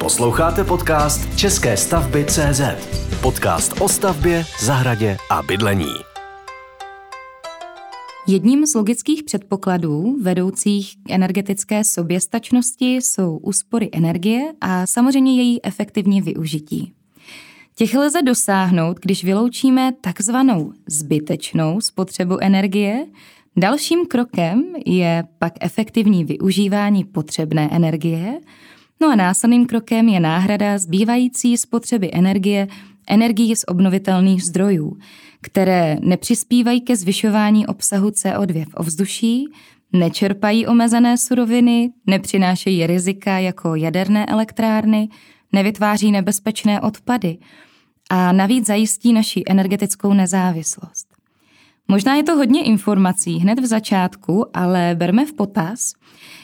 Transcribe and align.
Posloucháte 0.00 0.64
podcast 0.64 1.38
České 1.38 1.76
stavby 1.76 2.24
CZ. 2.24 2.60
Podcast 3.22 3.80
o 3.80 3.88
stavbě, 3.88 4.44
zahradě 4.60 5.16
a 5.30 5.42
bydlení. 5.42 5.92
Jedním 8.26 8.66
z 8.66 8.74
logických 8.74 9.22
předpokladů 9.22 10.16
vedoucích 10.22 10.96
k 10.96 11.10
energetické 11.10 11.84
soběstačnosti 11.84 12.96
jsou 12.96 13.36
úspory 13.36 13.90
energie 13.92 14.52
a 14.60 14.86
samozřejmě 14.86 15.36
její 15.36 15.64
efektivní 15.64 16.22
využití. 16.22 16.92
Těch 17.74 17.94
lze 17.94 18.22
dosáhnout, 18.22 18.98
když 19.00 19.24
vyloučíme 19.24 19.92
takzvanou 20.00 20.72
zbytečnou 20.88 21.80
spotřebu 21.80 22.38
energie. 22.40 23.06
Dalším 23.56 24.06
krokem 24.06 24.64
je 24.86 25.24
pak 25.38 25.52
efektivní 25.60 26.24
využívání 26.24 27.04
potřebné 27.04 27.68
energie, 27.72 28.40
no 29.00 29.08
a 29.08 29.14
následným 29.14 29.66
krokem 29.66 30.08
je 30.08 30.20
náhrada 30.20 30.78
zbývající 30.78 31.56
spotřeby 31.56 32.10
energie 32.12 32.68
energií 33.06 33.56
z 33.56 33.64
obnovitelných 33.68 34.44
zdrojů, 34.44 34.96
které 35.40 35.96
nepřispívají 36.00 36.80
ke 36.80 36.96
zvyšování 36.96 37.66
obsahu 37.66 38.08
CO2 38.08 38.64
v 38.64 38.74
ovzduší, 38.74 39.48
nečerpají 39.92 40.66
omezené 40.66 41.18
suroviny, 41.18 41.90
nepřinášejí 42.06 42.86
rizika 42.86 43.38
jako 43.38 43.74
jaderné 43.74 44.26
elektrárny, 44.26 45.08
nevytváří 45.52 46.12
nebezpečné 46.12 46.80
odpady 46.80 47.38
a 48.10 48.32
navíc 48.32 48.66
zajistí 48.66 49.12
naši 49.12 49.42
energetickou 49.46 50.12
nezávislost. 50.12 51.06
Možná 51.88 52.14
je 52.14 52.22
to 52.22 52.36
hodně 52.36 52.64
informací 52.64 53.38
hned 53.38 53.58
v 53.58 53.66
začátku, 53.66 54.46
ale 54.54 54.94
berme 54.94 55.26
v 55.26 55.32
potaz, 55.32 55.92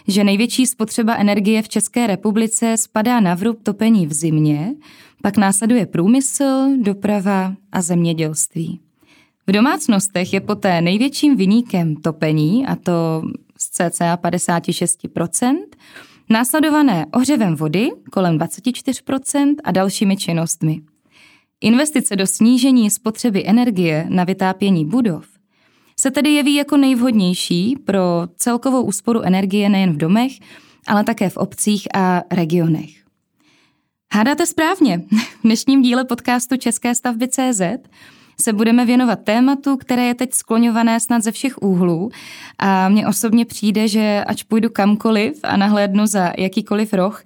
že 0.08 0.24
největší 0.24 0.66
spotřeba 0.66 1.14
energie 1.14 1.62
v 1.62 1.68
České 1.68 2.06
republice 2.06 2.76
spadá 2.76 3.20
na 3.20 3.34
vrub 3.34 3.62
topení 3.62 4.06
v 4.06 4.12
zimě, 4.12 4.74
pak 5.22 5.36
následuje 5.36 5.86
průmysl, 5.86 6.68
doprava 6.82 7.54
a 7.72 7.82
zemědělství. 7.82 8.80
V 9.46 9.52
domácnostech 9.52 10.32
je 10.32 10.40
poté 10.40 10.80
největším 10.80 11.36
vyníkem 11.36 11.96
topení, 11.96 12.66
a 12.66 12.76
to 12.76 13.22
z 13.58 13.70
cca 13.70 14.16
56%, 14.16 15.56
následované 16.30 17.06
ohřevem 17.12 17.56
vody 17.56 17.90
kolem 18.12 18.38
24% 18.38 19.54
a 19.64 19.70
dalšími 19.70 20.16
činnostmi. 20.16 20.80
Investice 21.60 22.16
do 22.16 22.26
snížení 22.26 22.90
spotřeby 22.90 23.42
energie 23.46 24.06
na 24.08 24.24
vytápění 24.24 24.86
budov 24.86 25.31
se 26.02 26.10
tedy 26.10 26.30
jeví 26.30 26.54
jako 26.54 26.76
nejvhodnější 26.76 27.76
pro 27.84 28.28
celkovou 28.36 28.82
úsporu 28.82 29.22
energie 29.22 29.68
nejen 29.68 29.92
v 29.92 29.96
domech, 29.96 30.32
ale 30.86 31.04
také 31.04 31.30
v 31.30 31.36
obcích 31.36 31.88
a 31.94 32.22
regionech. 32.30 32.90
Hádáte 34.14 34.46
správně. 34.46 35.00
V 35.38 35.42
dnešním 35.44 35.82
díle 35.82 36.04
podcastu 36.04 36.56
České 36.56 36.94
stavby 36.94 37.28
CZ 37.28 37.62
se 38.40 38.52
budeme 38.52 38.86
věnovat 38.86 39.18
tématu, 39.24 39.76
které 39.76 40.04
je 40.04 40.14
teď 40.14 40.34
skloňované 40.34 41.00
snad 41.00 41.22
ze 41.22 41.32
všech 41.32 41.62
úhlů 41.62 42.10
a 42.58 42.88
mně 42.88 43.06
osobně 43.06 43.44
přijde, 43.44 43.88
že 43.88 44.24
ať 44.26 44.44
půjdu 44.44 44.70
kamkoliv 44.70 45.40
a 45.42 45.56
nahlédnu 45.56 46.06
za 46.06 46.32
jakýkoliv 46.38 46.92
roh, 46.92 47.22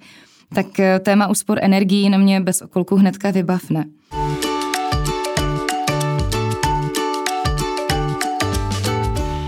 tak 0.55 0.67
téma 1.01 1.29
úspor 1.29 1.59
energií 1.63 2.11
na 2.11 2.19
mě 2.19 2.41
bez 2.41 2.63
okolku 2.63 2.97
hnedka 2.97 3.31
vybavne. 3.31 3.85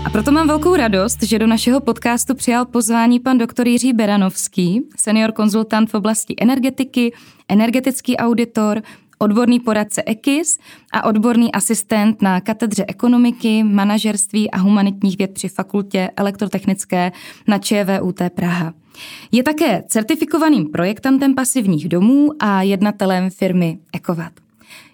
A 0.09 0.11
proto 0.11 0.31
mám 0.31 0.47
velkou 0.47 0.75
radost, 0.75 1.23
že 1.23 1.39
do 1.39 1.47
našeho 1.47 1.79
podcastu 1.79 2.35
přijal 2.35 2.65
pozvání 2.65 3.19
pan 3.19 3.37
doktor 3.37 3.67
Jiří 3.67 3.93
Beranovský, 3.93 4.81
senior 4.99 5.31
konzultant 5.31 5.89
v 5.89 5.93
oblasti 5.93 6.35
energetiky, 6.41 7.13
energetický 7.49 8.17
auditor, 8.17 8.81
odborný 9.17 9.59
poradce 9.59 10.03
EKIS 10.05 10.57
a 10.93 11.05
odborný 11.05 11.51
asistent 11.51 12.21
na 12.21 12.41
katedře 12.41 12.85
ekonomiky, 12.87 13.63
manažerství 13.63 14.51
a 14.51 14.57
humanitních 14.57 15.17
věd 15.17 15.33
při 15.33 15.47
fakultě 15.47 16.09
elektrotechnické 16.15 17.11
na 17.47 17.57
ČVUT 17.57 18.21
Praha. 18.35 18.73
Je 19.31 19.43
také 19.43 19.83
certifikovaným 19.87 20.71
projektantem 20.71 21.35
pasivních 21.35 21.89
domů 21.89 22.31
a 22.39 22.61
jednatelem 22.61 23.29
firmy 23.29 23.79
Ekovat. 23.93 24.31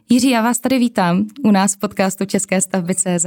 Jiří, 0.09 0.29
já 0.29 0.41
vás 0.41 0.59
tady 0.59 0.79
vítám 0.79 1.25
u 1.43 1.51
nás 1.51 1.75
v 1.75 1.77
podcastu 1.77 2.25
České 2.25 2.61
stavby 2.61 2.95
CZ. 2.95 3.25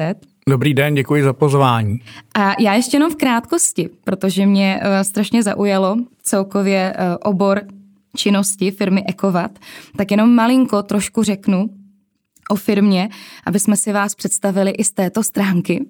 Dobrý 0.48 0.74
den, 0.74 0.94
děkuji 0.94 1.22
za 1.22 1.32
pozvání. 1.32 2.00
A 2.34 2.52
já 2.60 2.74
ještě 2.74 2.96
jenom 2.96 3.10
v 3.10 3.16
krátkosti, 3.16 3.90
protože 4.04 4.46
mě 4.46 4.80
uh, 4.82 5.02
strašně 5.02 5.42
zaujalo 5.42 5.96
celkově 6.22 6.94
uh, 6.98 7.16
obor 7.32 7.62
činnosti 8.16 8.70
firmy 8.70 9.04
Ekovat, 9.06 9.50
tak 9.96 10.10
jenom 10.10 10.34
malinko 10.34 10.82
trošku 10.82 11.22
řeknu, 11.22 11.70
o 12.48 12.54
firmě, 12.54 13.08
aby 13.46 13.58
jsme 13.58 13.76
si 13.76 13.92
vás 13.92 14.14
představili 14.14 14.70
i 14.70 14.84
z 14.84 14.90
této 14.90 15.22
stránky. 15.22 15.86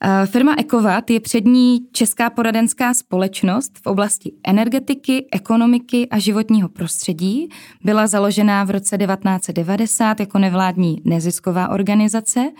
Eh, 0.00 0.26
firma 0.26 0.54
Ekovat 0.58 1.10
je 1.10 1.20
přední 1.20 1.80
česká 1.92 2.30
poradenská 2.30 2.94
společnost 2.94 3.78
v 3.82 3.86
oblasti 3.86 4.32
energetiky, 4.44 5.26
ekonomiky 5.32 6.08
a 6.10 6.18
životního 6.18 6.68
prostředí. 6.68 7.48
Byla 7.84 8.06
založená 8.06 8.64
v 8.64 8.70
roce 8.70 8.98
1990 8.98 10.20
jako 10.20 10.38
nevládní 10.38 11.02
nezisková 11.04 11.68
organizace 11.68 12.50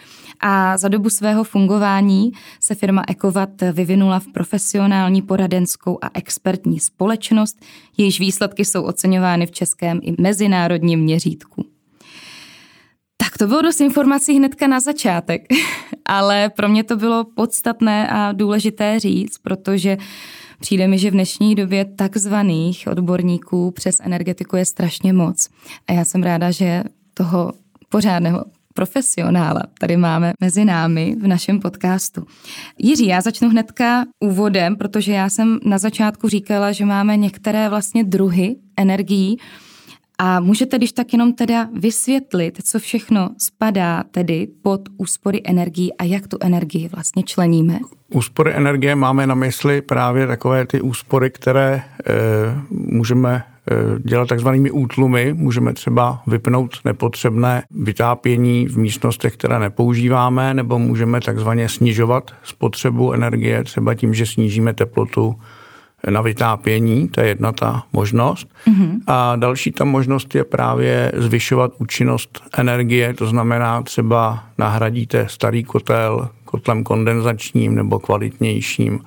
a 0.41 0.77
za 0.79 0.89
dobu 0.89 1.11
svého 1.11 1.45
fungování 1.45 2.33
se 2.61 2.75
firma 2.75 3.03
Ekovat 3.09 3.51
vyvinula 3.73 4.21
v 4.21 4.27
profesionální 4.27 5.23
poradenskou 5.23 5.99
a 6.03 6.11
expertní 6.15 6.81
společnost, 6.81 7.65
jejíž 7.97 8.21
výsledky 8.21 8.65
jsou 8.65 8.83
oceňovány 8.83 9.47
v 9.47 9.51
českém 9.51 10.01
i 10.03 10.23
mezinárodním 10.23 11.01
měřítku. 11.01 11.78
Tak 13.29 13.39
to 13.39 13.47
bylo 13.47 13.63
dost 13.63 13.81
informací 13.81 14.37
hnedka 14.37 14.67
na 14.67 14.81
začátek, 14.81 15.43
ale 16.05 16.51
pro 16.57 16.69
mě 16.69 16.85
to 16.85 16.97
bylo 16.97 17.25
podstatné 17.25 18.09
a 18.09 18.33
důležité 18.33 19.01
říct, 19.01 19.39
protože 19.39 19.97
přijde 20.61 20.89
mi, 20.89 20.99
že 20.99 21.11
v 21.11 21.13
dnešní 21.13 21.55
době 21.55 21.85
takzvaných 21.85 22.89
odborníků 22.91 23.71
přes 23.71 24.01
energetiku 24.01 24.57
je 24.57 24.65
strašně 24.65 25.13
moc. 25.13 25.49
A 25.89 25.93
já 25.93 26.05
jsem 26.05 26.23
ráda, 26.23 26.51
že 26.51 26.85
toho 27.15 27.53
pořádného 27.89 28.45
profesionála 28.75 29.63
tady 29.81 29.97
máme 29.97 30.33
mezi 30.41 30.65
námi 30.65 31.17
v 31.21 31.27
našem 31.27 31.61
podcastu. 31.61 32.27
Jiří, 32.79 33.07
já 33.07 33.21
začnu 33.21 33.49
hnedka 33.49 34.05
úvodem, 34.25 34.77
protože 34.77 35.13
já 35.13 35.31
jsem 35.31 35.59
na 35.65 35.79
začátku 35.79 36.29
říkala, 36.29 36.73
že 36.73 36.85
máme 36.85 37.17
některé 37.17 37.69
vlastně 37.69 38.05
druhy 38.05 38.57
energií, 38.77 39.39
a 40.19 40.41
můžete 40.41 40.77
když 40.77 40.93
tak 40.93 41.13
jenom 41.13 41.33
teda 41.33 41.69
vysvětlit, 41.81 42.59
co 42.65 42.79
všechno 42.79 43.29
spadá 43.39 44.05
tedy 44.11 44.49
pod 44.63 44.81
úspory 44.97 45.41
energií 45.45 45.95
a 45.95 46.05
jak 46.05 46.29
tu 46.29 46.37
energii 46.41 46.89
vlastně 46.89 47.23
členíme? 47.23 47.79
Úspory 48.15 48.55
energie 48.55 48.95
máme 48.95 49.27
na 49.27 49.35
mysli 49.35 49.83
právě 49.83 50.27
takové 50.27 50.67
ty 50.67 50.81
úspory, 50.81 51.31
které 51.31 51.75
e, 51.75 51.83
můžeme 52.71 53.35
e, 53.37 54.01
dělat 54.09 54.29
takzvanými 54.29 54.71
útlumy. 54.71 55.35
Můžeme 55.35 55.73
třeba 55.73 56.23
vypnout 56.27 56.77
nepotřebné 56.85 57.63
vytápění 57.71 58.67
v 58.67 58.79
místnostech, 58.79 59.37
které 59.37 59.59
nepoužíváme, 59.59 60.55
nebo 60.55 60.79
můžeme 60.79 61.21
takzvaně 61.21 61.69
snižovat 61.69 62.31
spotřebu 62.43 63.13
energie 63.13 63.65
třeba 63.65 63.95
tím, 63.95 64.15
že 64.15 64.27
snížíme 64.27 64.75
teplotu 64.75 65.37
na 66.11 66.21
vytápění, 66.21 67.09
to 67.09 67.21
je 67.21 67.29
jedna 67.29 67.53
ta 67.53 67.83
možnost. 67.93 68.49
Mm-hmm. 68.67 69.01
A 69.07 69.37
další 69.37 69.73
ta 69.73 69.85
možnost 69.85 70.35
je 70.35 70.45
právě 70.45 71.13
zvyšovat 71.17 71.73
účinnost 71.79 72.43
energie, 72.59 73.15
to 73.15 73.27
znamená 73.27 73.83
třeba 73.83 74.45
nahradíte 74.59 75.27
starý 75.29 75.65
kotel 75.65 76.29
kotlem 76.45 76.85
kondenzačním 76.85 77.75
nebo 77.75 77.99
kvalitnějším. 77.99 79.01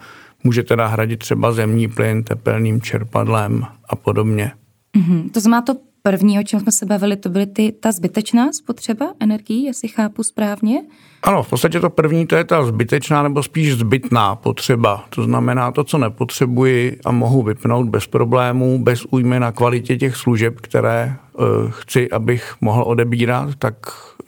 Můžete 0.43 0.75
nahradit 0.75 1.19
třeba 1.19 1.51
zemní 1.51 1.87
plyn 1.87 2.23
tepelným 2.23 2.81
čerpadlem 2.81 3.65
a 3.89 3.95
podobně. 3.95 4.51
Mm-hmm. 4.97 5.31
To 5.31 5.39
znamená, 5.39 5.61
to 5.61 5.75
první, 6.01 6.39
o 6.39 6.43
čem 6.43 6.59
jsme 6.59 6.71
se 6.71 6.85
bavili, 6.85 7.15
to 7.15 7.29
byly 7.29 7.45
ty, 7.45 7.71
ta 7.71 7.91
zbytečná 7.91 8.53
spotřeba 8.53 9.13
energií, 9.19 9.63
jestli 9.63 9.87
chápu 9.87 10.23
správně? 10.23 10.81
Ano, 11.23 11.43
v 11.43 11.49
podstatě 11.49 11.79
to 11.79 11.89
první, 11.89 12.27
to 12.27 12.35
je 12.35 12.43
ta 12.43 12.65
zbytečná 12.65 13.23
nebo 13.23 13.43
spíš 13.43 13.73
zbytná 13.73 14.35
potřeba. 14.35 15.05
To 15.09 15.23
znamená 15.23 15.71
to, 15.71 15.83
co 15.83 15.97
nepotřebuji 15.97 16.99
a 17.05 17.11
mohu 17.11 17.43
vypnout 17.43 17.89
bez 17.89 18.07
problémů, 18.07 18.83
bez 18.83 19.05
újmy 19.05 19.39
na 19.39 19.51
kvalitě 19.51 19.97
těch 19.97 20.15
služeb, 20.15 20.59
které 20.61 21.15
uh, 21.33 21.45
chci, 21.69 22.09
abych 22.09 22.55
mohl 22.61 22.83
odebírat, 22.83 23.55
tak 23.55 23.75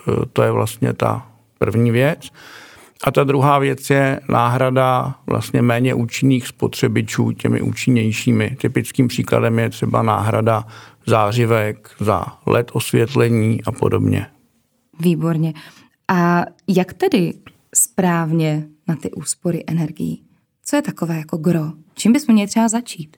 uh, 0.08 0.16
to 0.34 0.44
je 0.44 0.52
vlastně 0.52 0.94
ta 0.94 1.28
první 1.58 1.92
věc. 1.92 2.30
A 3.04 3.12
ta 3.12 3.24
druhá 3.24 3.60
věc 3.60 3.90
je 3.90 4.20
náhrada 4.30 5.16
vlastně 5.28 5.62
méně 5.62 5.94
účinných 5.94 6.48
spotřebičů 6.48 7.31
těmi 7.31 7.62
účinnějšími. 7.62 8.58
Typickým 8.62 9.08
příkladem 9.08 9.60
je 9.60 9.70
třeba 9.70 10.02
náhrada 10.02 10.66
zářivek 11.05 11.89
za 12.00 12.25
LED 12.45 12.71
osvětlení 12.73 13.63
a 13.63 13.71
podobně. 13.71 14.27
Výborně. 15.00 15.53
A 16.07 16.44
jak 16.67 16.94
tedy 16.94 17.33
správně 17.75 18.67
na 18.88 18.95
ty 18.95 19.11
úspory 19.11 19.63
energií? 19.67 20.23
Co 20.65 20.75
je 20.75 20.81
takové 20.81 21.17
jako 21.17 21.38
gro? 21.38 21.71
Čím 21.94 22.13
bychom 22.13 22.33
měli 22.33 22.47
třeba 22.47 22.67
začít? 22.67 23.17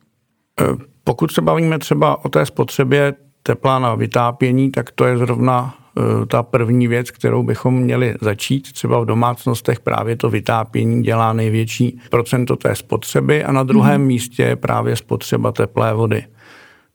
Pokud 1.04 1.32
se 1.32 1.42
bavíme 1.42 1.80
třeba 1.80 2.26
o 2.26 2.30
té 2.30 2.46
spotřebě 2.46 3.14
tepla 3.44 3.80
na 3.80 3.96
vytápění, 3.96 4.72
tak 4.72 4.92
to 4.92 5.06
je 5.06 5.18
zrovna 5.18 5.86
Eh, 5.98 6.26
ta 6.26 6.44
první 6.44 6.88
věc, 6.88 7.12
kterou 7.12 7.44
bychom 7.44 7.80
měli 7.80 8.16
začít. 8.22 8.72
Třeba 8.72 9.00
v 9.00 9.06
domácnostech 9.06 9.80
právě 9.80 10.16
to 10.16 10.30
vytápění 10.30 11.04
dělá 11.04 11.34
největší 11.34 12.00
procento 12.10 12.56
té 12.56 12.76
spotřeby 12.76 13.44
a 13.44 13.52
na 13.52 13.64
druhém 13.64 14.02
mm. 14.02 14.08
místě 14.08 14.44
je 14.44 14.56
právě 14.56 14.96
spotřeba 14.96 15.52
teplé 15.52 15.94
vody. 15.94 16.24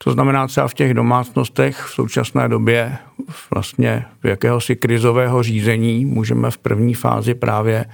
To 0.04 0.10
znamená 0.12 0.46
třeba 0.46 0.68
v 0.68 0.74
těch 0.74 0.94
domácnostech 0.94 1.76
v 1.76 1.90
současné 1.90 2.48
době 2.48 2.98
vlastně 3.54 4.04
v 4.22 4.26
jakéhosi 4.26 4.76
krizového 4.76 5.42
řízení 5.42 6.04
můžeme 6.06 6.50
v 6.50 6.58
první 6.58 6.94
fázi 6.94 7.34
právě 7.34 7.84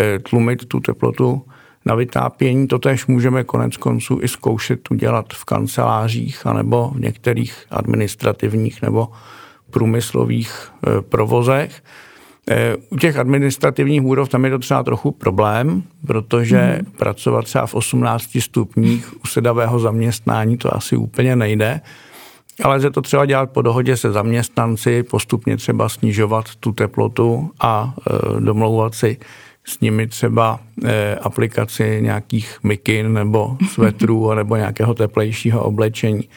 eh, 0.00 0.18
tlumit 0.18 0.64
tu 0.64 0.80
teplotu 0.80 1.42
na 1.84 1.94
vytápění. 1.94 2.68
Totež 2.68 3.06
můžeme 3.06 3.44
konec 3.44 3.76
konců 3.76 4.18
i 4.22 4.28
zkoušet 4.28 4.90
udělat 4.90 5.26
v 5.32 5.44
kancelářích 5.44 6.46
anebo 6.46 6.90
v 6.94 7.00
některých 7.00 7.66
administrativních 7.70 8.82
nebo 8.82 9.08
průmyslových 9.70 10.70
eh, 10.86 11.02
provozech. 11.02 11.82
Eh, 12.50 12.76
u 12.90 12.96
těch 12.96 13.16
administrativních 13.16 14.00
budov 14.00 14.28
tam 14.28 14.44
je 14.44 14.50
to 14.50 14.58
třeba 14.58 14.82
trochu 14.82 15.10
problém, 15.10 15.82
protože 16.06 16.78
mm. 16.78 16.92
pracovat 16.92 17.44
třeba 17.44 17.66
v 17.66 17.74
18 17.74 18.38
stupních 18.40 19.24
u 19.24 19.26
sedavého 19.26 19.78
zaměstnání 19.80 20.56
to 20.56 20.76
asi 20.76 20.96
úplně 20.96 21.36
nejde. 21.36 21.80
Ale 22.62 22.76
lze 22.76 22.90
to 22.90 23.02
třeba 23.02 23.26
dělat 23.26 23.50
po 23.50 23.62
dohodě 23.62 23.96
se 23.96 24.12
zaměstnanci, 24.12 25.02
postupně 25.02 25.56
třeba 25.56 25.88
snižovat 25.88 26.54
tu 26.60 26.72
teplotu 26.72 27.50
a 27.60 27.94
e, 28.10 28.40
domlouvat 28.40 28.94
si 28.94 29.18
s 29.64 29.80
nimi 29.80 30.06
třeba 30.06 30.60
e, 30.84 31.16
aplikaci 31.16 31.98
nějakých 32.02 32.58
mikin 32.62 33.12
nebo 33.12 33.56
svetrů 33.72 34.34
nebo 34.34 34.56
nějakého 34.56 34.94
teplejšího 34.94 35.62
oblečení. 35.62 36.28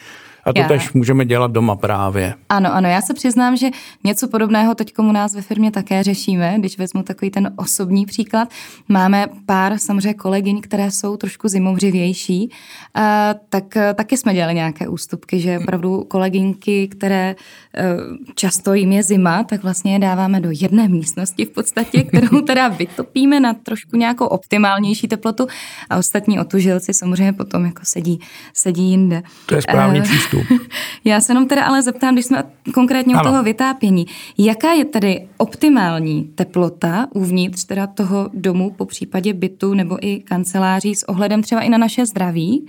A 0.48 0.52
to 0.52 0.60
já. 0.60 0.68
tež 0.68 0.92
můžeme 0.92 1.24
dělat 1.24 1.50
doma 1.50 1.76
právě. 1.76 2.34
Ano, 2.48 2.74
ano, 2.74 2.88
já 2.88 3.00
se 3.00 3.14
přiznám, 3.14 3.56
že 3.56 3.68
něco 4.04 4.28
podobného 4.28 4.74
teď 4.74 4.98
u 4.98 5.12
nás 5.12 5.34
ve 5.34 5.42
firmě 5.42 5.70
také 5.70 6.02
řešíme, 6.02 6.54
když 6.58 6.78
vezmu 6.78 7.02
takový 7.02 7.30
ten 7.30 7.52
osobní 7.56 8.06
příklad. 8.06 8.48
Máme 8.88 9.26
pár 9.46 9.78
samozřejmě 9.78 10.14
kolegyň, 10.14 10.60
které 10.60 10.90
jsou 10.90 11.16
trošku 11.16 11.48
zimovřivější, 11.48 12.50
tak 13.48 13.64
taky 13.94 14.16
jsme 14.16 14.34
dělali 14.34 14.54
nějaké 14.54 14.88
ústupky, 14.88 15.40
že 15.40 15.58
opravdu 15.58 16.04
kolegyňky, 16.04 16.88
které 16.88 17.28
e, 17.28 17.36
často 18.34 18.74
jim 18.74 18.92
je 18.92 19.02
zima, 19.02 19.44
tak 19.44 19.62
vlastně 19.62 19.92
je 19.92 19.98
dáváme 19.98 20.40
do 20.40 20.48
jedné 20.52 20.88
místnosti 20.88 21.44
v 21.44 21.50
podstatě, 21.50 22.02
kterou 22.08 22.40
teda 22.40 22.68
vytopíme 22.68 23.40
na 23.40 23.54
trošku 23.54 23.96
nějakou 23.96 24.26
optimálnější 24.26 25.08
teplotu 25.08 25.46
a 25.90 25.96
ostatní 25.96 26.40
otužilci 26.40 26.94
samozřejmě 26.94 27.32
potom 27.32 27.64
jako 27.64 27.80
sedí, 27.84 28.20
sedí 28.54 28.90
jinde. 28.90 29.22
To 29.46 29.54
je 29.54 29.62
správný 29.62 29.98
uh, 29.98 30.04
přístup 30.04 30.37
přístup. 30.46 30.68
Já 31.04 31.20
se 31.20 31.32
jenom 31.32 31.48
teda 31.48 31.64
ale 31.64 31.82
zeptám, 31.82 32.14
když 32.14 32.26
jsme 32.26 32.44
konkrétně 32.74 33.16
u 33.16 33.18
toho 33.22 33.42
vytápění, 33.42 34.06
jaká 34.38 34.72
je 34.72 34.84
tedy 34.84 35.28
optimální 35.36 36.24
teplota 36.24 37.06
uvnitř 37.14 37.64
teda 37.64 37.86
toho 37.86 38.30
domu, 38.34 38.70
po 38.70 38.84
případě 38.84 39.32
bytu 39.32 39.74
nebo 39.74 40.06
i 40.06 40.20
kanceláří 40.20 40.94
s 40.94 41.08
ohledem 41.08 41.42
třeba 41.42 41.60
i 41.60 41.68
na 41.68 41.78
naše 41.78 42.06
zdraví? 42.06 42.66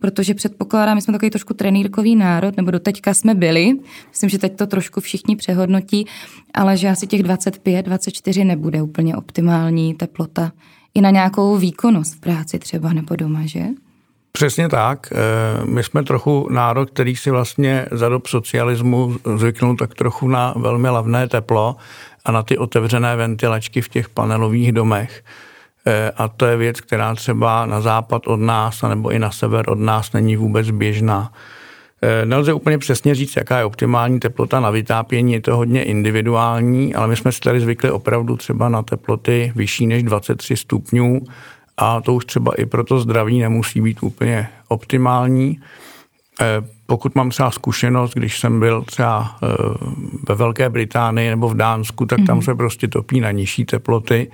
protože 0.00 0.34
předpokládám, 0.34 0.94
my 0.94 1.02
jsme 1.02 1.12
takový 1.12 1.30
trošku 1.30 1.54
trenýrkový 1.54 2.16
národ, 2.16 2.56
nebo 2.56 2.70
doteďka 2.70 3.14
jsme 3.14 3.34
byli, 3.34 3.72
myslím, 4.08 4.30
že 4.30 4.38
teď 4.38 4.56
to 4.56 4.66
trošku 4.66 5.00
všichni 5.00 5.36
přehodnotí, 5.36 6.06
ale 6.54 6.76
že 6.76 6.88
asi 6.88 7.06
těch 7.06 7.22
25, 7.22 7.82
24 7.82 8.44
nebude 8.44 8.82
úplně 8.82 9.16
optimální 9.16 9.94
teplota 9.94 10.52
i 10.94 11.00
na 11.00 11.10
nějakou 11.10 11.56
výkonnost 11.56 12.14
v 12.14 12.20
práci 12.20 12.58
třeba 12.58 12.92
nebo 12.92 13.16
doma, 13.16 13.46
že? 13.46 13.66
Přesně 14.32 14.68
tak. 14.68 15.12
Eh, 15.12 15.16
my 15.64 15.82
jsme 15.82 16.02
trochu 16.02 16.48
národ, 16.50 16.90
který 16.90 17.16
si 17.16 17.30
vlastně 17.30 17.86
za 17.90 18.08
dob 18.08 18.26
socialismu 18.26 19.16
zvyknul 19.36 19.76
tak 19.76 19.94
trochu 19.94 20.28
na 20.28 20.54
velmi 20.56 20.88
lavné 20.88 21.28
teplo 21.28 21.76
a 22.24 22.32
na 22.32 22.42
ty 22.42 22.58
otevřené 22.58 23.16
ventilačky 23.16 23.80
v 23.80 23.88
těch 23.88 24.08
panelových 24.08 24.72
domech. 24.72 25.22
Eh, 25.86 26.12
a 26.16 26.28
to 26.28 26.46
je 26.46 26.56
věc, 26.56 26.80
která 26.80 27.14
třeba 27.14 27.66
na 27.66 27.80
západ 27.80 28.26
od 28.26 28.40
nás, 28.40 28.82
nebo 28.82 29.10
i 29.10 29.18
na 29.18 29.30
sever 29.30 29.70
od 29.70 29.78
nás 29.78 30.12
není 30.12 30.36
vůbec 30.36 30.70
běžná. 30.70 31.32
Eh, 32.02 32.26
nelze 32.26 32.52
úplně 32.52 32.78
přesně 32.78 33.14
říct, 33.14 33.36
jaká 33.36 33.58
je 33.58 33.64
optimální 33.64 34.20
teplota 34.20 34.60
na 34.60 34.70
vytápění, 34.70 35.32
je 35.32 35.40
to 35.40 35.56
hodně 35.56 35.82
individuální, 35.82 36.94
ale 36.94 37.08
my 37.08 37.16
jsme 37.16 37.32
si 37.32 37.40
tady 37.40 37.60
zvykli 37.60 37.90
opravdu 37.90 38.36
třeba 38.36 38.68
na 38.68 38.82
teploty 38.82 39.52
vyšší 39.56 39.86
než 39.86 40.02
23 40.02 40.56
stupňů 40.56 41.20
a 41.80 42.00
to 42.00 42.14
už 42.14 42.24
třeba 42.24 42.52
i 42.54 42.66
pro 42.66 42.84
to 42.84 43.00
zdraví 43.00 43.38
nemusí 43.38 43.80
být 43.80 44.02
úplně 44.02 44.48
optimální. 44.68 45.60
Eh, 46.40 46.44
pokud 46.86 47.14
mám 47.14 47.30
třeba 47.30 47.50
zkušenost, 47.50 48.14
když 48.14 48.38
jsem 48.38 48.60
byl 48.60 48.82
třeba 48.82 49.38
eh, 49.42 49.46
ve 50.28 50.34
Velké 50.34 50.68
Británii 50.68 51.30
nebo 51.30 51.48
v 51.48 51.56
Dánsku, 51.56 52.06
tak 52.06 52.18
tam 52.26 52.36
mhm. 52.36 52.44
se 52.44 52.54
prostě 52.54 52.88
topí 52.88 53.20
na 53.20 53.30
nižší 53.30 53.64
teploty, 53.64 54.30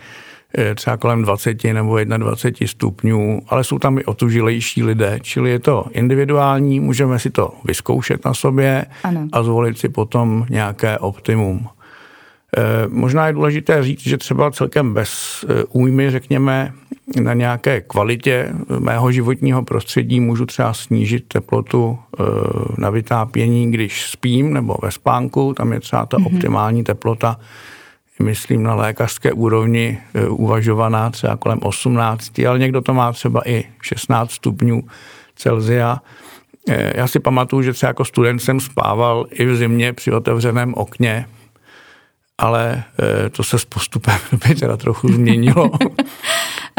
eh, 0.58 0.74
třeba 0.74 0.96
kolem 0.96 1.22
20 1.22 1.72
nebo 1.72 2.04
21 2.04 2.68
stupňů, 2.68 3.40
ale 3.48 3.64
jsou 3.64 3.78
tam 3.78 3.98
i 3.98 4.04
otužilejší 4.04 4.82
lidé, 4.82 5.18
čili 5.22 5.50
je 5.50 5.58
to 5.58 5.86
individuální, 5.90 6.80
můžeme 6.80 7.18
si 7.18 7.30
to 7.30 7.54
vyzkoušet 7.64 8.24
na 8.24 8.34
sobě 8.34 8.86
ano. 9.04 9.28
a 9.32 9.42
zvolit 9.42 9.78
si 9.78 9.88
potom 9.88 10.46
nějaké 10.50 10.98
optimum. 10.98 11.68
Možná 12.88 13.26
je 13.26 13.32
důležité 13.32 13.82
říct, 13.84 14.00
že 14.00 14.18
třeba 14.18 14.50
celkem 14.50 14.94
bez 14.94 15.44
újmy, 15.72 16.10
řekněme, 16.10 16.72
na 17.20 17.34
nějaké 17.34 17.80
kvalitě 17.80 18.52
mého 18.78 19.12
životního 19.12 19.62
prostředí 19.62 20.20
můžu 20.20 20.46
třeba 20.46 20.74
snížit 20.74 21.24
teplotu 21.28 21.98
eh, 21.98 22.22
na 22.78 22.90
vytápění, 22.90 23.70
když 23.70 24.10
spím 24.10 24.54
nebo 24.54 24.76
ve 24.82 24.90
spánku, 24.90 25.54
tam 25.54 25.72
je 25.72 25.80
třeba 25.80 26.06
ta 26.06 26.16
mm-hmm. 26.16 26.34
optimální 26.34 26.84
teplota, 26.84 27.36
myslím 28.22 28.62
na 28.62 28.74
lékařské 28.74 29.32
úrovni 29.32 29.98
eh, 30.14 30.28
uvažovaná 30.28 31.10
třeba 31.10 31.36
kolem 31.36 31.58
18, 31.62 32.38
ale 32.38 32.58
někdo 32.58 32.80
to 32.80 32.94
má 32.94 33.12
třeba 33.12 33.48
i 33.48 33.64
16 33.82 34.30
stupňů 34.30 34.82
Celzia. 35.36 36.00
Eh, 36.68 36.92
já 36.96 37.06
si 37.06 37.20
pamatuju, 37.20 37.62
že 37.62 37.72
třeba 37.72 37.90
jako 37.90 38.04
student 38.04 38.42
jsem 38.42 38.60
spával 38.60 39.26
i 39.30 39.46
v 39.46 39.56
zimě 39.56 39.92
při 39.92 40.12
otevřeném 40.12 40.74
okně, 40.74 41.26
ale 42.38 42.84
to 43.30 43.42
se 43.42 43.58
s 43.58 43.64
postupem 43.64 44.18
by 44.48 44.54
teda 44.54 44.76
trochu 44.76 45.08
změnilo. 45.08 45.70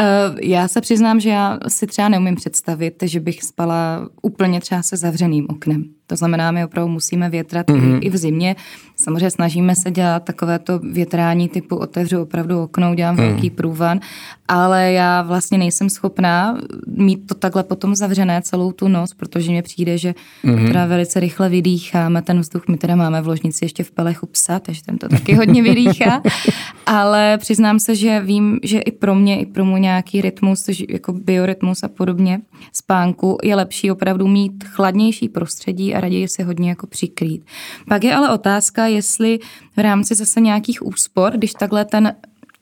Eh, 0.00 0.34
já 0.42 0.68
se 0.68 0.80
přiznám, 0.80 1.20
že 1.20 1.30
já 1.30 1.58
si 1.68 1.86
třeba 1.86 2.08
neumím 2.08 2.34
představit, 2.34 3.02
že 3.02 3.20
bych 3.20 3.42
spala 3.42 4.08
úplně 4.22 4.60
třeba 4.60 4.82
se 4.82 4.96
zavřeným 4.96 5.46
oknem. 5.50 5.97
To 6.08 6.16
znamená, 6.16 6.50
my 6.50 6.64
opravdu 6.64 6.92
musíme 6.92 7.30
větrat 7.30 7.66
mm-hmm. 7.66 7.98
i, 8.02 8.06
i 8.06 8.10
v 8.10 8.16
zimě. 8.16 8.56
Samozřejmě 8.96 9.30
snažíme 9.30 9.74
se 9.76 9.90
dělat 9.90 10.24
takovéto 10.24 10.78
větrání 10.78 11.48
typu 11.48 11.76
otevřu 11.76 12.22
opravdu 12.22 12.62
okno, 12.62 12.94
dělám 12.94 13.16
mm. 13.16 13.20
velký 13.20 13.50
průvan, 13.50 14.00
ale 14.48 14.92
já 14.92 15.22
vlastně 15.22 15.58
nejsem 15.58 15.90
schopná 15.90 16.58
mít 16.86 17.26
to 17.26 17.34
takhle 17.34 17.62
potom 17.62 17.94
zavřené 17.94 18.42
celou 18.42 18.72
tu 18.72 18.88
noc, 18.88 19.14
protože 19.14 19.50
mně 19.50 19.62
přijde, 19.62 19.98
že 19.98 20.14
mm. 20.42 20.66
teda 20.66 20.86
velice 20.86 21.20
rychle 21.20 21.48
vydýcháme 21.48 22.22
ten 22.22 22.40
vzduch. 22.40 22.68
My 22.68 22.76
teda 22.76 22.96
máme 22.96 23.22
v 23.22 23.26
ložnici 23.26 23.64
ještě 23.64 23.84
v 23.84 23.90
pelechu 23.90 24.26
psa, 24.26 24.58
takže 24.58 24.82
ten 24.82 24.98
to 24.98 25.08
taky 25.08 25.34
hodně 25.34 25.62
vydýchá. 25.62 26.22
ale 26.86 27.38
přiznám 27.38 27.78
se, 27.78 27.94
že 27.94 28.20
vím, 28.20 28.58
že 28.62 28.78
i 28.78 28.92
pro 28.92 29.14
mě, 29.14 29.40
i 29.40 29.46
pro 29.46 29.64
můj 29.64 29.80
nějaký 29.80 30.20
rytmus, 30.20 30.66
jako 30.88 31.12
biorytmus 31.12 31.82
a 31.82 31.88
podobně 31.88 32.40
spánku 32.72 33.38
je 33.42 33.56
lepší 33.56 33.90
opravdu 33.90 34.28
mít 34.28 34.64
chladnější 34.64 35.28
prostředí 35.28 35.94
a 35.98 36.00
raději 36.00 36.28
se 36.28 36.42
hodně 36.42 36.68
jako 36.68 36.86
přikrýt. 36.86 37.42
Pak 37.88 38.04
je 38.04 38.14
ale 38.14 38.30
otázka, 38.30 38.86
jestli 38.86 39.38
v 39.76 39.80
rámci 39.80 40.14
zase 40.14 40.40
nějakých 40.40 40.86
úspor, 40.86 41.32
když 41.32 41.52
takhle 41.52 41.84
ten 41.84 42.14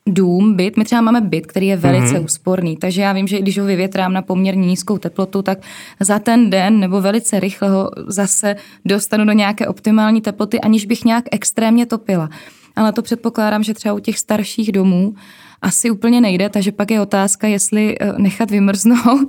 dům, 0.06 0.54
byt, 0.54 0.76
my 0.76 0.84
třeba 0.84 1.00
máme 1.00 1.20
byt, 1.20 1.46
který 1.46 1.66
je 1.66 1.76
velice 1.76 2.14
mm-hmm. 2.14 2.24
úsporný, 2.24 2.76
takže 2.76 3.02
já 3.02 3.12
vím, 3.12 3.26
že 3.26 3.38
když 3.38 3.58
ho 3.58 3.66
vyvětrám 3.66 4.12
na 4.12 4.22
poměrně 4.22 4.66
nízkou 4.66 4.98
teplotu, 4.98 5.42
tak 5.42 5.58
za 6.00 6.18
ten 6.18 6.50
den 6.50 6.80
nebo 6.80 7.00
velice 7.00 7.40
rychle 7.40 7.70
ho 7.70 7.90
zase 8.06 8.56
dostanu 8.84 9.24
do 9.24 9.32
nějaké 9.32 9.68
optimální 9.68 10.20
teploty, 10.20 10.60
aniž 10.60 10.86
bych 10.86 11.04
nějak 11.04 11.24
extrémně 11.30 11.86
topila. 11.86 12.30
Ale 12.76 12.92
to 12.92 13.02
předpokládám, 13.02 13.62
že 13.62 13.74
třeba 13.74 13.94
u 13.94 13.98
těch 13.98 14.18
starších 14.18 14.72
domů 14.72 15.14
asi 15.62 15.90
úplně 15.90 16.20
nejde, 16.20 16.48
takže 16.48 16.72
pak 16.72 16.90
je 16.90 17.00
otázka, 17.00 17.46
jestli 17.46 17.96
eh, 18.00 18.12
nechat 18.18 18.50
vymrznout 18.50 19.28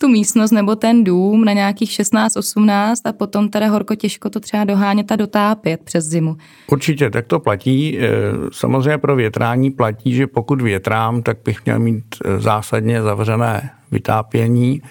tu 0.00 0.08
místnost 0.08 0.50
nebo 0.50 0.76
ten 0.76 1.04
dům 1.04 1.44
na 1.44 1.52
nějakých 1.52 1.90
16-18 1.90 2.94
a 3.04 3.12
potom 3.12 3.48
teda 3.48 3.68
horko 3.68 3.94
těžko 3.94 4.30
to 4.30 4.40
třeba 4.40 4.64
dohánět 4.64 5.12
a 5.12 5.16
dotápět 5.16 5.80
přes 5.84 6.04
zimu. 6.04 6.36
Určitě, 6.66 7.10
tak 7.10 7.26
to 7.26 7.40
platí. 7.40 7.98
Eh, 7.98 8.10
samozřejmě 8.52 8.98
pro 8.98 9.16
větrání 9.16 9.70
platí, 9.70 10.14
že 10.14 10.26
pokud 10.26 10.62
větrám, 10.62 11.22
tak 11.22 11.38
bych 11.44 11.64
měl 11.64 11.78
mít 11.78 12.04
eh, 12.24 12.40
zásadně 12.40 13.02
zavřené 13.02 13.70
vytápění, 13.90 14.82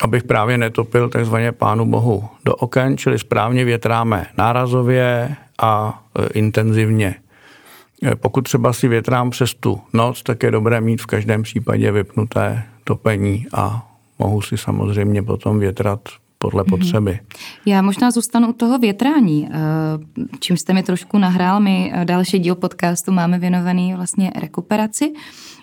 abych 0.00 0.24
právě 0.24 0.58
netopil 0.58 1.08
takzvaně 1.08 1.52
pánu 1.52 1.86
bohu 1.86 2.24
do 2.44 2.54
oken, 2.54 2.96
čili 2.96 3.18
správně 3.18 3.64
větráme 3.64 4.26
nárazově 4.38 5.36
a 5.62 6.02
intenzivně. 6.34 7.14
Eh, 8.02 8.16
pokud 8.16 8.42
třeba 8.42 8.72
si 8.72 8.88
větrám 8.88 9.30
přes 9.30 9.54
tu 9.54 9.80
noc, 9.92 10.22
tak 10.22 10.42
je 10.42 10.50
dobré 10.50 10.80
mít 10.80 11.02
v 11.02 11.06
každém 11.06 11.42
případě 11.42 11.92
vypnuté 11.92 12.62
topení 12.84 13.46
a 13.52 13.93
mohu 14.24 14.42
si 14.42 14.56
samozřejmě 14.56 15.22
potom 15.22 15.58
větrat 15.58 16.00
podle 16.38 16.64
potřeby. 16.64 17.18
Já 17.66 17.82
možná 17.82 18.10
zůstanu 18.10 18.48
u 18.48 18.52
toho 18.52 18.78
větrání, 18.78 19.48
eh, 19.48 19.56
čím 20.40 20.56
jste 20.56 20.72
mi 20.72 20.82
trošku 20.82 21.18
nahrál. 21.18 21.60
My 21.60 21.92
eh, 21.94 22.04
další 22.04 22.38
díl 22.38 22.54
podcastu 22.54 23.12
máme 23.12 23.38
věnovaný 23.38 23.94
vlastně 23.94 24.32
rekuperaci. 24.40 25.12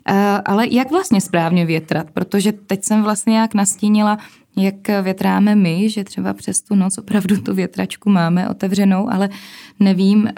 Eh, 0.07 0.41
ale 0.45 0.67
jak 0.69 0.91
vlastně 0.91 1.21
správně 1.21 1.65
větrat? 1.65 2.11
Protože 2.13 2.51
teď 2.51 2.83
jsem 2.83 3.03
vlastně 3.03 3.37
jak 3.37 3.53
nastínila, 3.53 4.17
jak 4.57 4.87
větráme 5.01 5.55
my, 5.55 5.89
že 5.89 6.03
třeba 6.03 6.33
přes 6.33 6.61
tu 6.61 6.75
noc 6.75 6.97
opravdu 6.97 7.37
tu 7.41 7.53
větračku 7.53 8.09
máme 8.09 8.49
otevřenou, 8.49 9.09
ale 9.11 9.29
nevím, 9.79 10.29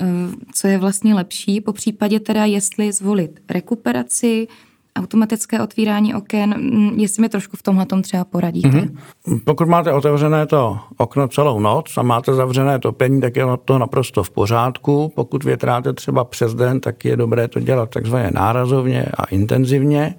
co 0.54 0.68
je 0.68 0.78
vlastně 0.78 1.16
lepší. 1.16 1.62
Po 1.62 1.74
případě 1.74 2.20
teda, 2.20 2.46
jestli 2.46 2.92
zvolit 2.92 3.40
rekuperaci, 3.50 4.48
automatické 4.96 5.62
otvírání 5.62 6.16
oken, 6.16 6.56
mm, 6.58 7.00
jestli 7.00 7.22
mi 7.22 7.30
trošku 7.30 7.58
v 7.58 7.64
tomhle 7.64 7.86
tom 7.86 8.02
třeba 8.02 8.26
poradíte. 8.26 8.68
Mm-hmm. 8.68 9.40
Pokud 9.46 9.68
máte 9.68 9.94
otevřené 9.94 10.46
to 10.46 10.80
okno 10.98 11.28
celou 11.28 11.60
noc 11.60 11.98
a 11.98 12.02
máte 12.02 12.34
zavřené 12.34 12.80
topení, 12.80 13.22
tak 13.22 13.36
je 13.36 13.46
to 13.66 13.78
naprosto 13.78 14.24
v 14.24 14.30
pořádku. 14.30 15.12
Pokud 15.16 15.44
větráte 15.44 15.94
třeba 15.94 16.24
přes 16.24 16.54
den, 16.54 16.80
tak 16.80 17.06
je 17.06 17.18
dobré 17.18 17.48
to 17.48 17.60
dělat 17.60 17.90
takzvaně 17.90 18.32
nárazovně 18.34 19.06
a 19.18 19.26
intenzivně. 19.26 20.16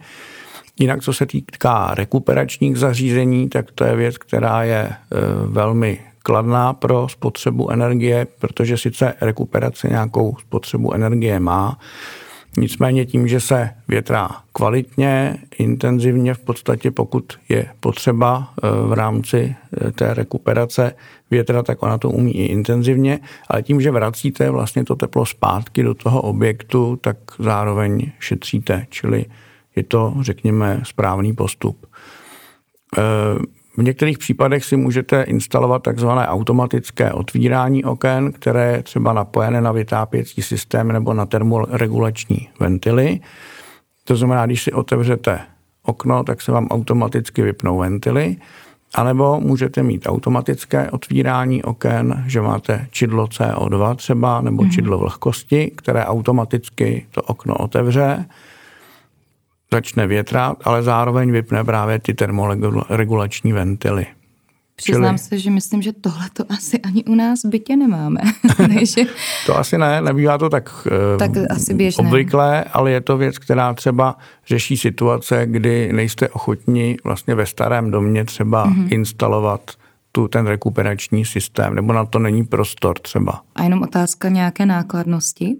Jinak, 0.78 1.02
co 1.02 1.12
se 1.12 1.26
týká 1.26 1.94
rekuperačních 1.94 2.76
zařízení, 2.76 3.48
tak 3.48 3.72
to 3.72 3.84
je 3.84 3.96
věc, 3.96 4.18
která 4.18 4.62
je 4.62 4.80
e, 4.82 4.96
velmi 5.46 6.00
kladná 6.22 6.72
pro 6.72 7.08
spotřebu 7.08 7.70
energie, 7.70 8.26
protože 8.38 8.76
sice 8.76 9.14
rekuperace 9.20 9.88
nějakou 9.88 10.36
spotřebu 10.40 10.94
energie 10.94 11.40
má, 11.40 11.78
Nicméně 12.58 13.06
tím, 13.06 13.28
že 13.28 13.40
se 13.40 13.70
větrá 13.88 14.28
kvalitně, 14.52 15.36
intenzivně, 15.58 16.34
v 16.34 16.38
podstatě 16.38 16.90
pokud 16.90 17.32
je 17.48 17.66
potřeba 17.80 18.48
e, 18.62 18.88
v 18.88 18.92
rámci 18.92 19.56
e, 19.86 19.92
té 19.92 20.14
rekuperace 20.14 20.94
větra, 21.30 21.62
tak 21.62 21.82
ona 21.82 21.98
to 21.98 22.10
umí 22.10 22.36
i 22.36 22.44
intenzivně, 22.44 23.20
ale 23.48 23.62
tím, 23.62 23.80
že 23.80 23.90
vracíte 23.90 24.50
vlastně 24.50 24.84
to 24.84 24.96
teplo 24.96 25.26
zpátky 25.26 25.82
do 25.82 25.94
toho 25.94 26.22
objektu, 26.22 26.96
tak 26.96 27.16
zároveň 27.38 28.12
šetříte, 28.18 28.86
čili 28.90 29.24
je 29.76 29.82
to, 29.82 30.14
řekněme, 30.20 30.80
správný 30.84 31.32
postup. 31.32 31.86
V 33.76 33.82
některých 33.82 34.18
případech 34.18 34.64
si 34.64 34.76
můžete 34.76 35.22
instalovat 35.22 35.82
takzvané 35.82 36.28
automatické 36.28 37.12
otvírání 37.12 37.84
oken, 37.84 38.32
které 38.32 38.72
je 38.72 38.82
třeba 38.82 39.12
napojené 39.12 39.60
na 39.60 39.72
vytápěcí 39.72 40.42
systém 40.42 40.92
nebo 40.92 41.14
na 41.14 41.26
termoregulační 41.26 42.48
ventily. 42.60 43.20
To 44.04 44.16
znamená, 44.16 44.46
když 44.46 44.62
si 44.62 44.72
otevřete 44.72 45.40
okno, 45.82 46.24
tak 46.24 46.42
se 46.42 46.52
vám 46.52 46.66
automaticky 46.66 47.42
vypnou 47.42 47.78
ventily, 47.78 48.36
anebo 48.94 49.40
můžete 49.40 49.82
mít 49.82 50.06
automatické 50.06 50.90
otvírání 50.90 51.62
oken, 51.62 52.24
že 52.26 52.40
máte 52.40 52.86
čidlo 52.90 53.26
CO2 53.26 53.94
třeba, 53.94 54.40
nebo 54.40 54.62
mm-hmm. 54.62 54.70
čidlo 54.70 54.98
vlhkosti, 54.98 55.72
které 55.76 56.04
automaticky 56.04 57.06
to 57.10 57.22
okno 57.22 57.54
otevře 57.54 58.24
začne 59.72 60.06
větrat, 60.06 60.56
ale 60.64 60.82
zároveň 60.82 61.32
vypne 61.32 61.64
právě 61.64 61.98
ty 61.98 62.14
termoregulační 62.14 63.52
ventily. 63.52 64.06
Přiznám 64.76 65.18
Čili... 65.18 65.28
se, 65.28 65.38
že 65.38 65.50
myslím, 65.50 65.82
že 65.82 65.92
tohle 65.92 66.30
to 66.32 66.44
asi 66.48 66.80
ani 66.80 67.04
u 67.04 67.14
nás 67.14 67.44
v 67.44 67.48
bytě 67.48 67.76
nemáme. 67.76 68.20
to 69.46 69.58
asi 69.58 69.78
ne, 69.78 70.00
nebývá 70.00 70.38
to 70.38 70.50
tak, 70.50 70.88
eh, 71.14 71.18
tak 71.18 71.30
asi 71.50 71.74
běžné. 71.74 72.08
obvyklé, 72.08 72.64
ale 72.64 72.90
je 72.90 73.00
to 73.00 73.16
věc, 73.16 73.38
která 73.38 73.74
třeba 73.74 74.16
řeší 74.46 74.76
situace, 74.76 75.46
kdy 75.46 75.92
nejste 75.92 76.28
ochotní 76.28 76.96
vlastně 77.04 77.34
ve 77.34 77.46
starém 77.46 77.90
domě 77.90 78.24
třeba 78.24 78.66
mm-hmm. 78.66 78.88
instalovat 78.90 79.70
tu, 80.14 80.28
ten 80.28 80.46
rekuperační 80.46 81.24
systém, 81.24 81.74
nebo 81.74 81.92
na 81.92 82.04
to 82.04 82.18
není 82.18 82.44
prostor 82.44 82.98
třeba. 82.98 83.42
A 83.54 83.62
jenom 83.62 83.82
otázka 83.82 84.28
nějaké 84.28 84.66
nákladnosti. 84.66 85.56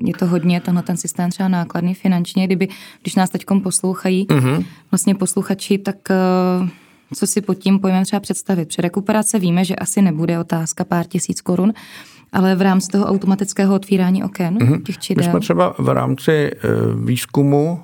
Je 0.00 0.14
to 0.14 0.26
hodně, 0.26 0.60
tenhle 0.60 0.82
ten 0.82 0.96
systém 0.96 1.30
třeba 1.30 1.48
nákladný 1.48 1.94
finančně, 1.94 2.46
kdyby, 2.46 2.68
když 3.02 3.14
nás 3.14 3.30
teď 3.30 3.44
poslouchají 3.62 4.26
mm-hmm. 4.26 4.64
vlastně 4.90 5.14
posluchači, 5.14 5.78
tak 5.78 5.96
eh, 6.10 6.68
co 7.14 7.26
si 7.26 7.40
pod 7.40 7.54
tím 7.54 7.78
pojmem 7.78 8.04
třeba 8.04 8.20
představit? 8.20 8.68
Při 8.68 8.82
rekuperace 8.82 9.38
víme, 9.38 9.64
že 9.64 9.76
asi 9.76 10.02
nebude 10.02 10.38
otázka 10.38 10.84
pár 10.84 11.06
tisíc 11.06 11.40
korun, 11.40 11.72
ale 12.32 12.54
v 12.54 12.62
rámci 12.62 12.88
toho 12.88 13.06
automatického 13.06 13.74
otvírání 13.74 14.24
oken 14.24 14.58
mm-hmm. 14.58 14.82
těch 14.82 14.98
čidel? 14.98 15.24
My 15.24 15.30
jsme 15.30 15.40
třeba 15.40 15.74
v 15.78 15.88
rámci 15.88 16.32
eh, 16.32 16.58
výzkumu, 17.04 17.82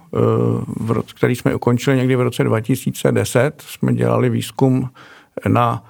eh, 0.95 1.02
který 1.14 1.37
jsme 1.37 1.55
ukončili 1.55 1.97
někdy 1.97 2.17
v 2.17 2.21
roce 2.21 2.45
2010, 2.45 3.62
jsme 3.67 3.95
dělali 3.95 4.31
výzkum 4.31 4.88
na 5.49 5.85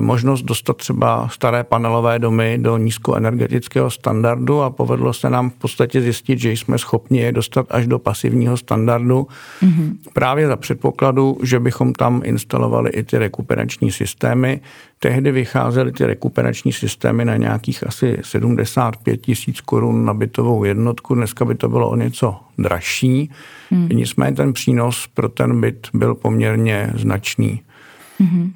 možnost 0.00 0.42
dostat 0.42 0.76
třeba 0.76 1.28
staré 1.28 1.64
panelové 1.64 2.18
domy 2.18 2.58
do 2.60 2.76
nízkoenergetického 2.76 3.90
standardu 3.90 4.62
a 4.62 4.70
povedlo 4.70 5.12
se 5.12 5.30
nám 5.30 5.50
v 5.50 5.54
podstatě 5.54 6.00
zjistit, 6.00 6.38
že 6.38 6.52
jsme 6.52 6.78
schopni 6.78 7.18
je 7.18 7.32
dostat 7.32 7.66
až 7.70 7.86
do 7.86 7.98
pasivního 7.98 8.56
standardu 8.56 9.26
mm-hmm. 9.62 9.96
právě 10.12 10.46
za 10.46 10.56
předpokladu, 10.56 11.38
že 11.42 11.60
bychom 11.60 11.92
tam 11.92 12.22
instalovali 12.24 12.90
i 12.90 13.02
ty 13.02 13.18
rekuperační 13.18 13.92
systémy. 13.92 14.60
Tehdy 14.98 15.32
vycházely 15.32 15.92
ty 15.92 16.06
rekuperační 16.06 16.72
systémy 16.72 17.24
na 17.24 17.36
nějakých 17.36 17.86
asi 17.86 18.18
75 18.22 19.16
tisíc 19.16 19.60
korun 19.60 20.04
na 20.04 20.14
bytovou 20.14 20.64
jednotku, 20.64 21.14
dneska 21.14 21.44
by 21.44 21.54
to 21.54 21.68
bylo 21.68 21.90
o 21.90 21.96
něco 21.96 22.36
dražší. 22.58 23.30
Mm. 23.70 23.88
Nicméně 23.88 24.36
ten 24.36 24.52
přínos 24.52 25.06
pro 25.14 25.28
ten 25.28 25.60
byt 25.60 25.88
byl 25.94 26.14
poměrně 26.14 26.92
značný. 26.94 27.62
Mm-hmm 28.20 28.50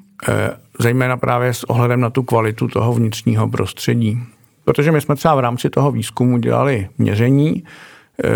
zejména 0.79 1.17
právě 1.17 1.53
s 1.53 1.63
ohledem 1.63 1.99
na 1.99 2.09
tu 2.09 2.23
kvalitu 2.23 2.67
toho 2.67 2.93
vnitřního 2.93 3.49
prostředí. 3.49 4.19
Protože 4.65 4.91
my 4.91 5.01
jsme 5.01 5.15
třeba 5.15 5.35
v 5.35 5.39
rámci 5.39 5.69
toho 5.69 5.91
výzkumu 5.91 6.37
dělali 6.37 6.87
měření 6.97 7.63
eh, 8.23 8.29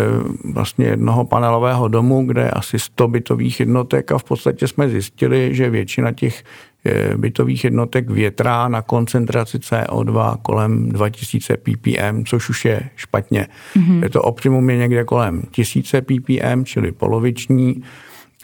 vlastně 0.53 0.85
jednoho 0.85 1.25
panelového 1.25 1.87
domu, 1.87 2.25
kde 2.25 2.41
je 2.41 2.51
asi 2.51 2.79
100 2.79 3.07
bytových 3.07 3.59
jednotek 3.59 4.11
a 4.11 4.17
v 4.17 4.23
podstatě 4.23 4.67
jsme 4.67 4.89
zjistili, 4.89 5.55
že 5.55 5.69
většina 5.69 6.11
těch 6.11 6.43
eh, 6.85 7.17
bytových 7.17 7.63
jednotek 7.63 8.09
větrá 8.09 8.67
na 8.67 8.81
koncentraci 8.81 9.57
CO2 9.57 10.37
kolem 10.41 10.89
2000 10.89 11.57
ppm, 11.57 12.25
což 12.25 12.49
už 12.49 12.65
je 12.65 12.89
špatně. 12.95 13.47
Mm-hmm. 13.75 14.03
Je 14.03 14.09
to 14.09 14.21
optimum 14.21 14.69
je 14.69 14.77
někde 14.77 15.03
kolem 15.03 15.41
1000 15.51 15.95
ppm, 16.01 16.65
čili 16.65 16.91
poloviční 16.91 17.83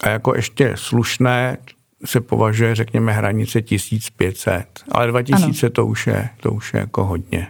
a 0.03 0.10
jako 0.10 0.36
ještě 0.36 0.72
slušné, 0.75 1.58
se 2.06 2.22
považuje, 2.22 2.75
řekněme, 2.75 3.12
hranice 3.12 3.62
1500, 3.62 4.65
ale 4.91 5.08
2000 5.08 5.70
to 5.70 5.86
už, 5.86 6.08
je, 6.08 6.29
to 6.39 6.51
už 6.51 6.74
je 6.74 6.79
jako 6.79 7.06
hodně. 7.06 7.48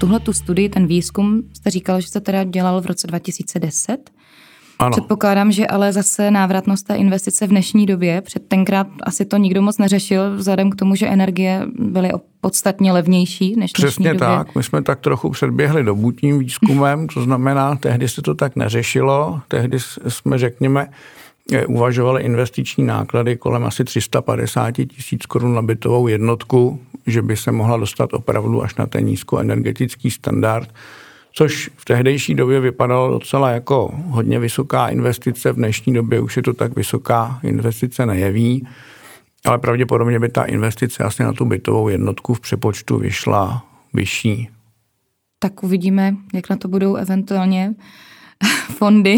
Tuhle 0.00 0.20
tu 0.20 0.32
studii, 0.32 0.68
ten 0.68 0.86
výzkum, 0.86 1.42
jste 1.52 1.70
říkal, 1.70 2.00
že 2.00 2.06
jste 2.06 2.20
teda 2.20 2.44
dělal 2.44 2.80
v 2.80 2.86
roce 2.86 3.06
2010. 3.06 4.10
Ano. 4.80 4.90
Předpokládám, 4.90 5.52
že 5.52 5.66
ale 5.66 5.92
zase 5.92 6.30
návratnost 6.30 6.86
té 6.86 6.94
investice 6.96 7.46
v 7.46 7.50
dnešní 7.50 7.86
době, 7.86 8.20
před 8.20 8.48
tenkrát 8.48 8.86
asi 9.02 9.24
to 9.24 9.36
nikdo 9.36 9.62
moc 9.62 9.78
neřešil, 9.78 10.36
vzhledem 10.36 10.70
k 10.70 10.76
tomu, 10.76 10.94
že 10.94 11.06
energie 11.06 11.66
byly 11.78 12.10
podstatně 12.40 12.92
levnější 12.92 13.56
než 13.56 13.72
Přesně 13.72 14.08
době. 14.08 14.18
tak. 14.18 14.54
My 14.54 14.62
jsme 14.62 14.82
tak 14.82 15.00
trochu 15.00 15.30
předběhli 15.30 15.84
dobutním 15.84 16.38
výzkumem, 16.38 17.06
to 17.06 17.22
znamená, 17.22 17.76
tehdy 17.76 18.08
se 18.08 18.22
to 18.22 18.34
tak 18.34 18.56
neřešilo, 18.56 19.40
tehdy 19.48 19.78
jsme, 20.08 20.38
řekněme, 20.38 20.88
eh, 21.52 21.66
uvažovali 21.66 22.22
investiční 22.22 22.84
náklady 22.84 23.36
kolem 23.36 23.64
asi 23.64 23.84
350 23.84 24.86
tisíc 24.86 25.26
korun 25.26 25.54
na 25.54 25.62
bytovou 25.62 26.08
jednotku, 26.08 26.80
že 27.06 27.22
by 27.22 27.36
se 27.36 27.52
mohla 27.52 27.76
dostat 27.76 28.12
opravdu 28.12 28.62
až 28.62 28.74
na 28.76 28.86
ten 28.86 29.04
nízkoenergetický 29.04 30.10
standard 30.10 30.68
což 31.32 31.70
v 31.76 31.84
tehdejší 31.84 32.34
době 32.34 32.60
vypadalo 32.60 33.10
docela 33.10 33.50
jako 33.50 33.94
hodně 34.06 34.38
vysoká 34.38 34.88
investice. 34.88 35.52
V 35.52 35.56
dnešní 35.56 35.94
době 35.94 36.20
už 36.20 36.36
je 36.36 36.42
to 36.42 36.54
tak 36.54 36.76
vysoká 36.76 37.40
investice 37.42 38.06
nejeví, 38.06 38.66
ale 39.44 39.58
pravděpodobně 39.58 40.18
by 40.18 40.28
ta 40.28 40.44
investice 40.44 41.04
asi 41.04 41.22
na 41.22 41.32
tu 41.32 41.44
bytovou 41.44 41.88
jednotku 41.88 42.34
v 42.34 42.40
přepočtu 42.40 42.98
vyšla 42.98 43.64
vyšší. 43.92 44.48
Tak 45.38 45.62
uvidíme, 45.62 46.16
jak 46.34 46.50
na 46.50 46.56
to 46.56 46.68
budou 46.68 46.94
eventuálně 46.94 47.74
fondy 48.76 49.16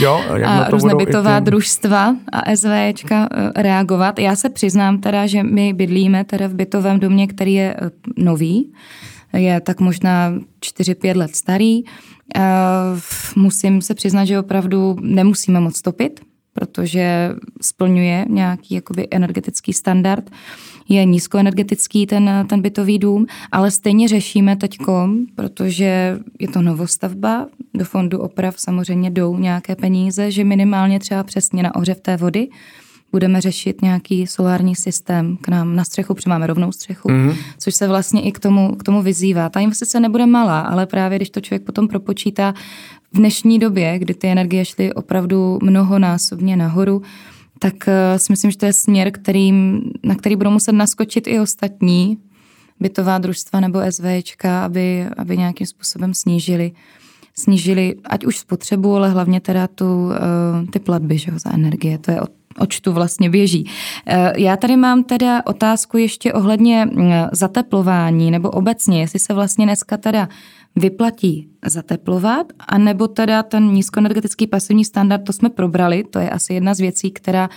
Jo, 0.00 0.22
jak 0.36 0.50
a 0.50 0.70
různé 0.70 0.94
bytová 0.94 1.40
družstva 1.40 2.16
a 2.32 2.56
SVčka 2.56 3.28
eh, 3.32 3.62
reagovat. 3.62 4.18
Já 4.18 4.36
se 4.36 4.50
přiznám 4.50 4.98
teda, 4.98 5.26
že 5.26 5.42
my 5.42 5.72
bydlíme 5.72 6.24
teda 6.24 6.46
v 6.46 6.54
bytovém 6.54 7.00
domě, 7.00 7.26
který 7.26 7.54
je 7.54 7.76
eh, 7.78 7.90
nový, 8.16 8.72
je 9.32 9.60
tak 9.60 9.80
možná 9.80 10.32
4-5 10.60 11.16
let 11.16 11.36
starý. 11.36 11.82
Musím 13.36 13.82
se 13.82 13.94
přiznat, 13.94 14.24
že 14.24 14.38
opravdu 14.38 14.96
nemusíme 15.00 15.60
moc 15.60 15.82
topit, 15.82 16.20
protože 16.52 17.30
splňuje 17.60 18.26
nějaký 18.28 18.74
jakoby 18.74 19.08
energetický 19.10 19.72
standard. 19.72 20.30
Je 20.88 21.04
nízkoenergetický 21.04 22.06
ten, 22.06 22.46
ten 22.48 22.62
bytový 22.62 22.98
dům, 22.98 23.26
ale 23.52 23.70
stejně 23.70 24.08
řešíme 24.08 24.56
teď, 24.56 24.78
protože 25.34 26.18
je 26.38 26.48
to 26.48 26.62
novostavba, 26.62 27.46
do 27.74 27.84
fondu 27.84 28.18
oprav 28.18 28.54
samozřejmě 28.58 29.10
jdou 29.10 29.36
nějaké 29.36 29.76
peníze, 29.76 30.30
že 30.30 30.44
minimálně 30.44 30.98
třeba 30.98 31.22
přesně 31.22 31.62
na 31.62 31.74
ohřev 31.74 32.00
té 32.00 32.16
vody 32.16 32.48
budeme 33.12 33.40
řešit 33.40 33.82
nějaký 33.82 34.26
solární 34.26 34.74
systém 34.74 35.36
k 35.36 35.48
nám 35.48 35.76
na 35.76 35.84
střechu, 35.84 36.14
protože 36.14 36.30
máme 36.30 36.46
rovnou 36.46 36.72
střechu, 36.72 37.08
mm-hmm. 37.08 37.36
což 37.58 37.74
se 37.74 37.88
vlastně 37.88 38.22
i 38.22 38.32
k 38.32 38.38
tomu, 38.38 38.76
k 38.76 38.82
tomu 38.82 39.02
vyzývá. 39.02 39.48
Ta 39.48 39.60
investice 39.60 40.00
nebude 40.00 40.26
malá, 40.26 40.60
ale 40.60 40.86
právě 40.86 41.18
když 41.18 41.30
to 41.30 41.40
člověk 41.40 41.62
potom 41.62 41.88
propočítá 41.88 42.54
v 43.12 43.16
dnešní 43.16 43.58
době, 43.58 43.98
kdy 43.98 44.14
ty 44.14 44.28
energie 44.28 44.64
šly 44.64 44.92
opravdu 44.92 45.58
mnohonásobně 45.62 46.56
nahoru, 46.56 47.02
tak 47.58 47.74
uh, 47.74 47.92
si 48.16 48.32
myslím, 48.32 48.50
že 48.50 48.56
to 48.56 48.66
je 48.66 48.72
směr, 48.72 49.10
kterým, 49.10 49.82
na 50.04 50.14
který 50.14 50.36
budou 50.36 50.50
muset 50.50 50.72
naskočit 50.72 51.26
i 51.26 51.40
ostatní 51.40 52.18
bytová 52.80 53.18
družstva 53.18 53.60
nebo 53.60 53.80
SVčka, 53.90 54.64
aby, 54.64 55.06
aby 55.16 55.36
nějakým 55.36 55.66
způsobem 55.66 56.14
snížili 56.14 56.72
snížili 57.38 57.94
ať 58.04 58.24
už 58.24 58.38
spotřebu, 58.38 58.96
ale 58.96 59.10
hlavně 59.10 59.40
teda 59.40 59.66
tu, 59.66 60.04
uh, 60.04 60.14
ty 60.70 60.78
platby 60.78 61.18
že, 61.18 61.32
za 61.38 61.54
energie. 61.54 61.98
To 61.98 62.10
je 62.10 62.20
očtu 62.58 62.92
vlastně 62.92 63.30
běží. 63.30 63.70
Eh, 64.06 64.32
já 64.36 64.56
tady 64.56 64.76
mám 64.76 65.04
teda 65.04 65.42
otázku 65.46 65.96
ještě 65.96 66.32
ohledně 66.32 66.86
mm, 66.86 67.12
zateplování 67.32 68.30
nebo 68.30 68.50
obecně, 68.50 69.00
jestli 69.00 69.18
se 69.18 69.34
vlastně 69.34 69.66
dneska 69.66 69.96
teda 69.96 70.28
vyplatí 70.76 71.48
zateplovat, 71.66 72.46
anebo 72.68 73.08
teda 73.08 73.42
ten 73.42 73.64
nízkoenergetický 73.64 74.46
pasivní 74.46 74.84
standard, 74.84 75.24
to 75.24 75.32
jsme 75.32 75.50
probrali, 75.50 76.04
to 76.04 76.18
je 76.18 76.30
asi 76.30 76.54
jedna 76.54 76.74
z 76.74 76.80
věcí, 76.80 77.10
která 77.10 77.48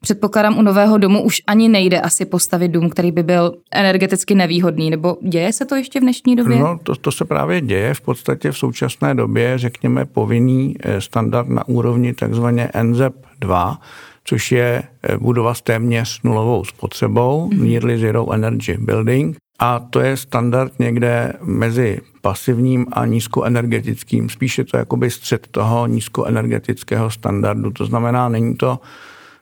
Předpokládám, 0.00 0.58
u 0.58 0.62
nového 0.62 0.98
domu 0.98 1.22
už 1.22 1.42
ani 1.46 1.68
nejde 1.68 2.00
asi 2.00 2.24
postavit 2.24 2.68
dům, 2.68 2.90
který 2.90 3.12
by 3.12 3.22
byl 3.22 3.54
energeticky 3.72 4.34
nevýhodný, 4.34 4.90
nebo 4.90 5.16
děje 5.22 5.52
se 5.52 5.64
to 5.64 5.74
ještě 5.74 6.00
v 6.00 6.02
dnešní 6.02 6.36
době? 6.36 6.58
No, 6.58 6.78
to, 6.82 6.94
to 6.94 7.12
se 7.12 7.24
právě 7.24 7.60
děje. 7.60 7.94
V 7.94 8.00
podstatě 8.00 8.52
v 8.52 8.58
současné 8.58 9.14
době, 9.14 9.58
řekněme, 9.58 10.04
povinný 10.04 10.76
eh, 10.80 11.00
standard 11.00 11.48
na 11.48 11.68
úrovni 11.68 12.14
takzvaně 12.14 12.70
NZEP 12.82 13.14
2, 13.40 13.78
což 14.26 14.52
je 14.52 14.82
eh, 15.02 15.18
budova 15.18 15.54
s 15.54 15.62
téměř 15.62 16.22
nulovou 16.22 16.64
spotřebou, 16.64 17.48
mm-hmm. 17.48 17.60
Nearly 17.60 17.98
Zero 17.98 18.32
Energy 18.32 18.76
Building. 18.78 19.36
A 19.58 19.78
to 19.78 20.00
je 20.00 20.16
standard 20.16 20.72
někde 20.78 21.32
mezi 21.42 22.00
pasivním 22.20 22.86
a 22.92 23.06
nízkoenergetickým. 23.06 24.28
Spíše 24.28 24.64
to 24.64 24.76
jakoby 24.76 25.10
střed 25.10 25.46
toho 25.50 25.86
nízkoenergetického 25.86 27.10
standardu. 27.10 27.70
To 27.70 27.86
znamená, 27.86 28.28
není 28.28 28.54
to 28.56 28.80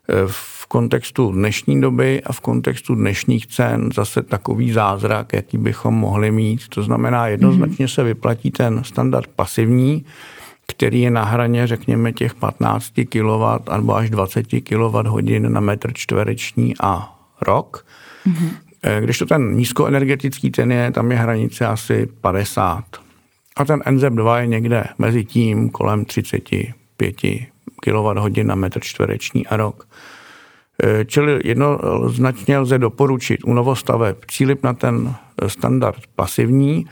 eh, 0.09 0.13
v 0.27 0.67
kontextu 0.67 1.33
dnešní 1.33 1.81
doby 1.81 2.23
a 2.23 2.33
v 2.33 2.41
kontextu 2.41 2.95
dnešních 2.95 3.47
cen 3.47 3.89
zase 3.95 4.23
takový 4.23 4.73
zázrak, 4.73 5.33
jaký 5.33 5.59
bychom 5.59 5.95
mohli 5.95 6.31
mít. 6.31 6.69
To 6.69 6.83
znamená, 6.83 7.29
jednoznačně 7.29 7.89
se 7.89 8.05
vyplatí 8.05 8.51
ten 8.51 8.85
standard 8.85 9.27
pasivní, 9.37 10.05
který 10.67 11.01
je 11.01 11.11
na 11.11 11.25
hraně, 11.25 11.67
řekněme, 11.67 12.13
těch 12.13 12.35
15 12.35 12.93
kW 13.09 13.73
nebo 13.77 13.97
až 13.97 14.11
20 14.11 14.43
kWh 14.43 15.39
na 15.39 15.61
metr 15.61 15.93
čtvereční 15.93 16.75
a 16.83 17.19
rok. 17.41 17.87
Mm-hmm. 18.27 18.51
Když 19.01 19.19
to 19.19 19.27
ten 19.27 19.53
nízkoenergetický, 19.53 20.51
ten 20.51 20.73
je, 20.73 20.91
tam 20.91 21.11
je 21.11 21.19
hranice 21.19 21.67
asi 21.67 22.09
50. 22.21 22.85
A 23.57 23.65
ten 23.65 23.81
NZEP2 23.81 24.37
je 24.37 24.47
někde 24.47 24.85
mezi 24.99 25.25
tím 25.25 25.71
kolem 25.71 26.05
35 26.05 27.17
kWh 27.83 28.43
na 28.43 28.55
metr 28.55 28.81
čtvereční 28.81 29.47
a 29.47 29.57
rok. 29.57 29.89
Eh, 30.83 31.05
čili 31.05 31.41
jednoznačně 31.45 32.59
lze 32.59 32.79
doporučit 32.79 33.45
u 33.45 33.55
novostaveb 33.55 34.17
cílit 34.29 34.63
na 34.63 34.75
ten 34.75 35.15
standard 35.47 36.01
pasivní, 36.17 36.87
Eh, 36.87 36.91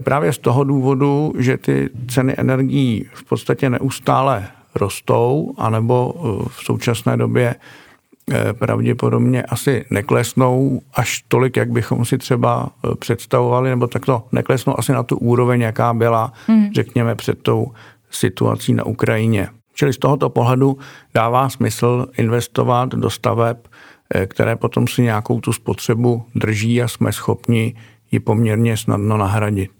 právě 0.00 0.32
z 0.32 0.38
toho 0.38 0.64
důvodu, 0.64 1.32
že 1.38 1.56
ty 1.56 1.90
ceny 2.08 2.34
energií 2.38 3.08
v 3.14 3.24
podstatě 3.24 3.70
neustále 3.70 4.48
rostou, 4.74 5.54
anebo 5.58 6.14
eh, 6.16 6.48
v 6.48 6.64
současné 6.64 7.16
době 7.16 7.54
eh, 8.30 8.52
pravděpodobně 8.52 9.42
asi 9.42 9.84
neklesnou 9.90 10.80
až 10.94 11.24
tolik, 11.28 11.56
jak 11.56 11.70
bychom 11.70 12.04
si 12.04 12.18
třeba 12.18 12.70
představovali, 12.98 13.70
nebo 13.70 13.86
takto 13.86 14.22
neklesnou 14.32 14.78
asi 14.78 14.92
na 14.92 15.02
tu 15.02 15.16
úroveň, 15.16 15.60
jaká 15.60 15.94
byla, 15.94 16.32
hmm. 16.46 16.72
řekněme, 16.74 17.14
před 17.14 17.42
tou 17.42 17.72
situací 18.10 18.74
na 18.74 18.86
Ukrajině. 18.86 19.48
Čili 19.74 19.92
z 19.92 19.98
tohoto 19.98 20.30
pohledu 20.30 20.78
dává 21.14 21.48
smysl 21.48 22.06
investovat 22.16 22.88
do 22.88 23.10
staveb, 23.10 23.56
které 24.26 24.56
potom 24.56 24.88
si 24.88 25.02
nějakou 25.02 25.40
tu 25.40 25.52
spotřebu 25.52 26.24
drží 26.34 26.82
a 26.82 26.88
jsme 26.88 27.12
schopni 27.12 27.74
ji 28.12 28.20
poměrně 28.20 28.76
snadno 28.76 29.16
nahradit. 29.16 29.70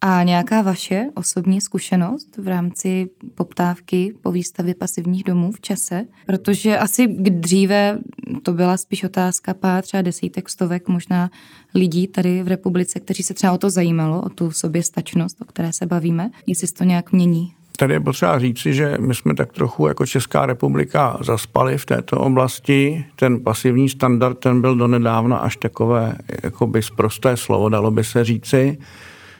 A 0.00 0.22
nějaká 0.22 0.62
vaše 0.62 1.06
osobní 1.14 1.60
zkušenost 1.60 2.36
v 2.36 2.48
rámci 2.48 3.10
poptávky 3.34 4.14
po 4.22 4.32
výstavě 4.32 4.74
pasivních 4.74 5.24
domů 5.24 5.52
v 5.52 5.60
čase? 5.60 6.04
Protože 6.26 6.78
asi 6.78 7.06
dříve 7.18 7.98
to 8.42 8.52
byla 8.52 8.76
spíš 8.76 9.04
otázka 9.04 9.54
pár 9.54 9.84
třeba 9.84 10.02
desítek, 10.02 10.48
stovek 10.48 10.88
možná 10.88 11.30
lidí 11.74 12.06
tady 12.06 12.42
v 12.42 12.48
republice, 12.48 13.00
kteří 13.00 13.22
se 13.22 13.34
třeba 13.34 13.52
o 13.52 13.58
to 13.58 13.70
zajímalo, 13.70 14.22
o 14.22 14.28
tu 14.28 14.50
soběstačnost, 14.50 15.40
o 15.40 15.44
které 15.44 15.72
se 15.72 15.86
bavíme, 15.86 16.30
jestli 16.46 16.66
se 16.66 16.74
to 16.74 16.84
nějak 16.84 17.12
mění. 17.12 17.54
Tady 17.78 17.94
je 17.94 18.00
potřeba 18.00 18.38
říci, 18.38 18.74
že 18.74 18.96
my 19.00 19.14
jsme 19.14 19.34
tak 19.34 19.52
trochu 19.52 19.86
jako 19.86 20.06
Česká 20.06 20.46
republika 20.46 21.18
zaspali 21.20 21.78
v 21.78 21.86
této 21.86 22.20
oblasti. 22.20 23.04
Ten 23.16 23.40
pasivní 23.40 23.88
standard, 23.88 24.38
ten 24.38 24.60
byl 24.60 24.76
donedávna 24.76 25.36
až 25.36 25.56
takové 25.56 26.16
jakoby 26.42 26.82
zprosté 26.82 27.36
slovo, 27.36 27.68
dalo 27.68 27.90
by 27.90 28.04
se 28.04 28.24
říci. 28.24 28.78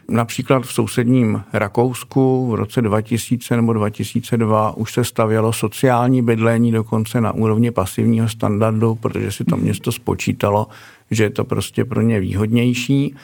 Například 0.08 0.62
v 0.62 0.72
sousedním 0.72 1.42
Rakousku 1.52 2.50
v 2.50 2.54
roce 2.54 2.82
2000 2.82 3.56
nebo 3.56 3.72
2002 3.72 4.76
už 4.76 4.92
se 4.92 5.04
stavělo 5.04 5.52
sociální 5.52 6.22
bydlení 6.22 6.72
dokonce 6.72 7.20
na 7.20 7.32
úrovni 7.32 7.70
pasivního 7.70 8.28
standardu, 8.28 8.94
protože 8.94 9.32
si 9.32 9.44
to 9.44 9.56
město 9.56 9.92
spočítalo, 9.92 10.66
že 11.10 11.24
je 11.24 11.30
to 11.30 11.44
prostě 11.44 11.84
pro 11.84 12.00
ně 12.00 12.20
výhodnější. 12.20 13.14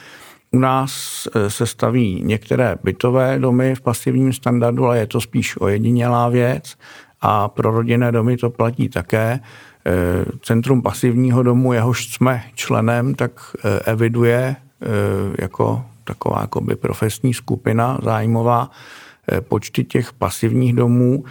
U 0.55 0.59
nás 0.59 1.27
e, 1.35 1.49
se 1.49 1.65
staví 1.65 2.21
některé 2.25 2.75
bytové 2.83 3.39
domy 3.39 3.75
v 3.75 3.81
pasivním 3.81 4.33
standardu, 4.33 4.85
ale 4.85 4.97
je 4.97 5.07
to 5.07 5.21
spíš 5.21 5.57
ojedinělá 5.57 6.29
věc 6.29 6.75
a 7.21 7.47
pro 7.47 7.71
rodinné 7.71 8.11
domy 8.11 8.37
to 8.37 8.49
platí 8.49 8.89
také. 8.89 9.31
E, 9.31 9.39
Centrum 10.41 10.81
pasivního 10.81 11.43
domu, 11.43 11.73
jehož 11.73 12.07
jsme 12.07 12.43
členem, 12.53 13.15
tak 13.15 13.31
e, 13.65 13.79
eviduje 13.79 14.55
jako 15.39 15.85
taková 16.03 16.41
jakoby 16.41 16.75
profesní 16.75 17.33
skupina 17.33 17.99
zájmová 18.03 18.69
počty 19.39 19.83
těch 19.83 20.13
pasivních 20.13 20.73
domů 20.73 21.23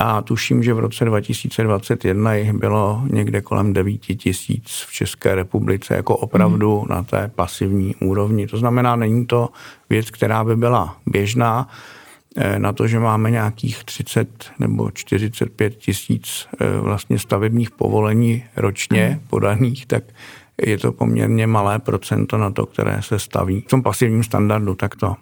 a 0.00 0.22
tuším, 0.22 0.62
že 0.62 0.74
v 0.74 0.78
roce 0.78 1.04
2021 1.04 2.34
jich 2.34 2.52
bylo 2.52 3.02
někde 3.10 3.40
kolem 3.40 3.72
9 3.72 3.98
tisíc 3.98 4.86
v 4.88 4.92
České 4.92 5.34
republice, 5.34 5.94
jako 5.94 6.16
opravdu 6.16 6.78
hmm. 6.78 6.88
na 6.88 7.02
té 7.02 7.30
pasivní 7.34 7.94
úrovni. 7.96 8.46
To 8.46 8.56
znamená, 8.56 8.96
není 8.96 9.26
to 9.26 9.48
věc, 9.90 10.10
která 10.10 10.44
by 10.44 10.56
byla 10.56 10.96
běžná. 11.06 11.68
Eh, 12.36 12.58
na 12.58 12.72
to, 12.72 12.86
že 12.86 12.98
máme 12.98 13.30
nějakých 13.30 13.84
30 13.84 14.50
nebo 14.58 14.90
45 14.90 15.76
tisíc 15.76 16.46
eh, 16.60 16.80
vlastně 16.80 17.18
stavebních 17.18 17.70
povolení 17.70 18.44
ročně 18.56 19.06
hmm. 19.06 19.20
podaných, 19.30 19.86
tak 19.86 20.04
je 20.66 20.78
to 20.78 20.92
poměrně 20.92 21.46
malé 21.46 21.78
procento 21.78 22.38
na 22.38 22.50
to, 22.50 22.66
které 22.66 23.02
se 23.02 23.18
staví 23.18 23.60
v 23.60 23.70
tom 23.70 23.82
pasivním 23.82 24.22
standardu 24.22 24.74
takto. 24.74 25.14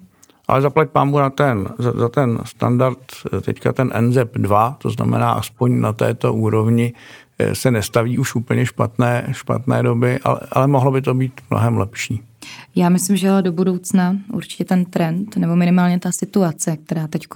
Ale 0.46 0.62
zaplať 0.62 0.90
pámu 0.90 1.18
na 1.18 1.30
ten, 1.30 1.68
za, 1.78 1.92
za 1.92 2.08
ten 2.08 2.38
standard, 2.44 2.98
teďka 3.42 3.72
ten 3.72 3.90
NZEP 4.00 4.38
2, 4.38 4.76
to 4.78 4.90
znamená 4.90 5.32
aspoň 5.32 5.80
na 5.80 5.92
této 5.92 6.34
úrovni, 6.34 6.94
eh, 7.38 7.54
se 7.54 7.70
nestaví 7.70 8.18
už 8.18 8.34
úplně 8.34 8.66
špatné, 8.66 9.26
špatné 9.32 9.82
doby, 9.82 10.18
ale, 10.24 10.40
ale 10.52 10.66
mohlo 10.66 10.90
by 10.90 11.02
to 11.02 11.14
být 11.14 11.40
mnohem 11.50 11.78
lepší. 11.78 12.22
Já 12.76 12.88
myslím, 12.88 13.16
že 13.16 13.42
do 13.42 13.52
budoucna 13.52 14.16
určitě 14.32 14.64
ten 14.64 14.84
trend, 14.84 15.36
nebo 15.36 15.56
minimálně 15.56 15.98
ta 15.98 16.12
situace, 16.12 16.76
která 16.76 17.06
teď 17.08 17.26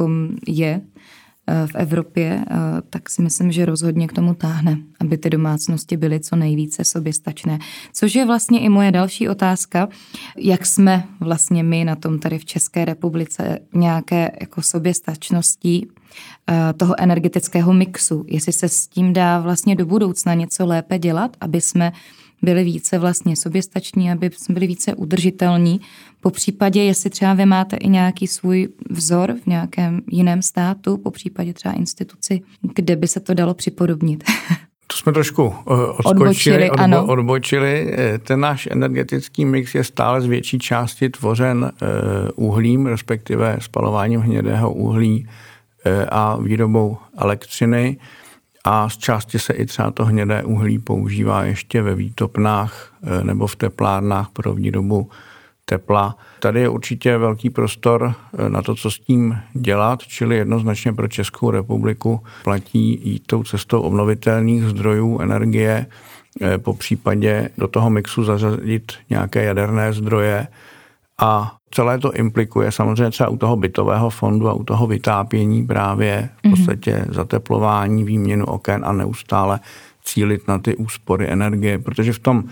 je, 0.46 0.80
Eh, 0.80 0.80
v 1.66 1.74
Evropě, 1.74 2.44
eh, 2.50 2.54
tak 2.90 3.10
si 3.10 3.22
myslím, 3.22 3.52
že 3.52 3.64
rozhodně 3.64 4.08
k 4.08 4.12
tomu 4.12 4.34
táhne, 4.34 4.78
aby 5.00 5.18
ty 5.18 5.30
domácnosti 5.30 5.96
byly 5.96 6.20
co 6.20 6.36
nejvíce 6.36 6.84
soběstačné. 6.84 7.58
Což 7.92 8.14
je 8.14 8.26
vlastně 8.26 8.60
i 8.60 8.68
moje 8.68 8.92
další 8.92 9.28
otázka, 9.28 9.88
jak 10.36 10.66
jsme 10.66 11.04
vlastně 11.20 11.62
my 11.62 11.84
na 11.84 11.96
tom 11.96 12.18
tady 12.18 12.38
v 12.38 12.44
České 12.44 12.84
republice 12.84 13.58
nějaké 13.74 14.30
jako 14.40 14.62
soběstačností 14.62 15.88
eh, 16.50 16.72
toho 16.72 16.94
energetického 16.98 17.72
mixu, 17.72 18.24
jestli 18.28 18.52
se 18.52 18.68
s 18.68 18.86
tím 18.86 19.12
dá 19.12 19.40
vlastně 19.40 19.76
do 19.76 19.86
budoucna 19.86 20.34
něco 20.34 20.66
lépe 20.66 20.98
dělat, 20.98 21.36
aby 21.40 21.60
jsme 21.60 21.92
byli 22.42 22.64
více 22.64 22.98
vlastně 22.98 23.36
soběstační, 23.36 24.10
aby 24.10 24.30
jsme 24.36 24.52
byli 24.52 24.66
více 24.66 24.94
udržitelní. 24.94 25.80
Po 26.20 26.30
případě, 26.30 26.82
jestli 26.82 27.10
třeba 27.10 27.34
vy 27.34 27.46
máte 27.46 27.76
i 27.76 27.88
nějaký 27.88 28.26
svůj 28.26 28.68
vzor 28.90 29.34
v 29.42 29.46
nějakém 29.46 30.00
jiném 30.10 30.42
státu, 30.42 30.96
po 30.96 31.10
případě 31.10 31.52
třeba 31.52 31.74
instituci, 31.74 32.40
kde 32.74 32.96
by 32.96 33.08
se 33.08 33.20
to 33.20 33.34
dalo 33.34 33.54
připodobnit. 33.54 34.24
To 34.90 34.96
jsme 34.96 35.12
trošku 35.12 35.54
eh, 35.58 35.72
odskočili, 35.72 36.70
odbočili, 36.70 36.70
odbo, 36.70 37.12
odbočili. 37.12 37.94
Eh, 37.98 38.18
ten 38.18 38.40
náš 38.40 38.68
energetický 38.70 39.44
mix 39.44 39.74
je 39.74 39.84
stále 39.84 40.20
z 40.20 40.26
větší 40.26 40.58
části 40.58 41.08
tvořen 41.08 41.72
uhlím, 42.34 42.86
respektive 42.86 43.56
spalováním 43.60 44.20
hnědého 44.20 44.72
uhlí 44.72 45.28
a 46.08 46.36
výrobou 46.36 46.96
elektřiny. 47.18 47.96
A 48.64 48.88
z 48.88 48.96
části 48.96 49.38
se 49.38 49.52
i 49.52 49.66
třeba 49.66 49.90
to 49.90 50.04
hnědé 50.04 50.44
uhlí 50.44 50.78
používá 50.78 51.44
ještě 51.44 51.82
ve 51.82 51.94
výtopnách 51.94 52.92
nebo 53.22 53.46
v 53.46 53.56
teplárnách 53.56 54.28
pro 54.32 54.54
výrobu 54.54 55.10
tepla. 55.70 56.16
Tady 56.40 56.60
je 56.60 56.68
určitě 56.68 57.18
velký 57.18 57.50
prostor 57.50 58.14
eh, 58.14 58.48
na 58.48 58.62
to, 58.62 58.74
co 58.74 58.90
s 58.90 58.98
tím 58.98 59.38
dělat, 59.52 60.02
čili 60.02 60.36
jednoznačně 60.36 60.92
pro 60.92 61.08
Českou 61.08 61.50
republiku 61.50 62.20
platí 62.44 63.00
jít 63.08 63.22
tou 63.26 63.42
cestou 63.42 63.80
obnovitelných 63.80 64.64
zdrojů 64.64 65.20
energie, 65.20 65.86
eh, 66.42 66.58
po 66.58 66.74
případě 66.74 67.50
do 67.58 67.68
toho 67.68 67.90
mixu 67.90 68.24
zařadit 68.24 68.92
nějaké 69.10 69.44
jaderné 69.44 69.92
zdroje 69.92 70.46
a 71.18 71.56
celé 71.70 71.98
to 71.98 72.12
implikuje 72.12 72.72
samozřejmě 72.72 73.10
třeba 73.10 73.28
u 73.28 73.36
toho 73.36 73.56
bytového 73.56 74.10
fondu 74.10 74.48
a 74.48 74.52
u 74.52 74.64
toho 74.64 74.86
vytápění 74.86 75.66
právě 75.66 76.28
v 76.42 76.44
mhm. 76.44 76.56
podstatě 76.56 77.04
zateplování, 77.08 78.04
výměnu 78.04 78.44
oken 78.46 78.84
a 78.84 78.92
neustále 78.92 79.60
cílit 80.04 80.48
na 80.48 80.58
ty 80.58 80.76
úspory 80.76 81.30
energie, 81.30 81.78
protože 81.78 82.12
v 82.12 82.18
tom 82.18 82.44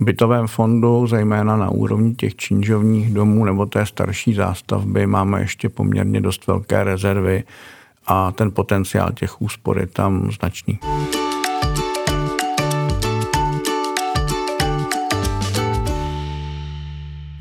bytovém 0.00 0.46
fondu, 0.46 1.06
zejména 1.06 1.56
na 1.56 1.70
úrovni 1.70 2.14
těch 2.14 2.36
činžovních 2.36 3.14
domů 3.14 3.44
nebo 3.44 3.66
té 3.66 3.86
starší 3.86 4.34
zástavby, 4.34 5.06
máme 5.06 5.40
ještě 5.40 5.68
poměrně 5.68 6.20
dost 6.20 6.46
velké 6.46 6.84
rezervy 6.84 7.44
a 8.06 8.32
ten 8.32 8.50
potenciál 8.50 9.12
těch 9.12 9.42
úspor 9.42 9.78
je 9.78 9.86
tam 9.86 10.30
značný. 10.30 10.78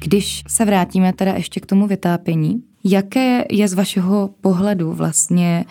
Když 0.06 0.44
se 0.48 0.66
vrátíme 0.66 1.14
teda 1.14 1.34
ještě 1.34 1.60
k 1.60 1.66
tomu 1.66 1.88
vytápění, 1.88 2.64
jaké 2.84 3.46
je 3.52 3.68
z 3.68 3.74
vašeho 3.74 4.30
pohledu 4.42 4.94
vlastně, 4.94 5.66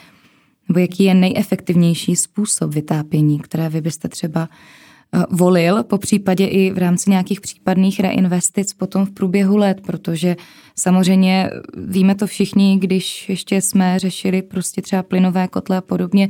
nebo 0.69 0.81
jaký 0.81 1.05
je 1.05 1.15
nejefektivnější 1.15 2.17
způsob 2.17 2.75
vytápění, 2.75 3.41
které 3.41 3.69
vy 3.69 3.81
byste 3.81 4.09
třeba 4.09 4.49
Eh, 5.15 5.25
volil, 5.31 5.83
po 5.83 5.99
případě 5.99 6.47
i 6.47 6.71
v 6.71 6.79
rámci 6.79 7.11
nějakých 7.11 7.41
případných 7.41 8.01
reinvestic 8.01 8.73
potom 8.73 9.07
v 9.07 9.11
průběhu 9.11 9.57
let, 9.57 9.81
protože 9.87 10.37
samozřejmě 10.77 11.51
víme 11.77 12.15
to 12.15 12.27
všichni, 12.27 12.79
když 12.79 13.29
ještě 13.29 13.61
jsme 13.61 13.99
řešili 13.99 14.43
prostě 14.43 14.83
třeba 14.83 15.03
plynové 15.03 15.49
kotle 15.49 15.77
a 15.77 15.81
podobně, 15.81 16.29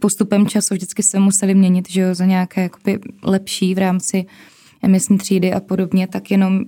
postupem 0.00 0.46
času 0.46 0.74
vždycky 0.74 1.02
se 1.02 1.18
museli 1.18 1.54
měnit, 1.54 1.90
že 1.90 2.00
jo, 2.00 2.14
za 2.14 2.24
nějaké 2.24 2.62
jakoby 2.62 2.98
lepší 3.22 3.74
v 3.74 3.78
rámci 3.78 4.26
emisní 4.82 5.18
třídy 5.18 5.52
a 5.52 5.60
podobně, 5.60 6.06
tak 6.06 6.30
jenom 6.30 6.64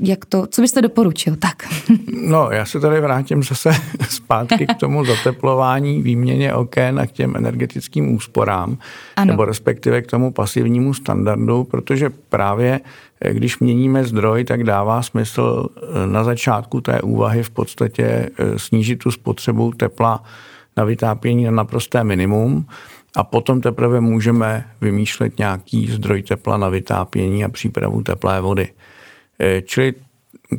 jak 0.00 0.24
to, 0.24 0.46
co 0.46 0.62
byste 0.62 0.82
doporučil? 0.82 1.36
Tak. 1.36 1.68
No, 2.26 2.50
já 2.50 2.64
se 2.64 2.80
tady 2.80 3.00
vrátím 3.00 3.42
zase 3.42 3.70
zpátky 4.08 4.66
k 4.66 4.74
tomu 4.74 5.04
zateplování, 5.04 6.02
výměně 6.02 6.54
oken 6.54 7.00
a 7.00 7.06
k 7.06 7.12
těm 7.12 7.36
energetickým 7.36 8.14
úsporám, 8.14 8.78
ano. 9.16 9.30
nebo 9.30 9.44
respektive 9.44 10.02
k 10.02 10.06
tomu 10.06 10.32
pasivnímu 10.32 10.94
standardu, 10.94 11.64
protože 11.64 12.10
právě 12.28 12.80
eh, 13.20 13.34
když 13.34 13.58
měníme 13.58 14.04
zdroj, 14.04 14.44
tak 14.44 14.64
dává 14.64 15.02
smysl 15.02 15.66
eh, 15.76 16.06
na 16.06 16.24
začátku 16.24 16.80
té 16.80 17.00
úvahy 17.00 17.42
v 17.42 17.50
podstatě 17.50 18.04
eh, 18.04 18.58
snížit 18.58 18.96
tu 18.96 19.10
spotřebu 19.10 19.72
tepla 19.72 20.22
na 20.76 20.84
vytápění 20.84 21.44
na 21.44 21.50
naprosté 21.50 22.04
minimum 22.04 22.66
a 23.16 23.24
potom 23.24 23.60
teprve 23.60 24.00
můžeme 24.00 24.64
vymýšlet 24.80 25.38
nějaký 25.38 25.90
zdroj 25.90 26.22
tepla 26.22 26.56
na 26.56 26.68
vytápění 26.68 27.44
a 27.44 27.48
přípravu 27.48 28.02
teplé 28.02 28.40
vody. 28.40 28.68
Eh, 29.40 29.62
čili 29.62 29.94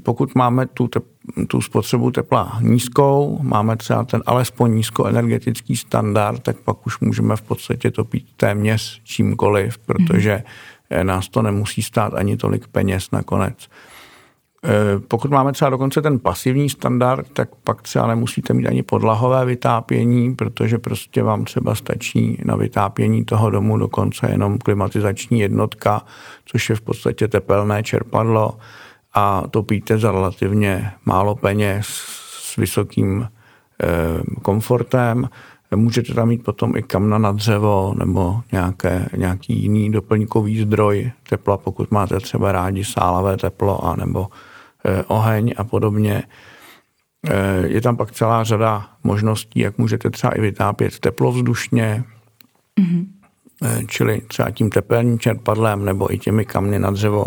pokud 0.03 0.35
máme 0.35 0.65
tu, 0.65 0.87
te, 0.87 0.99
tu 1.47 1.61
spotřebu 1.61 2.11
tepla 2.11 2.57
nízkou, 2.61 3.39
máme 3.41 3.77
třeba 3.77 4.03
ten 4.03 4.23
alespoň 4.25 4.75
nízkoenergetický 4.75 5.75
standard, 5.75 6.43
tak 6.43 6.57
pak 6.57 6.87
už 6.87 6.99
můžeme 6.99 7.35
v 7.35 7.41
podstatě 7.41 7.91
topit 7.91 8.25
téměř 8.37 9.01
čímkoliv, 9.03 9.77
protože 9.77 10.43
mm-hmm. 10.91 11.03
nás 11.03 11.29
to 11.29 11.41
nemusí 11.41 11.81
stát 11.81 12.13
ani 12.13 12.37
tolik 12.37 12.67
peněz 12.67 13.11
nakonec. 13.11 13.69
Eh, 14.63 14.99
pokud 15.07 15.31
máme 15.31 15.51
třeba 15.51 15.69
dokonce 15.69 16.01
ten 16.01 16.19
pasivní 16.19 16.69
standard, 16.69 17.27
tak 17.33 17.49
pak 17.63 17.81
třeba 17.81 18.07
nemusíte 18.07 18.53
mít 18.53 18.67
ani 18.67 18.83
podlahové 18.83 19.45
vytápění, 19.45 20.35
protože 20.35 20.77
prostě 20.77 21.23
vám 21.23 21.45
třeba 21.45 21.75
stačí 21.75 22.41
na 22.45 22.55
vytápění 22.55 23.25
toho 23.25 23.49
domu 23.49 23.77
dokonce 23.77 24.27
jenom 24.31 24.57
klimatizační 24.57 25.39
jednotka, 25.39 26.01
což 26.45 26.69
je 26.69 26.75
v 26.75 26.81
podstatě 26.81 27.27
tepelné 27.27 27.83
čerpadlo 27.83 28.57
a 29.13 29.43
topíte 29.51 29.97
za 29.97 30.11
relativně 30.11 30.91
málo 31.05 31.35
peněz 31.35 31.87
s 32.31 32.55
vysokým 32.55 33.27
eh, 33.83 33.87
komfortem. 34.41 35.29
Můžete 35.75 36.13
tam 36.13 36.27
mít 36.27 36.43
potom 36.43 36.77
i 36.77 36.83
kamna 36.83 37.17
na 37.17 37.31
dřevo 37.31 37.95
nebo 37.97 38.41
nějaké, 38.51 39.09
nějaký 39.17 39.61
jiný 39.61 39.91
doplňkový 39.91 40.61
zdroj 40.61 41.11
tepla, 41.29 41.57
pokud 41.57 41.91
máte 41.91 42.19
třeba 42.19 42.51
rádi 42.51 42.83
sálavé 42.83 43.37
teplo 43.37 43.85
a 43.85 43.95
nebo 43.95 44.27
Eh, 44.87 45.03
oheň 45.07 45.53
a 45.57 45.63
podobně. 45.63 46.23
Eh, 47.29 47.67
je 47.67 47.81
tam 47.81 47.97
pak 47.97 48.11
celá 48.11 48.43
řada 48.43 48.89
možností, 49.03 49.59
jak 49.59 49.77
můžete 49.77 50.09
třeba 50.09 50.33
i 50.33 50.41
vytápět 50.41 50.99
teplovzdušně, 50.99 52.03
mm-hmm. 52.79 53.05
čili 53.87 54.21
třeba 54.21 54.51
tím 54.51 54.69
tepelním 54.69 55.19
čerpadlem 55.19 55.85
nebo 55.85 56.13
i 56.13 56.17
těmi 56.17 56.45
kamny 56.45 56.79
na 56.79 56.91
dřevo 56.91 57.25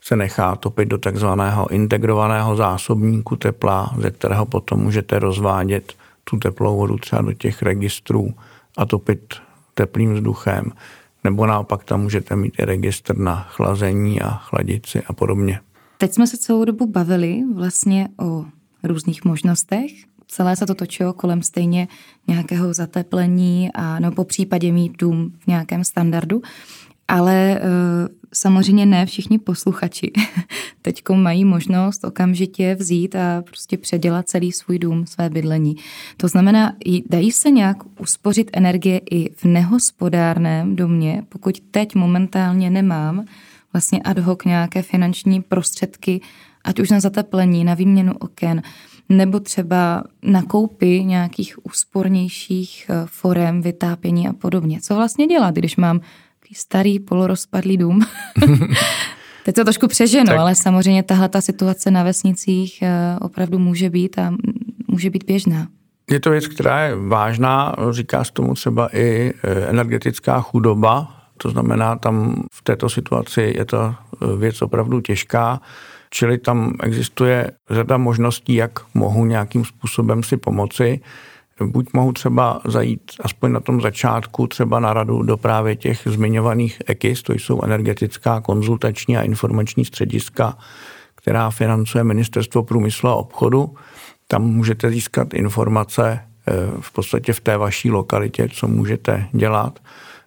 se 0.00 0.16
nechá 0.16 0.56
topit 0.56 0.88
do 0.88 0.98
takzvaného 0.98 1.70
integrovaného 1.70 2.56
zásobníku 2.56 3.36
tepla, 3.36 3.94
ze 3.98 4.10
kterého 4.10 4.46
potom 4.46 4.80
můžete 4.80 5.18
rozvádět 5.18 5.92
tu 6.30 6.36
teplou 6.36 6.76
vodu 6.76 6.96
třeba 6.96 7.22
do 7.22 7.32
těch 7.32 7.62
registrů 7.62 8.34
a 8.76 8.86
topit 8.86 9.34
teplým 9.74 10.14
vzduchem. 10.14 10.72
Nebo 11.24 11.46
naopak 11.46 11.84
tam 11.84 12.02
můžete 12.02 12.36
mít 12.36 12.54
i 12.58 12.64
registr 12.64 13.18
na 13.18 13.42
chlazení 13.42 14.22
a 14.22 14.30
chladici 14.30 15.02
a 15.02 15.12
podobně. 15.12 15.60
Teď 15.98 16.12
jsme 16.12 16.26
se 16.26 16.36
celou 16.36 16.64
dobu 16.64 16.86
bavili 16.86 17.42
vlastně 17.54 18.08
o 18.18 18.44
různých 18.82 19.24
možnostech. 19.24 19.90
Celé 20.28 20.56
se 20.56 20.66
to 20.66 20.74
točilo 20.74 21.12
kolem 21.12 21.42
stejně 21.42 21.88
nějakého 22.28 22.74
zateplení 22.74 23.70
a 23.74 24.00
no 24.00 24.12
po 24.12 24.24
případě 24.24 24.72
mít 24.72 24.92
dům 24.98 25.32
v 25.38 25.46
nějakém 25.46 25.84
standardu. 25.84 26.42
Ale 27.08 27.34
e, 27.34 27.60
samozřejmě 28.36 28.86
ne 28.86 29.06
všichni 29.06 29.38
posluchači 29.38 30.12
teď 30.82 31.02
mají 31.14 31.44
možnost 31.44 32.04
okamžitě 32.04 32.74
vzít 32.74 33.14
a 33.14 33.42
prostě 33.42 33.76
předělat 33.76 34.28
celý 34.28 34.52
svůj 34.52 34.78
dům, 34.78 35.06
své 35.06 35.30
bydlení. 35.30 35.76
To 36.16 36.28
znamená, 36.28 36.72
dají 37.10 37.32
se 37.32 37.50
nějak 37.50 37.76
uspořit 38.00 38.50
energie 38.52 39.00
i 39.10 39.34
v 39.34 39.44
nehospodárném 39.44 40.76
domě, 40.76 41.22
pokud 41.28 41.60
teď 41.70 41.94
momentálně 41.94 42.70
nemám 42.70 43.24
vlastně 43.72 44.02
ad 44.02 44.18
hoc 44.18 44.44
nějaké 44.44 44.82
finanční 44.82 45.42
prostředky, 45.42 46.20
ať 46.64 46.80
už 46.80 46.90
na 46.90 47.00
zateplení, 47.00 47.64
na 47.64 47.74
výměnu 47.74 48.12
oken, 48.18 48.62
nebo 49.08 49.40
třeba 49.40 50.04
na 50.22 50.42
koupy 50.42 51.04
nějakých 51.04 51.66
úspornějších 51.66 52.86
eh, 52.90 52.94
forem 53.06 53.62
vytápění 53.62 54.28
a 54.28 54.32
podobně. 54.32 54.80
Co 54.80 54.94
vlastně 54.94 55.26
dělat, 55.26 55.54
když 55.54 55.76
mám 55.76 56.00
starý 56.54 57.00
polorozpadlý 57.00 57.76
dům? 57.76 58.00
Teď 59.44 59.54
to 59.54 59.64
trošku 59.64 59.88
přeženu, 59.88 60.26
tak. 60.26 60.38
ale 60.38 60.54
samozřejmě 60.54 61.02
tahle 61.02 61.28
ta 61.28 61.40
situace 61.40 61.90
na 61.90 62.02
vesnicích 62.02 62.82
eh, 62.82 63.16
opravdu 63.20 63.58
může 63.58 63.90
být 63.90 64.18
a 64.18 64.34
může 64.88 65.10
být 65.10 65.24
běžná. 65.24 65.66
Je 66.10 66.20
to 66.20 66.30
věc, 66.30 66.46
která 66.46 66.80
je 66.84 66.96
vážná, 66.96 67.76
říká 67.90 68.24
se 68.24 68.32
tomu 68.32 68.54
třeba 68.54 68.88
i 68.96 69.32
eh, 69.42 69.70
energetická 69.70 70.40
chudoba, 70.40 71.16
to 71.36 71.50
znamená, 71.50 71.96
tam 71.96 72.42
v 72.52 72.62
této 72.62 72.88
situaci 72.88 73.54
je 73.56 73.64
to 73.64 73.78
e, 73.78 74.36
věc 74.36 74.62
opravdu 74.62 75.00
těžká, 75.00 75.60
čili 76.10 76.38
tam 76.38 76.72
existuje 76.82 77.50
řada 77.70 77.96
možností, 77.96 78.54
jak 78.54 78.72
mohu 78.94 79.24
nějakým 79.24 79.64
způsobem 79.64 80.22
si 80.22 80.36
pomoci. 80.36 81.00
Buď 81.64 81.88
mohu 81.92 82.12
třeba 82.12 82.60
zajít 82.64 83.02
aspoň 83.20 83.52
na 83.52 83.60
tom 83.60 83.80
začátku 83.80 84.46
třeba 84.46 84.80
na 84.80 84.92
radu 84.92 85.22
do 85.22 85.36
právě 85.36 85.76
těch 85.76 86.02
zmiňovaných 86.04 86.82
EKIS, 86.86 87.22
to 87.22 87.32
jsou 87.32 87.62
energetická 87.62 88.40
konzultační 88.40 89.16
a 89.16 89.22
informační 89.22 89.84
střediska, 89.84 90.58
která 91.14 91.50
financuje 91.50 92.04
Ministerstvo 92.04 92.62
průmyslu 92.62 93.08
a 93.08 93.14
obchodu. 93.14 93.74
Tam 94.28 94.42
můžete 94.42 94.90
získat 94.90 95.34
informace 95.34 96.08
e, 96.10 96.20
v 96.80 96.92
podstatě 96.92 97.32
v 97.32 97.40
té 97.40 97.56
vaší 97.56 97.90
lokalitě, 97.90 98.48
co 98.52 98.68
můžete 98.68 99.28
dělat 99.32 99.78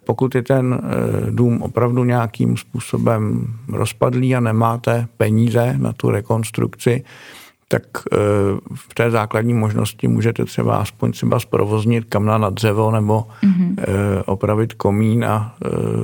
pokud 0.10 0.36
je 0.36 0.44
ten 0.44 0.82
eh, 0.82 1.32
dům 1.32 1.62
opravdu 1.62 2.04
nějakým 2.04 2.58
způsobem 2.58 3.54
rozpadlý 3.68 4.36
a 4.36 4.40
nemáte 4.40 5.08
peníze 5.18 5.76
na 5.78 5.94
tu 5.94 6.10
rekonstrukci, 6.10 7.04
tak 7.72 7.84
eh, 8.14 8.18
v 8.76 8.94
té 8.94 9.12
základní 9.12 9.54
možnosti 9.54 10.08
můžete 10.08 10.46
třeba 10.46 10.78
aspoň 10.78 11.12
třeba 11.12 11.40
zprovoznit 11.40 12.06
kamna 12.06 12.38
na 12.38 12.50
dřevo 12.50 12.92
nebo 12.92 13.28
mm-hmm. 13.44 13.76
opravit 14.26 14.74
komín 14.74 15.26
a, 15.26 15.56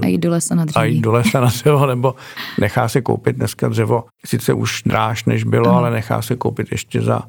a 0.02 0.06
jít 0.08 0.18
do 0.18 0.30
lesa 0.30 0.56
na 0.56 0.66
dřevo. 0.66 0.82
A 0.82 0.86
jít 0.86 1.02
do 1.02 1.12
lesa 1.12 1.40
na 1.40 1.48
dřevo, 1.48 1.86
nebo 1.86 2.16
nechá 2.60 2.88
se 2.88 3.02
koupit 3.02 3.36
dneska 3.36 3.68
dřevo, 3.68 4.04
sice 4.26 4.54
už 4.54 4.84
dráž 4.86 5.26
než 5.26 5.44
bylo, 5.44 5.72
mm. 5.72 5.78
ale 5.78 5.92
nechá 5.92 6.22
se 6.22 6.36
koupit 6.36 6.72
ještě 6.72 7.02
za 7.02 7.22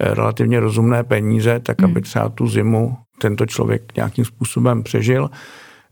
relativně 0.00 0.60
rozumné 0.60 1.04
peníze, 1.04 1.60
tak 1.60 1.82
aby 1.82 1.92
mhm. 1.92 2.02
třeba 2.02 2.28
tu 2.28 2.48
zimu 2.48 2.96
tento 3.18 3.46
člověk 3.46 3.96
nějakým 3.96 4.24
způsobem 4.24 4.82
přežil 4.82 5.30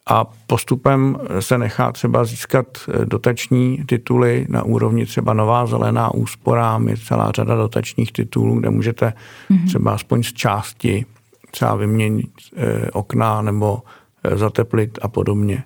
a 0.09 0.27
postupem 0.47 1.19
se 1.41 1.59
nechá 1.59 1.93
třeba 1.93 2.25
získat 2.25 2.67
eh, 2.89 3.05
dotační 3.05 3.85
tituly 3.87 4.47
na 4.49 4.63
úrovni 4.63 5.07
třeba 5.07 5.33
Nová 5.33 5.67
zelená 5.67 6.15
úspora, 6.15 6.81
je 6.87 6.97
celá 6.97 7.33
řada 7.33 7.57
dotačních 7.57 8.13
titulů, 8.13 8.61
kde 8.61 8.71
můžete 8.71 9.13
mm-hmm. 9.51 9.67
třeba 9.67 9.95
aspoň 9.95 10.23
z 10.23 10.33
části 10.33 11.07
třeba 11.51 11.75
vyměnit 11.75 12.31
eh, 12.57 12.91
okna 12.91 13.43
nebo 13.43 13.83
eh, 14.25 14.37
zateplit 14.37 14.99
a 15.03 15.09
podobně. 15.09 15.63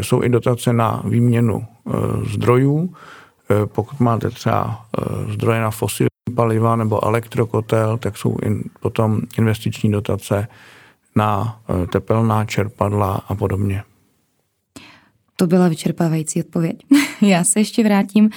Jsou 0.00 0.22
i 0.22 0.28
dotace 0.28 0.72
na 0.72 1.02
výměnu 1.04 1.66
zdrojů, 2.32 2.94
pokud 3.64 4.00
máte 4.00 4.30
třeba 4.30 4.84
zdroje 5.28 5.60
na 5.60 5.70
fosilní 5.70 6.08
paliva 6.34 6.76
nebo 6.76 7.04
elektrokotel, 7.04 7.98
tak 7.98 8.16
jsou 8.16 8.36
in, 8.42 8.62
potom 8.80 9.20
investiční 9.38 9.92
dotace 9.92 10.48
na 11.16 11.60
eh, 11.68 11.86
tepelná 11.86 12.44
čerpadla 12.44 13.14
a 13.28 13.34
podobně. 13.34 13.82
To 15.36 15.46
byla 15.46 15.68
vyčerpávající 15.68 16.40
odpověď. 16.40 16.76
Já 17.20 17.44
se 17.44 17.60
ještě 17.60 17.84
vrátím 17.84 18.30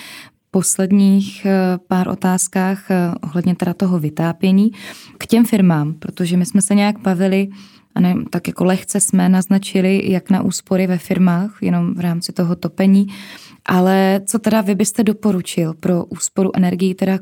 posledních 0.51 1.45
eh, 1.45 1.77
pár 1.87 2.07
otázkách 2.07 2.91
eh, 2.91 3.11
ohledně 3.23 3.55
teda 3.55 3.73
toho 3.73 3.99
vytápění 3.99 4.71
k 5.17 5.27
těm 5.27 5.45
firmám, 5.45 5.93
protože 5.93 6.37
my 6.37 6.45
jsme 6.45 6.61
se 6.61 6.75
nějak 6.75 6.99
bavili 6.99 7.47
a 7.95 7.99
ne, 7.99 8.15
tak 8.29 8.47
jako 8.47 8.65
lehce 8.65 8.99
jsme 8.99 9.29
naznačili, 9.29 10.11
jak 10.11 10.29
na 10.29 10.41
úspory 10.41 10.87
ve 10.87 10.97
firmách, 10.97 11.57
jenom 11.61 11.93
v 11.93 11.99
rámci 11.99 12.33
toho 12.33 12.55
topení, 12.55 13.07
ale 13.65 14.21
co 14.25 14.39
teda 14.39 14.61
vy 14.61 14.75
byste 14.75 15.03
doporučil 15.03 15.73
pro 15.73 16.05
úsporu 16.05 16.51
energií 16.55 16.93
teda 16.93 17.19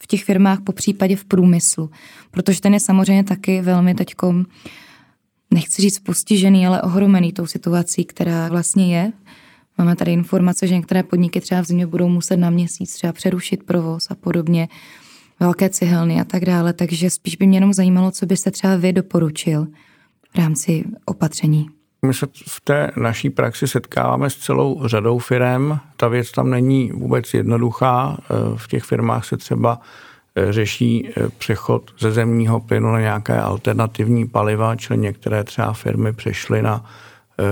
v 0.00 0.06
těch 0.06 0.24
firmách, 0.24 0.60
po 0.60 0.72
případě 0.72 1.16
v 1.16 1.24
průmyslu, 1.24 1.90
protože 2.30 2.60
ten 2.60 2.74
je 2.74 2.80
samozřejmě 2.80 3.24
taky 3.24 3.60
velmi 3.60 3.94
teďkom 3.94 4.44
nechci 5.50 5.82
říct 5.82 5.98
postižený, 5.98 6.66
ale 6.66 6.82
ohromený 6.82 7.32
tou 7.32 7.46
situací, 7.46 8.04
která 8.04 8.48
vlastně 8.48 8.96
je. 8.96 9.12
Máme 9.78 9.96
tady 9.96 10.12
informace, 10.12 10.66
že 10.66 10.74
některé 10.74 11.02
podniky 11.02 11.40
třeba 11.40 11.60
v 11.60 11.64
zimě 11.64 11.86
budou 11.86 12.08
muset 12.08 12.36
na 12.36 12.50
měsíc 12.50 12.94
třeba 12.94 13.12
přerušit 13.12 13.62
provoz 13.62 14.10
a 14.10 14.14
podobně, 14.14 14.68
velké 15.40 15.68
cihelny 15.68 16.20
a 16.20 16.24
tak 16.24 16.44
dále, 16.44 16.72
takže 16.72 17.10
spíš 17.10 17.36
by 17.36 17.46
mě 17.46 17.56
jenom 17.56 17.72
zajímalo, 17.72 18.10
co 18.10 18.26
byste 18.26 18.50
třeba 18.50 18.76
vy 18.76 18.92
doporučil 18.92 19.66
v 20.34 20.38
rámci 20.38 20.84
opatření. 21.04 21.68
My 22.06 22.14
se 22.14 22.26
v 22.48 22.60
té 22.60 22.90
naší 22.96 23.30
praxi 23.30 23.68
setkáváme 23.68 24.30
s 24.30 24.36
celou 24.36 24.88
řadou 24.88 25.18
firm. 25.18 25.78
Ta 25.96 26.08
věc 26.08 26.32
tam 26.32 26.50
není 26.50 26.90
vůbec 26.90 27.34
jednoduchá. 27.34 28.18
V 28.56 28.68
těch 28.68 28.84
firmách 28.84 29.24
se 29.24 29.36
třeba 29.36 29.80
řeší 30.50 31.08
eh, 31.08 31.28
přechod 31.38 31.90
ze 31.98 32.12
zemního 32.12 32.60
plynu 32.60 32.92
na 32.92 33.00
nějaké 33.00 33.40
alternativní 33.40 34.28
paliva, 34.28 34.76
čili 34.76 34.98
některé 34.98 35.44
třeba 35.44 35.72
firmy 35.72 36.12
přešly 36.12 36.62
na 36.62 36.84
eh, 37.38 37.44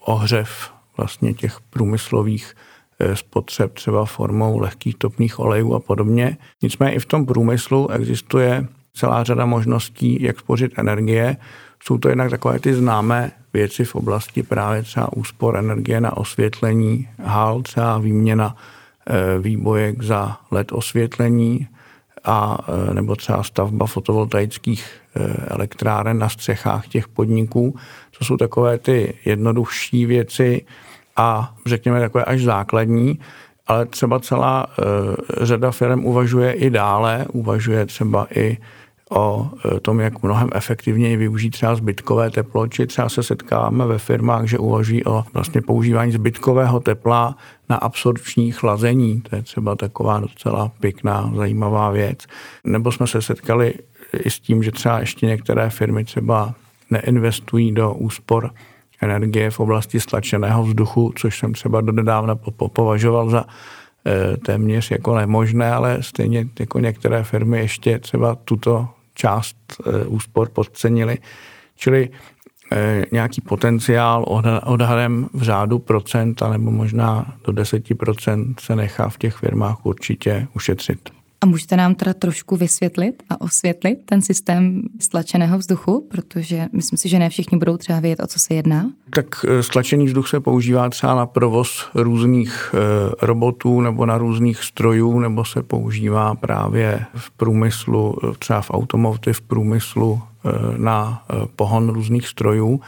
ohřev 0.00 0.72
vlastně 0.96 1.34
těch 1.34 1.60
průmyslových 1.70 2.54
eh, 2.98 3.16
spotřeb 3.16 3.74
třeba 3.74 4.04
formou 4.04 4.58
lehkých 4.58 4.96
topných 4.96 5.38
olejů 5.38 5.74
a 5.74 5.80
podobně. 5.80 6.36
Nicméně 6.62 6.94
i 6.94 6.98
v 6.98 7.06
tom 7.06 7.26
průmyslu 7.26 7.90
existuje 7.90 8.66
celá 8.94 9.24
řada 9.24 9.46
možností, 9.46 10.22
jak 10.22 10.40
spořit 10.40 10.78
energie. 10.78 11.36
Jsou 11.84 11.98
to 11.98 12.08
jednak 12.08 12.30
takové 12.30 12.58
ty 12.58 12.74
známé 12.74 13.32
věci 13.52 13.84
v 13.84 13.94
oblasti 13.94 14.42
právě 14.42 14.82
třeba 14.82 15.12
úspor 15.12 15.56
energie 15.56 16.00
na 16.00 16.16
osvětlení 16.16 17.08
hal, 17.18 17.62
třeba 17.62 17.98
výměna 17.98 18.56
výbojek 19.38 20.02
za 20.02 20.38
LED 20.50 20.72
osvětlení 20.72 21.68
a 22.24 22.58
eh, 22.68 22.94
nebo 22.94 23.16
třeba 23.16 23.42
stavba 23.42 23.86
fotovoltaických 23.86 24.86
eh, 25.16 25.36
elektráren 25.46 26.18
na 26.18 26.28
střechách 26.28 26.88
těch 26.88 27.08
podniků. 27.08 27.76
To 28.18 28.24
jsou 28.24 28.36
takové 28.36 28.78
ty 28.78 29.14
jednodušší 29.24 30.06
věci 30.06 30.66
a 31.16 31.54
řekněme 31.66 32.00
takové 32.00 32.24
až 32.24 32.42
základní, 32.42 33.18
ale 33.66 33.86
třeba 33.86 34.20
celá 34.20 34.66
řada 35.40 35.70
firm 35.70 36.04
uvažuje 36.04 36.52
i 36.52 36.70
dále, 36.70 37.26
uvažuje 37.32 37.86
třeba 37.86 38.26
i 38.34 38.58
o 39.14 39.50
e, 39.76 39.80
tom, 39.80 40.00
jak 40.00 40.22
mnohem 40.22 40.48
efektivněji 40.54 41.16
využít 41.16 41.50
třeba 41.50 41.74
zbytkové 41.74 42.30
teplo, 42.30 42.66
či 42.66 42.86
třeba 42.86 43.08
se 43.08 43.22
setkáváme 43.22 43.86
ve 43.86 43.98
firmách, 43.98 44.44
že 44.46 44.58
uvažují 44.58 45.04
o 45.04 45.24
vlastně 45.34 45.62
používání 45.62 46.12
zbytkového 46.12 46.80
tepla 46.80 47.36
na 47.68 47.76
absorpční 47.76 48.52
chlazení. 48.52 49.20
To 49.20 49.36
je 49.36 49.42
třeba 49.42 49.76
taková 49.76 50.20
docela 50.20 50.72
pěkná, 50.80 51.32
zajímavá 51.36 51.90
věc. 51.90 52.18
Nebo 52.64 52.92
jsme 52.92 53.06
se 53.06 53.22
setkali 53.22 53.74
i 54.24 54.30
s 54.30 54.40
tím, 54.40 54.62
že 54.62 54.70
třeba 54.70 55.00
ještě 55.00 55.26
některé 55.26 55.70
firmy 55.70 56.04
třeba 56.04 56.54
neinvestují 56.90 57.72
do 57.72 57.94
úspor 57.94 58.50
energie 59.00 59.50
v 59.50 59.60
oblasti 59.60 60.00
stlačeného 60.00 60.62
vzduchu, 60.62 61.12
což 61.16 61.38
jsem 61.38 61.52
třeba 61.52 61.80
dodávna 61.80 62.34
považoval 62.72 63.30
za 63.30 63.44
e, 64.06 64.36
téměř 64.36 64.90
jako 64.90 65.16
nemožné, 65.16 65.72
ale 65.72 65.98
stejně 66.00 66.48
jako 66.60 66.78
některé 66.78 67.24
firmy 67.24 67.58
ještě 67.58 67.98
třeba 67.98 68.34
tuto 68.34 68.88
část 69.14 69.56
eh, 69.86 70.06
úspor 70.06 70.48
podcenili. 70.48 71.18
Čili 71.76 72.10
eh, 72.72 73.04
nějaký 73.12 73.40
potenciál 73.40 74.24
odhadem 74.64 75.28
v 75.32 75.42
řádu 75.42 75.78
procent, 75.78 76.42
nebo 76.50 76.70
možná 76.70 77.34
do 77.46 77.52
deseti 77.52 77.94
procent 77.94 78.60
se 78.60 78.76
nechá 78.76 79.08
v 79.08 79.18
těch 79.18 79.34
firmách 79.34 79.86
určitě 79.86 80.46
ušetřit. 80.54 81.21
A 81.42 81.46
můžete 81.46 81.76
nám 81.76 81.94
teda 81.94 82.14
trošku 82.14 82.56
vysvětlit 82.56 83.22
a 83.30 83.40
osvětlit 83.40 83.98
ten 84.04 84.22
systém 84.22 84.82
stlačeného 85.00 85.58
vzduchu, 85.58 86.06
protože 86.10 86.66
myslím 86.72 86.98
si, 86.98 87.08
že 87.08 87.18
ne 87.18 87.30
všichni 87.30 87.58
budou 87.58 87.76
třeba 87.76 88.00
vědět, 88.00 88.22
o 88.22 88.26
co 88.26 88.38
se 88.38 88.54
jedná. 88.54 88.90
Tak 89.10 89.26
eh, 89.48 89.62
stlačený 89.62 90.06
vzduch 90.06 90.28
se 90.28 90.40
používá 90.40 90.90
třeba 90.90 91.14
na 91.14 91.26
provoz 91.26 91.88
různých 91.94 92.74
eh, 92.74 93.26
robotů 93.26 93.80
nebo 93.80 94.06
na 94.06 94.18
různých 94.18 94.58
strojů, 94.58 95.18
nebo 95.18 95.44
se 95.44 95.62
používá 95.62 96.34
právě 96.34 97.06
v 97.14 97.30
průmyslu, 97.30 98.16
eh, 98.24 98.26
třeba 98.38 98.60
v 98.60 98.70
automotive 98.70 99.40
průmyslu 99.46 100.22
na 100.76 101.22
pohon 101.56 101.88
různých 101.88 102.28
strojů. 102.28 102.80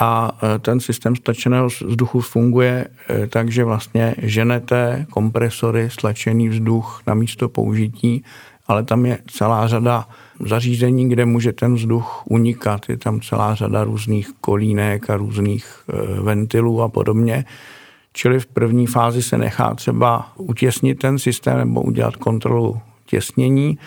A 0.00 0.38
e, 0.42 0.58
ten 0.58 0.80
systém 0.80 1.16
stlačeného 1.16 1.66
vzduchu 1.66 2.20
funguje 2.20 2.86
e, 3.08 3.26
tak, 3.26 3.50
že 3.50 3.64
vlastně 3.64 4.14
ženete 4.18 5.06
kompresory 5.10 5.90
stlačený 5.90 6.48
vzduch 6.48 7.02
na 7.06 7.14
místo 7.14 7.48
použití, 7.48 8.24
ale 8.66 8.84
tam 8.84 9.06
je 9.06 9.18
celá 9.30 9.68
řada 9.68 10.08
zařízení, 10.40 11.08
kde 11.08 11.24
může 11.24 11.52
ten 11.52 11.74
vzduch 11.74 12.22
unikat. 12.26 12.88
Je 12.88 12.96
tam 12.96 13.20
celá 13.20 13.54
řada 13.54 13.84
různých 13.84 14.30
kolínek 14.40 15.10
a 15.10 15.16
různých 15.16 15.66
e, 15.88 16.20
ventilů 16.20 16.82
a 16.82 16.88
podobně. 16.88 17.44
Čili 18.12 18.40
v 18.40 18.46
první 18.46 18.86
fázi 18.86 19.22
se 19.22 19.38
nechá 19.38 19.74
třeba 19.74 20.32
utěsnit 20.36 20.98
ten 20.98 21.18
systém 21.18 21.58
nebo 21.58 21.82
udělat 21.82 22.16
kontrolu 22.16 22.80
těsnění 23.06 23.78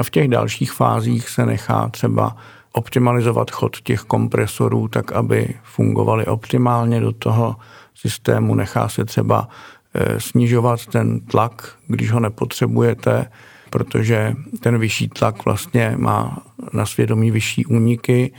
a 0.00 0.04
v 0.04 0.10
těch 0.10 0.28
dalších 0.28 0.72
fázích 0.72 1.28
se 1.28 1.46
nechá 1.46 1.88
třeba 1.88 2.36
optimalizovat 2.76 3.50
chod 3.50 3.80
těch 3.80 4.00
kompresorů 4.00 4.88
tak, 4.88 5.12
aby 5.12 5.54
fungovaly 5.62 6.26
optimálně 6.26 7.00
do 7.00 7.12
toho 7.12 7.56
systému. 7.94 8.54
Nechá 8.54 8.88
se 8.88 9.04
třeba 9.04 9.48
eh, 9.94 10.20
snižovat 10.20 10.86
ten 10.86 11.20
tlak, 11.20 11.72
když 11.86 12.10
ho 12.10 12.20
nepotřebujete, 12.20 13.30
protože 13.70 14.34
ten 14.60 14.78
vyšší 14.78 15.08
tlak 15.08 15.44
vlastně 15.44 15.94
má 15.96 16.38
na 16.72 16.86
svědomí 16.86 17.30
vyšší 17.30 17.66
úniky, 17.66 18.32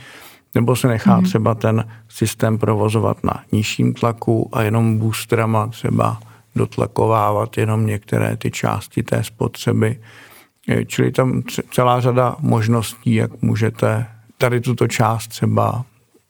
nebo 0.54 0.76
se 0.76 0.88
nechá 0.88 1.16
mm. 1.16 1.24
třeba 1.24 1.54
ten 1.54 1.88
systém 2.08 2.58
provozovat 2.58 3.24
na 3.24 3.42
nižším 3.52 3.94
tlaku 3.94 4.48
a 4.52 4.62
jenom 4.62 4.98
boostrama 4.98 5.66
třeba 5.66 6.20
dotlakovávat 6.56 7.58
jenom 7.58 7.86
některé 7.86 8.36
ty 8.36 8.50
části 8.50 9.02
té 9.02 9.24
spotřeby. 9.24 10.00
Eh, 10.68 10.84
čili 10.84 11.12
tam 11.12 11.42
celá 11.70 12.00
řada 12.00 12.36
možností, 12.40 13.14
jak 13.14 13.42
můžete 13.42 14.06
tady 14.38 14.60
tuto 14.60 14.88
část 14.88 15.28
třeba 15.28 15.84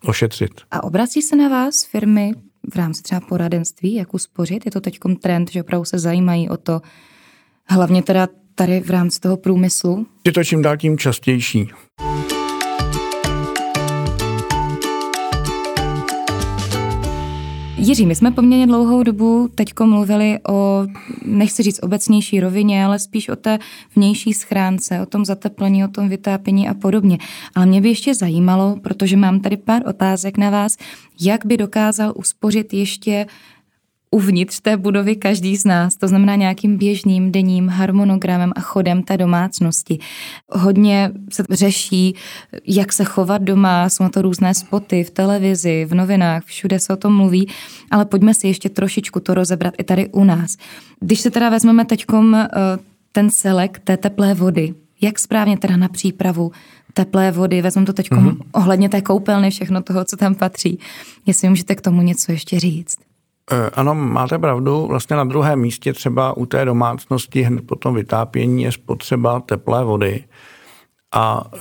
ošetřit. 0.04 0.50
A 0.70 0.84
obrací 0.84 1.22
se 1.22 1.36
na 1.36 1.48
vás 1.48 1.84
firmy 1.84 2.32
v 2.72 2.76
rámci 2.76 3.02
třeba 3.02 3.20
poradenství, 3.20 3.94
jak 3.94 4.14
uspořit? 4.14 4.66
Je 4.66 4.70
to 4.70 4.80
teď 4.80 4.98
trend, 5.22 5.50
že 5.50 5.60
opravdu 5.60 5.84
se 5.84 5.98
zajímají 5.98 6.48
o 6.48 6.56
to, 6.56 6.80
hlavně 7.66 8.02
teda 8.02 8.28
tady 8.54 8.80
v 8.80 8.90
rámci 8.90 9.20
toho 9.20 9.36
průmyslu? 9.36 10.06
Je 10.24 10.32
to 10.32 10.44
čím 10.44 10.62
dál 10.62 10.76
tím 10.76 10.98
častější. 10.98 11.68
Jiří, 17.80 18.06
my 18.06 18.14
jsme 18.14 18.30
poměrně 18.30 18.66
dlouhou 18.66 19.02
dobu 19.02 19.48
teďko 19.54 19.86
mluvili 19.86 20.38
o, 20.48 20.86
nechci 21.24 21.62
říct 21.62 21.82
obecnější 21.82 22.40
rovině, 22.40 22.84
ale 22.84 22.98
spíš 22.98 23.28
o 23.28 23.36
té 23.36 23.58
vnější 23.96 24.32
schránce, 24.32 25.00
o 25.00 25.06
tom 25.06 25.24
zateplení, 25.24 25.84
o 25.84 25.88
tom 25.88 26.08
vytápění 26.08 26.68
a 26.68 26.74
podobně. 26.74 27.18
Ale 27.54 27.66
mě 27.66 27.80
by 27.80 27.88
ještě 27.88 28.14
zajímalo, 28.14 28.76
protože 28.82 29.16
mám 29.16 29.40
tady 29.40 29.56
pár 29.56 29.82
otázek 29.88 30.38
na 30.38 30.50
vás, 30.50 30.76
jak 31.20 31.46
by 31.46 31.56
dokázal 31.56 32.12
uspořit 32.16 32.74
ještě 32.74 33.26
uvnitř 34.10 34.60
té 34.60 34.76
budovy 34.76 35.16
každý 35.16 35.56
z 35.56 35.64
nás, 35.64 35.96
to 35.96 36.08
znamená 36.08 36.34
nějakým 36.34 36.76
běžným 36.76 37.32
denním 37.32 37.68
harmonogramem 37.68 38.52
a 38.56 38.60
chodem 38.60 39.02
té 39.02 39.16
domácnosti. 39.16 39.98
Hodně 40.52 41.10
se 41.32 41.44
řeší, 41.50 42.14
jak 42.66 42.92
se 42.92 43.04
chovat 43.04 43.42
doma, 43.42 43.88
jsou 43.88 44.02
na 44.02 44.08
to 44.08 44.22
různé 44.22 44.54
spoty 44.54 45.04
v 45.04 45.10
televizi, 45.10 45.84
v 45.84 45.94
novinách, 45.94 46.44
všude 46.44 46.78
se 46.78 46.92
o 46.92 46.96
tom 46.96 47.16
mluví, 47.16 47.48
ale 47.90 48.04
pojďme 48.04 48.34
si 48.34 48.46
ještě 48.46 48.68
trošičku 48.68 49.20
to 49.20 49.34
rozebrat 49.34 49.74
i 49.78 49.84
tady 49.84 50.08
u 50.08 50.24
nás. 50.24 50.56
Když 51.00 51.20
se 51.20 51.30
teda 51.30 51.50
vezmeme 51.50 51.84
teďkom 51.84 52.34
eh, 52.34 52.48
ten 53.12 53.30
selek 53.30 53.78
té 53.78 53.96
teplé 53.96 54.34
vody, 54.34 54.74
jak 55.00 55.18
správně 55.18 55.58
teda 55.58 55.76
na 55.76 55.88
přípravu 55.88 56.52
teplé 56.94 57.30
vody, 57.30 57.62
vezmu 57.62 57.84
to 57.84 57.92
teď 57.92 58.10
mm-hmm. 58.10 58.36
ohledně 58.52 58.88
té 58.88 59.00
koupelny, 59.00 59.50
všechno 59.50 59.82
toho, 59.82 60.04
co 60.04 60.16
tam 60.16 60.34
patří. 60.34 60.78
Jestli 61.26 61.48
můžete 61.48 61.74
k 61.74 61.80
tomu 61.80 62.02
něco 62.02 62.32
ještě 62.32 62.60
říct. 62.60 63.07
Eh, 63.50 63.70
ano, 63.74 63.94
máte 63.94 64.38
pravdu. 64.38 64.86
Vlastně 64.86 65.16
na 65.16 65.24
druhém 65.24 65.58
místě 65.58 65.92
třeba 65.92 66.36
u 66.36 66.46
té 66.46 66.64
domácnosti 66.64 67.42
hned 67.42 67.66
po 67.66 67.76
tom 67.76 67.94
vytápění 67.94 68.62
je 68.62 68.72
spotřeba 68.72 69.40
teplé 69.40 69.84
vody. 69.84 70.24
A 71.14 71.44
e, 71.54 71.58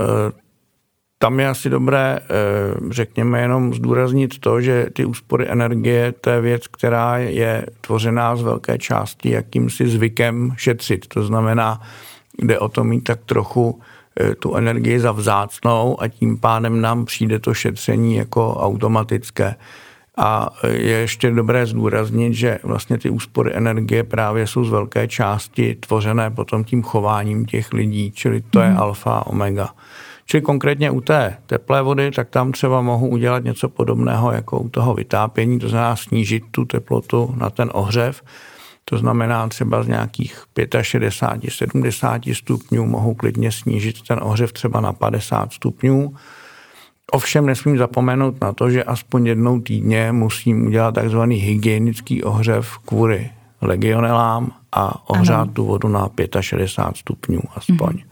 tam 1.17 1.39
je 1.39 1.47
asi 1.47 1.69
dobré, 1.69 2.19
e, 2.19 2.23
řekněme, 2.91 3.41
jenom 3.41 3.73
zdůraznit 3.73 4.39
to, 4.39 4.61
že 4.61 4.87
ty 4.93 5.05
úspory 5.05 5.45
energie, 5.49 6.11
to 6.11 6.29
je 6.29 6.41
věc, 6.41 6.67
která 6.67 7.17
je 7.17 7.65
tvořená 7.81 8.35
z 8.35 8.41
velké 8.41 8.77
části 8.77 9.29
jakýmsi 9.29 9.87
zvykem 9.87 10.53
šetřit. 10.57 11.07
To 11.07 11.23
znamená, 11.23 11.81
jde 12.43 12.59
o 12.59 12.69
to 12.69 12.83
mít 12.83 13.01
tak 13.01 13.19
trochu 13.25 13.81
tu 14.39 14.55
energii 14.55 14.99
za 14.99 15.11
vzácnou 15.11 16.01
a 16.01 16.07
tím 16.07 16.37
pádem 16.37 16.81
nám 16.81 17.05
přijde 17.05 17.39
to 17.39 17.53
šetření 17.53 18.15
jako 18.15 18.55
automatické. 18.55 19.55
A 20.17 20.49
je 20.67 20.97
ještě 20.97 21.31
dobré 21.31 21.65
zdůraznit, 21.65 22.33
že 22.33 22.59
vlastně 22.63 22.97
ty 22.97 23.09
úspory 23.09 23.51
energie 23.55 24.03
právě 24.03 24.47
jsou 24.47 24.63
z 24.63 24.69
velké 24.69 25.07
části 25.07 25.75
tvořené 25.75 26.29
potom 26.31 26.63
tím 26.63 26.83
chováním 26.83 27.45
těch 27.45 27.73
lidí, 27.73 28.11
čili 28.11 28.41
to 28.41 28.59
je 28.59 28.69
mm. 28.69 28.77
alfa 28.77 29.11
a 29.11 29.27
omega. 29.27 29.69
Čili 30.25 30.41
konkrétně 30.41 30.91
u 30.91 31.01
té 31.01 31.37
teplé 31.45 31.81
vody, 31.81 32.11
tak 32.11 32.29
tam 32.29 32.51
třeba 32.51 32.81
mohu 32.81 33.07
udělat 33.07 33.43
něco 33.43 33.69
podobného 33.69 34.31
jako 34.31 34.59
u 34.59 34.69
toho 34.69 34.93
vytápění, 34.93 35.59
to 35.59 35.69
znamená 35.69 35.95
snížit 35.95 36.43
tu 36.51 36.65
teplotu 36.65 37.33
na 37.37 37.49
ten 37.49 37.69
ohřev. 37.73 38.21
To 38.85 38.97
znamená 38.97 39.47
třeba 39.47 39.83
z 39.83 39.87
nějakých 39.87 40.43
65, 40.81 41.51
70 41.51 42.21
stupňů 42.33 42.85
mohu 42.85 43.13
klidně 43.13 43.51
snížit 43.51 44.01
ten 44.07 44.19
ohřev 44.21 44.53
třeba 44.53 44.81
na 44.81 44.93
50 44.93 45.53
stupňů 45.53 46.15
Ovšem 47.11 47.45
nesmím 47.45 47.77
zapomenout 47.77 48.41
na 48.41 48.53
to, 48.53 48.69
že 48.69 48.83
aspoň 48.83 49.27
jednou 49.27 49.59
týdně 49.59 50.11
musím 50.11 50.67
udělat 50.67 50.95
takzvaný 50.95 51.35
hygienický 51.35 52.23
ohřev 52.23 52.77
kvůli 52.85 53.29
legionelám 53.61 54.51
a 54.71 55.09
ohřát 55.09 55.41
ano. 55.41 55.53
tu 55.53 55.65
vodu 55.65 55.87
na 55.87 56.09
65 56.41 56.97
stupňů 56.97 57.39
aspoň. 57.55 57.89
Mm-hmm. 57.89 58.07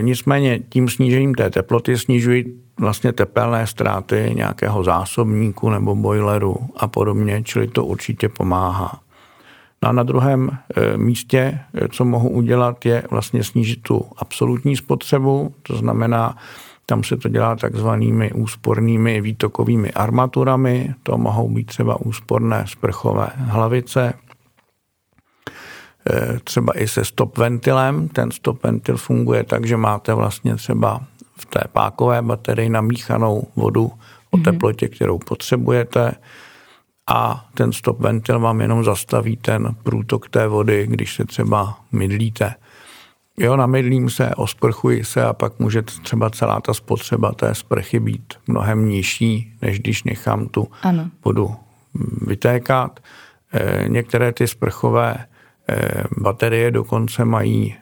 Nicméně 0.00 0.58
tím 0.68 0.88
snížením 0.88 1.34
té 1.34 1.50
teploty 1.50 1.98
snižují 1.98 2.44
vlastně 2.80 3.12
tepelné 3.12 3.66
ztráty 3.66 4.32
nějakého 4.34 4.84
zásobníku 4.84 5.70
nebo 5.70 5.94
boileru 5.94 6.56
a 6.76 6.88
podobně, 6.88 7.42
čili 7.42 7.68
to 7.68 7.84
určitě 7.84 8.28
pomáhá. 8.28 9.00
No 9.82 9.88
a 9.88 9.92
na 9.92 10.02
druhém 10.02 10.50
e, 10.76 10.96
místě, 10.96 11.60
e, 11.74 11.88
co 11.88 12.04
mohu 12.04 12.28
udělat, 12.28 12.86
je 12.86 13.02
vlastně 13.10 13.44
snížit 13.44 13.82
tu 13.82 14.04
absolutní 14.16 14.76
spotřebu, 14.76 15.54
to 15.62 15.76
znamená 15.76 16.36
tam 16.90 17.04
se 17.04 17.16
to 17.16 17.28
dělá 17.28 17.56
takzvanými 17.56 18.32
úspornými 18.32 19.20
výtokovými 19.20 19.92
armaturami. 19.92 20.94
To 21.02 21.18
mohou 21.18 21.48
být 21.48 21.66
třeba 21.66 22.00
úsporné 22.00 22.64
sprchové 22.68 23.28
hlavice, 23.36 24.14
e, 26.10 26.38
třeba 26.44 26.80
i 26.80 26.88
se 26.88 27.04
stop 27.04 27.38
ventilem. 27.38 28.08
Ten 28.08 28.30
stop 28.30 28.62
ventil 28.62 28.96
funguje 28.96 29.44
tak, 29.44 29.66
že 29.66 29.76
máte 29.76 30.14
vlastně 30.14 30.56
třeba 30.56 31.00
v 31.36 31.46
té 31.46 31.60
pákové 31.72 32.22
baterii 32.22 32.68
namíchanou 32.68 33.46
vodu 33.56 33.92
o 34.30 34.36
mhm. 34.36 34.44
teplotě, 34.44 34.88
kterou 34.88 35.18
potřebujete 35.18 36.12
a 37.06 37.48
ten 37.54 37.72
stop 37.72 38.00
ventil 38.00 38.40
vám 38.40 38.60
jenom 38.60 38.84
zastaví 38.84 39.36
ten 39.36 39.74
průtok 39.82 40.28
té 40.28 40.48
vody, 40.48 40.86
když 40.86 41.14
se 41.14 41.24
třeba 41.24 41.78
mydlíte. 41.92 42.54
Jo, 43.38 43.56
namydlím 43.56 44.10
se, 44.10 44.34
osprchuji 44.34 45.04
se 45.04 45.24
a 45.24 45.32
pak 45.32 45.58
může 45.58 45.82
třeba 45.82 46.30
celá 46.30 46.60
ta 46.60 46.74
spotřeba 46.74 47.32
té 47.32 47.54
sprchy 47.54 48.00
být 48.00 48.34
mnohem 48.46 48.88
nižší, 48.88 49.52
než 49.62 49.80
když 49.80 50.04
nechám 50.04 50.46
tu 50.46 50.68
ano. 50.82 51.10
vodu 51.24 51.56
vytékat. 52.26 53.00
E, 53.52 53.88
některé 53.88 54.32
ty 54.32 54.48
sprchové 54.48 55.14
e, 55.14 55.24
baterie 56.20 56.70
dokonce 56.70 57.24
mají 57.24 57.74
e, 57.74 57.76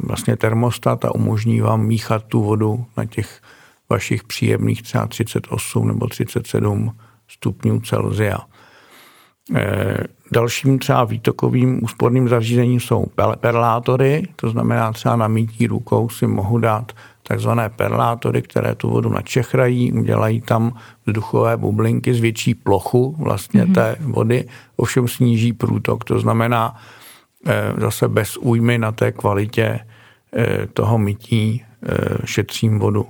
vlastně 0.00 0.36
termostat 0.36 1.04
a 1.04 1.14
umožní 1.14 1.60
vám 1.60 1.86
míchat 1.86 2.24
tu 2.24 2.42
vodu 2.42 2.86
na 2.96 3.04
těch 3.04 3.40
vašich 3.90 4.24
příjemných 4.24 4.82
třeba 4.82 5.06
38 5.06 5.88
nebo 5.88 6.06
37 6.06 6.96
stupňů 7.28 7.80
Celsia. 7.80 8.38
Dalším 10.32 10.78
třeba 10.78 11.04
výtokovým 11.04 11.84
úsporným 11.84 12.28
zařízením 12.28 12.80
jsou 12.80 13.06
perlátory, 13.40 14.22
to 14.36 14.50
znamená 14.50 14.92
třeba 14.92 15.16
na 15.16 15.28
mítí 15.28 15.66
rukou 15.66 16.08
si 16.08 16.26
mohu 16.26 16.58
dát 16.58 16.92
takzvané 17.28 17.68
perlátory, 17.68 18.42
které 18.42 18.74
tu 18.74 18.90
vodu 18.90 19.08
načechrají, 19.08 19.92
udělají 19.92 20.40
tam 20.40 20.72
vzduchové 21.06 21.56
bublinky, 21.56 22.14
zvětší 22.14 22.54
plochu 22.54 23.16
vlastně 23.18 23.64
mm-hmm. 23.64 23.74
té 23.74 23.96
vody, 24.00 24.48
ovšem 24.76 25.08
sníží 25.08 25.52
průtok, 25.52 26.04
to 26.04 26.20
znamená 26.20 26.76
eh, 27.46 27.72
zase 27.76 28.08
bez 28.08 28.36
újmy 28.36 28.78
na 28.78 28.92
té 28.92 29.12
kvalitě 29.12 29.80
eh, 30.36 30.66
toho 30.72 30.98
mytí 30.98 31.64
eh, 31.82 31.96
šetřím 32.24 32.78
vodu. 32.78 33.06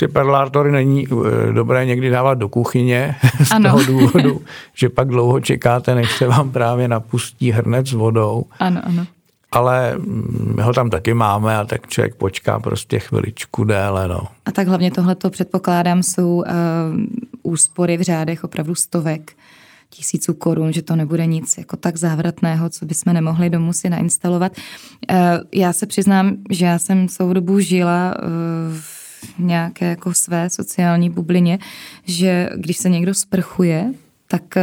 Ty 0.00 0.08
perlátory 0.08 0.72
není 0.72 1.06
eh, 1.06 1.52
dobré 1.52 1.86
někdy 1.86 2.10
dávat 2.10 2.34
do 2.34 2.48
kuchyně 2.48 3.14
z 3.44 3.50
ano. 3.50 3.70
toho 3.70 3.84
důvodu, 3.86 4.40
že 4.74 4.88
pak 4.88 5.08
dlouho 5.08 5.40
čekáte, 5.40 5.94
než 5.94 6.12
se 6.16 6.26
vám 6.26 6.50
právě 6.50 6.88
napustí 6.88 7.50
hrnec 7.50 7.86
s 7.86 7.92
vodou. 7.92 8.44
Ano, 8.58 8.80
ano. 8.84 9.06
Ale 9.52 9.94
mm, 9.96 10.52
my 10.56 10.62
ho 10.62 10.72
tam 10.72 10.90
taky 10.90 11.14
máme 11.14 11.56
a 11.56 11.64
tak 11.64 11.88
člověk 11.88 12.14
počká 12.14 12.60
prostě 12.60 12.98
chviličku 12.98 13.64
déle. 13.64 14.08
No. 14.08 14.20
A 14.46 14.52
tak 14.52 14.68
hlavně 14.68 14.90
tohleto 14.90 15.30
předpokládám 15.30 16.02
jsou 16.02 16.36
uh, 16.36 16.44
úspory 17.42 17.96
v 17.96 18.02
řádech 18.02 18.44
opravdu 18.44 18.74
stovek 18.74 19.32
tisíců 19.90 20.34
korun, 20.34 20.72
že 20.72 20.82
to 20.82 20.96
nebude 20.96 21.26
nic 21.26 21.58
jako 21.58 21.76
tak 21.76 21.96
závratného, 21.96 22.70
co 22.70 22.86
bychom 22.86 23.12
nemohli 23.12 23.50
domů 23.50 23.72
si 23.72 23.90
nainstalovat. 23.90 24.52
Uh, 25.10 25.16
já 25.54 25.72
se 25.72 25.86
přiznám, 25.86 26.36
že 26.50 26.66
já 26.66 26.78
jsem 26.78 27.08
celou 27.08 27.32
dobu 27.32 27.60
žila 27.60 28.14
uh, 28.18 28.28
v 28.80 28.99
nějaké 29.38 29.86
jako 29.86 30.14
své 30.14 30.50
sociální 30.50 31.10
bublině, 31.10 31.58
že 32.04 32.50
když 32.56 32.76
se 32.76 32.88
někdo 32.88 33.14
sprchuje, 33.14 33.92
tak 34.28 34.56
eh, 34.56 34.62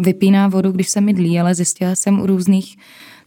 vypíná 0.00 0.48
vodu, 0.48 0.72
když 0.72 0.88
se 0.88 1.00
mydlí, 1.00 1.40
ale 1.40 1.54
zjistila 1.54 1.94
jsem 1.94 2.20
u 2.20 2.26
různých 2.26 2.76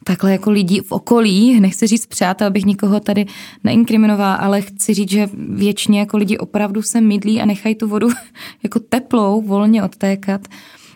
takhle 0.03 0.31
jako 0.31 0.51
lidí 0.51 0.79
v 0.79 0.91
okolí, 0.91 1.59
nechci 1.59 1.87
říct 1.87 2.05
přátel, 2.05 2.47
abych 2.47 2.65
nikoho 2.65 2.99
tady 2.99 3.25
neinkriminovala, 3.63 4.33
ale 4.33 4.61
chci 4.61 4.93
říct, 4.93 5.09
že 5.09 5.29
většině 5.33 5.99
jako 5.99 6.17
lidi 6.17 6.37
opravdu 6.37 6.81
se 6.81 7.01
mydlí 7.01 7.41
a 7.41 7.45
nechají 7.45 7.75
tu 7.75 7.87
vodu 7.87 8.07
jako 8.63 8.79
teplou 8.79 9.41
volně 9.41 9.83
odtékat, 9.83 10.41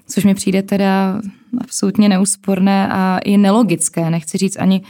což 0.07 0.23
mi 0.23 0.35
přijde 0.35 0.61
teda 0.61 1.21
absolutně 1.61 2.09
neúsporné 2.09 2.87
a 2.91 3.19
i 3.23 3.37
nelogické. 3.37 4.09
Nechci 4.09 4.37
říct 4.37 4.57
ani 4.59 4.81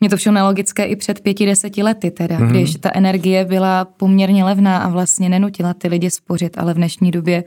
mě 0.00 0.10
to 0.10 0.16
všechno 0.16 0.34
nelogické 0.34 0.84
i 0.84 0.96
před 0.96 1.20
pěti, 1.20 1.46
deseti 1.46 1.82
lety 1.82 2.10
teda, 2.10 2.38
mm-hmm. 2.38 2.50
když 2.50 2.74
ta 2.74 2.90
energie 2.94 3.44
byla 3.44 3.84
poměrně 3.84 4.44
levná 4.44 4.78
a 4.78 4.88
vlastně 4.88 5.28
nenutila 5.28 5.74
ty 5.74 5.88
lidi 5.88 6.10
spořit, 6.10 6.58
ale 6.58 6.74
v 6.74 6.76
dnešní 6.76 7.10
době 7.10 7.44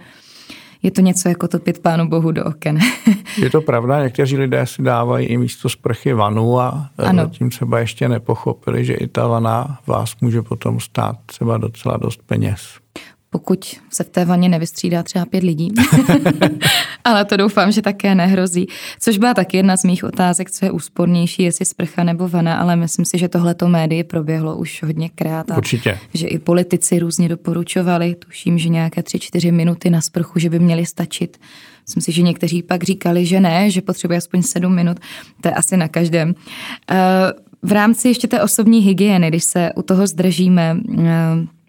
je 0.83 0.91
to 0.91 1.01
něco 1.01 1.29
jako 1.29 1.47
to 1.47 1.59
pět 1.59 1.79
pánu 1.79 2.07
bohu 2.07 2.31
do 2.31 2.45
oken. 2.45 2.79
je 3.41 3.49
to 3.49 3.61
pravda, 3.61 4.03
někteří 4.03 4.37
lidé 4.37 4.65
si 4.65 4.81
dávají 4.81 5.27
i 5.27 5.37
místo 5.37 5.69
sprchy 5.69 6.13
vanu 6.13 6.59
a 6.59 6.89
ano. 6.97 7.29
tím 7.29 7.49
třeba 7.49 7.79
ještě 7.79 8.09
nepochopili, 8.09 8.85
že 8.85 8.93
i 8.93 9.07
ta 9.07 9.27
vana 9.27 9.79
vás 9.87 10.15
může 10.21 10.41
potom 10.41 10.79
stát 10.79 11.15
třeba 11.25 11.57
docela 11.57 11.97
dost 11.97 12.21
peněz. 12.25 12.61
Pokud 13.33 13.75
se 13.89 14.03
v 14.03 14.09
té 14.09 14.25
vaně 14.25 14.49
nevystřídá 14.49 15.03
třeba 15.03 15.25
pět 15.25 15.43
lidí. 15.43 15.73
Ale 17.03 17.25
to 17.25 17.37
doufám, 17.37 17.71
že 17.71 17.81
také 17.81 18.15
nehrozí. 18.15 18.67
Což 18.99 19.17
byla 19.17 19.33
taky 19.33 19.57
jedna 19.57 19.77
z 19.77 19.83
mých 19.83 20.03
otázek, 20.03 20.51
co 20.51 20.65
je 20.65 20.71
úspornější, 20.71 21.43
jestli 21.43 21.65
sprcha 21.65 22.03
nebo 22.03 22.27
vana, 22.27 22.57
ale 22.57 22.75
myslím 22.75 23.05
si, 23.05 23.17
že 23.17 23.29
tohleto 23.29 23.67
médii 23.67 24.03
proběhlo 24.03 24.55
už 24.57 24.83
hodně 24.83 25.09
krát. 25.09 25.51
A 25.51 25.57
Určitě. 25.57 25.99
Že 26.13 26.27
i 26.27 26.39
politici 26.39 26.99
různě 26.99 27.29
doporučovali, 27.29 28.15
tuším, 28.15 28.57
že 28.57 28.69
nějaké 28.69 29.03
tři, 29.03 29.19
čtyři 29.19 29.51
minuty 29.51 29.89
na 29.89 30.01
sprchu, 30.01 30.39
že 30.39 30.49
by 30.49 30.59
měly 30.59 30.85
stačit. 30.85 31.37
Myslím 31.87 32.01
si, 32.01 32.11
že 32.11 32.21
někteří 32.21 32.63
pak 32.63 32.83
říkali, 32.83 33.25
že 33.25 33.39
ne, 33.39 33.69
že 33.69 33.81
potřebuje 33.81 34.17
aspoň 34.17 34.41
sedm 34.41 34.75
minut. 34.75 34.99
To 35.41 35.47
je 35.47 35.53
asi 35.53 35.77
na 35.77 35.87
každém. 35.87 36.35
Eh, 36.91 36.95
v 37.61 37.71
rámci 37.71 38.07
ještě 38.07 38.27
té 38.27 38.41
osobní 38.41 38.79
hygieny, 38.79 39.27
když 39.27 39.43
se 39.43 39.71
u 39.75 39.81
toho 39.81 40.07
zdržíme, 40.07 40.77
eh, 40.97 41.62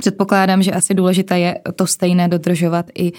Předpokládám, 0.00 0.62
že 0.62 0.72
asi 0.72 0.94
důležité 0.94 1.38
je 1.38 1.60
to 1.76 1.86
stejné 1.86 2.28
dodržovat 2.28 2.86
i 2.98 3.12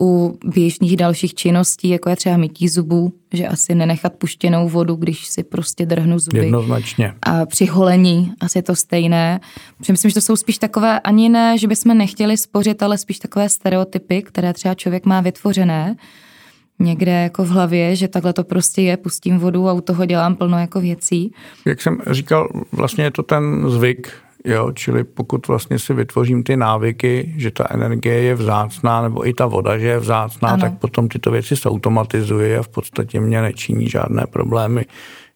u 0.00 0.38
běžných 0.44 0.96
dalších 0.96 1.34
činností, 1.34 1.88
jako 1.88 2.10
je 2.10 2.16
třeba 2.16 2.36
mytí 2.36 2.68
zubů, 2.68 3.12
že 3.32 3.48
asi 3.48 3.74
nenechat 3.74 4.12
puštěnou 4.12 4.68
vodu, 4.68 4.94
když 4.94 5.26
si 5.26 5.42
prostě 5.42 5.86
drhnu 5.86 6.18
zuby. 6.18 6.38
Jednoznačně. 6.38 7.14
A 7.22 7.46
při 7.46 7.66
holení 7.66 8.32
asi 8.40 8.62
to 8.62 8.76
stejné. 8.76 9.40
Protože 9.78 9.92
myslím, 9.92 10.10
že 10.10 10.14
to 10.14 10.20
jsou 10.20 10.36
spíš 10.36 10.58
takové 10.58 11.00
ani 11.00 11.28
ne, 11.28 11.58
že 11.58 11.68
bychom 11.68 11.98
nechtěli 11.98 12.36
spořit, 12.36 12.82
ale 12.82 12.98
spíš 12.98 13.18
takové 13.18 13.48
stereotypy, 13.48 14.22
které 14.22 14.52
třeba 14.52 14.74
člověk 14.74 15.06
má 15.06 15.20
vytvořené 15.20 15.96
někde 16.82 17.12
jako 17.12 17.44
v 17.44 17.48
hlavě, 17.48 17.96
že 17.96 18.08
takhle 18.08 18.32
to 18.32 18.44
prostě 18.44 18.82
je, 18.82 18.96
pustím 18.96 19.38
vodu 19.38 19.68
a 19.68 19.72
u 19.72 19.80
toho 19.80 20.06
dělám 20.06 20.36
plno 20.36 20.58
jako 20.58 20.80
věcí. 20.80 21.34
Jak 21.66 21.82
jsem 21.82 21.98
říkal, 22.10 22.48
vlastně 22.72 23.04
je 23.04 23.10
to 23.10 23.22
ten 23.22 23.70
zvyk, 23.70 24.12
Jo, 24.44 24.72
čili 24.74 25.04
pokud 25.04 25.48
vlastně 25.48 25.78
si 25.78 25.94
vytvořím 25.94 26.42
ty 26.42 26.56
návyky, 26.56 27.34
že 27.36 27.50
ta 27.50 27.66
energie 27.70 28.14
je 28.14 28.34
vzácná, 28.34 29.02
nebo 29.02 29.28
i 29.28 29.34
ta 29.34 29.46
voda, 29.46 29.78
že 29.78 29.86
je 29.86 29.98
vzácná, 29.98 30.48
ano. 30.48 30.60
tak 30.60 30.78
potom 30.78 31.08
tyto 31.08 31.30
věci 31.30 31.56
se 31.56 31.68
automatizují 31.68 32.54
a 32.54 32.62
v 32.62 32.68
podstatě 32.68 33.20
mě 33.20 33.42
nečiní 33.42 33.88
žádné 33.88 34.26
problémy 34.26 34.86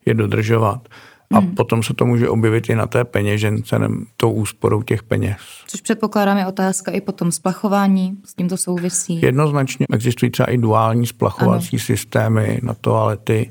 je 0.06 0.14
dodržovat. 0.14 0.88
A 1.34 1.38
hmm. 1.38 1.54
potom 1.54 1.82
se 1.82 1.94
to 1.94 2.06
může 2.06 2.28
objevit 2.28 2.70
i 2.70 2.74
na 2.74 2.86
té 2.86 3.04
peněžence, 3.04 3.78
tou 4.16 4.32
úsporou 4.32 4.82
těch 4.82 5.02
peněz. 5.02 5.36
Což 5.66 5.80
předpokládám 5.80 6.38
je 6.38 6.46
otázka 6.46 6.92
i 6.92 7.00
potom 7.00 7.32
splachování, 7.32 8.18
s 8.24 8.34
tím 8.34 8.48
to 8.48 8.56
souvisí. 8.56 9.20
Jednoznačně 9.22 9.86
existují 9.92 10.30
třeba 10.30 10.50
i 10.50 10.58
duální 10.58 11.06
splachovací 11.06 11.76
ano. 11.76 11.84
systémy 11.84 12.60
na 12.62 12.74
toalety, 12.74 13.50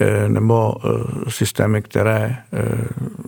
Eh, 0.00 0.28
nebo 0.28 0.74
eh, 0.84 1.30
systémy, 1.30 1.82
které 1.82 2.36
eh, 2.52 2.62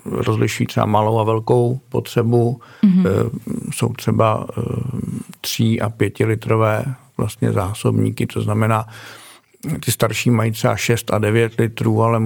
rozliší 0.05 0.67
třeba 0.67 0.87
malou 0.87 1.19
a 1.19 1.25
velkou 1.25 1.81
potřebu. 1.89 2.61
Mm-hmm. 2.85 3.31
Jsou 3.71 3.93
třeba 3.93 4.47
tří 5.41 5.81
a 5.81 5.91
pětilitrové 5.91 6.85
vlastně 7.17 7.53
zásobníky, 7.53 8.27
to 8.27 8.43
znamená, 8.43 8.87
ty 9.85 9.93
starší 9.93 10.31
mají 10.31 10.53
třeba 10.53 10.77
6 10.77 11.13
a 11.13 11.19
9 11.19 11.53
litrů, 11.59 12.03
ale 12.03 12.23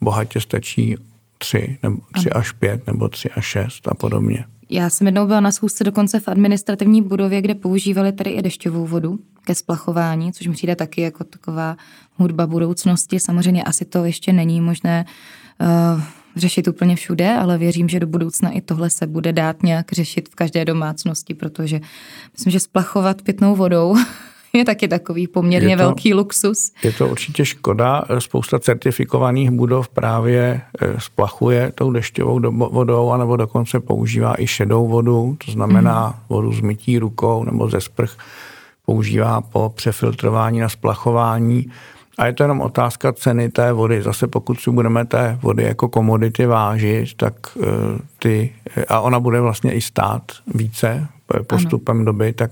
bohatě 0.00 0.40
stačí 0.40 0.96
3, 1.38 1.78
nebo 1.82 1.96
3 2.14 2.30
až 2.30 2.52
5, 2.52 2.86
nebo 2.86 3.08
3 3.08 3.30
až 3.30 3.44
6 3.44 3.88
a 3.88 3.94
podobně. 3.94 4.44
Já 4.70 4.90
jsem 4.90 5.06
jednou 5.06 5.26
byla 5.26 5.40
na 5.40 5.52
schůzce 5.52 5.84
dokonce 5.84 6.20
v 6.20 6.28
administrativní 6.28 7.02
budově, 7.02 7.42
kde 7.42 7.54
používali 7.54 8.12
tady 8.12 8.30
i 8.30 8.42
dešťovou 8.42 8.86
vodu 8.86 9.18
ke 9.44 9.54
splachování, 9.54 10.32
což 10.32 10.46
mi 10.46 10.52
přijde 10.52 10.76
taky 10.76 11.00
jako 11.00 11.24
taková 11.24 11.76
hudba 12.14 12.46
budoucnosti. 12.46 13.20
Samozřejmě 13.20 13.64
asi 13.64 13.84
to 13.84 14.04
ještě 14.04 14.32
není 14.32 14.60
možné 14.60 15.04
uh, 15.94 16.02
řešit 16.36 16.68
úplně 16.68 16.96
všude, 16.96 17.34
ale 17.34 17.58
věřím, 17.58 17.88
že 17.88 18.00
do 18.00 18.06
budoucna 18.06 18.50
i 18.50 18.60
tohle 18.60 18.90
se 18.90 19.06
bude 19.06 19.32
dát 19.32 19.62
nějak 19.62 19.92
řešit 19.92 20.28
v 20.28 20.34
každé 20.34 20.64
domácnosti, 20.64 21.34
protože 21.34 21.80
myslím, 22.32 22.50
že 22.50 22.60
splachovat 22.60 23.22
pitnou 23.22 23.56
vodou 23.56 23.96
je 24.58 24.64
taky 24.64 24.88
takový 24.88 25.26
poměrně 25.26 25.76
to, 25.76 25.82
velký 25.82 26.14
luxus. 26.14 26.72
Je 26.82 26.92
to 26.92 27.08
určitě 27.08 27.44
škoda. 27.44 28.04
Spousta 28.18 28.58
certifikovaných 28.58 29.50
budov 29.50 29.88
právě 29.88 30.60
eh, 30.80 30.94
splachuje 30.98 31.72
tou 31.74 31.90
dešťovou 31.90 32.40
vodou, 32.70 33.10
anebo 33.10 33.36
dokonce 33.36 33.80
používá 33.80 34.34
i 34.38 34.46
šedou 34.46 34.88
vodu, 34.88 35.36
to 35.46 35.52
znamená 35.52 36.06
mm. 36.06 36.14
vodu 36.28 36.52
z 36.52 36.60
mytí 36.60 36.98
rukou 36.98 37.44
nebo 37.44 37.70
ze 37.70 37.80
sprch 37.80 38.16
používá 38.86 39.40
po 39.40 39.72
přefiltrování 39.74 40.60
na 40.60 40.68
splachování. 40.68 41.70
A 42.18 42.26
je 42.26 42.32
to 42.32 42.42
jenom 42.42 42.60
otázka 42.60 43.12
ceny 43.12 43.48
té 43.48 43.72
vody. 43.72 44.02
Zase 44.02 44.26
pokud 44.26 44.60
si 44.60 44.70
budeme 44.70 45.04
té 45.04 45.38
vody 45.42 45.62
jako 45.62 45.88
komodity 45.88 46.46
vážit, 46.46 47.14
tak 47.16 47.34
eh, 47.60 47.66
ty, 48.18 48.52
a 48.88 49.00
ona 49.00 49.20
bude 49.20 49.40
vlastně 49.40 49.72
i 49.72 49.80
stát 49.80 50.22
více 50.54 51.06
postupem 51.46 51.96
ano. 51.96 52.04
doby, 52.04 52.32
tak 52.32 52.50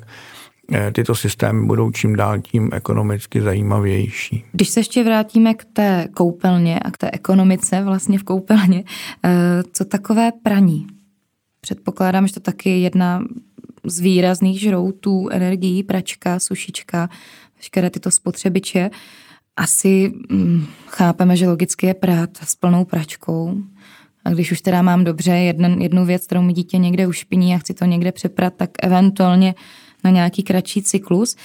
tyto 0.93 1.15
systémy 1.15 1.67
budou 1.67 1.91
čím 1.91 2.17
dál 2.17 2.41
tím 2.41 2.71
ekonomicky 2.73 3.41
zajímavější. 3.41 4.45
Když 4.53 4.69
se 4.69 4.81
ještě 4.81 5.05
vrátíme 5.05 5.55
k 5.55 5.65
té 5.65 6.09
koupelně 6.15 6.79
a 6.79 6.91
k 6.91 6.97
té 6.97 7.11
ekonomice 7.11 7.83
vlastně 7.83 8.19
v 8.19 8.23
koupelně, 8.23 8.85
eh, 9.25 9.63
co 9.73 9.85
takové 9.85 10.33
praní? 10.43 10.87
Předpokládám, 11.61 12.27
že 12.27 12.35
to 12.35 12.41
taky 12.41 12.71
je 12.71 12.79
jedna 12.79 13.23
z 13.85 14.01
výrazných 14.01 14.61
žroutů 14.61 15.29
energií, 15.29 15.83
pračka, 15.83 16.39
sušička, 16.39 17.09
veškeré 17.57 17.91
tyto 17.91 18.11
spotřebiče. 18.11 18.91
Asi 19.57 20.13
hm, 20.33 20.67
chápeme, 20.87 21.37
že 21.37 21.49
logicky 21.49 21.87
je 21.87 21.95
prát 21.95 22.31
s 22.45 22.57
plnou 22.57 22.85
pračkou. 22.85 23.55
A 24.25 24.31
když 24.31 24.53
už 24.53 24.61
teda 24.61 24.83
mám 24.83 25.05
dobře 25.05 25.31
jeden, 25.31 25.83
jednu 25.83 26.05
věc, 26.05 26.27
kterou 26.27 26.43
mi 26.43 26.53
dítě 26.53 26.79
někde 26.79 27.07
ušpiní 27.07 27.55
a 27.55 27.59
chci 27.59 27.75
to 27.75 27.85
někde 27.85 28.13
přeprat, 28.13 28.55
tak 28.57 28.71
eventuálně 28.83 29.55
na 30.05 30.11
nějaký 30.11 30.43
kratší 30.43 30.83
cyklus. 30.83 31.37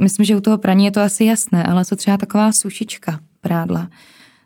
Myslím, 0.00 0.26
že 0.26 0.36
u 0.36 0.40
toho 0.40 0.58
praní 0.58 0.84
je 0.84 0.90
to 0.90 1.00
asi 1.00 1.24
jasné, 1.24 1.64
ale 1.64 1.84
co 1.84 1.96
třeba 1.96 2.16
taková 2.16 2.52
sušička 2.52 3.20
prádla? 3.40 3.88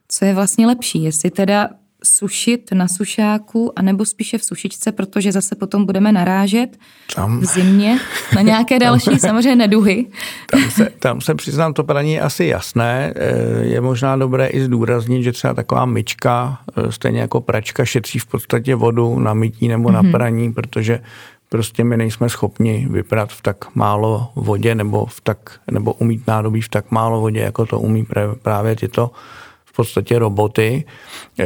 Co 0.08 0.24
je 0.24 0.34
vlastně 0.34 0.66
lepší? 0.66 1.02
Jestli 1.02 1.30
teda 1.30 1.68
sušit 2.04 2.72
na 2.72 2.88
sušáku, 2.88 3.78
anebo 3.78 4.04
spíše 4.04 4.38
v 4.38 4.44
sušičce, 4.44 4.92
protože 4.92 5.32
zase 5.32 5.54
potom 5.54 5.86
budeme 5.86 6.12
narážet 6.12 6.78
tam, 7.14 7.40
v 7.40 7.44
zimě 7.44 7.98
na 8.34 8.42
nějaké 8.42 8.78
další 8.78 9.10
tam, 9.10 9.18
samozřejmě 9.18 9.56
neduhy. 9.56 10.06
Tam 10.50 10.70
se, 10.70 10.88
tam 10.98 11.20
se 11.20 11.34
přiznám, 11.34 11.74
to 11.74 11.84
praní 11.84 12.12
je 12.12 12.20
asi 12.20 12.44
jasné. 12.44 13.14
Eh, 13.16 13.64
je 13.64 13.80
možná 13.80 14.16
dobré 14.16 14.46
i 14.46 14.60
zdůraznit, 14.60 15.22
že 15.22 15.32
třeba 15.32 15.54
taková 15.54 15.86
myčka, 15.86 16.58
eh, 16.76 16.92
stejně 16.92 17.20
jako 17.20 17.40
pračka, 17.40 17.84
šetří 17.84 18.18
v 18.18 18.26
podstatě 18.26 18.74
vodu 18.74 19.18
na 19.18 19.34
mytí 19.34 19.68
nebo 19.68 19.88
mm-hmm. 19.88 19.92
na 19.92 20.02
mhm. 20.02 20.12
praní, 20.12 20.52
protože 20.52 21.00
prostě 21.52 21.84
my 21.84 21.96
nejsme 21.96 22.28
schopni 22.28 22.86
vyprat 22.90 23.32
v 23.32 23.42
tak 23.42 23.74
málo 23.74 24.28
vodě 24.34 24.74
nebo, 24.74 25.06
v 25.06 25.20
tak, 25.20 25.60
nebo 25.70 25.92
umít 25.92 26.26
nádobí 26.26 26.60
v 26.60 26.68
tak 26.68 26.90
málo 26.90 27.20
vodě, 27.20 27.40
jako 27.40 27.66
to 27.66 27.80
umí 27.80 28.06
právě 28.42 28.76
tyto 28.76 29.10
v 29.64 29.76
podstatě 29.76 30.18
roboty. 30.18 30.84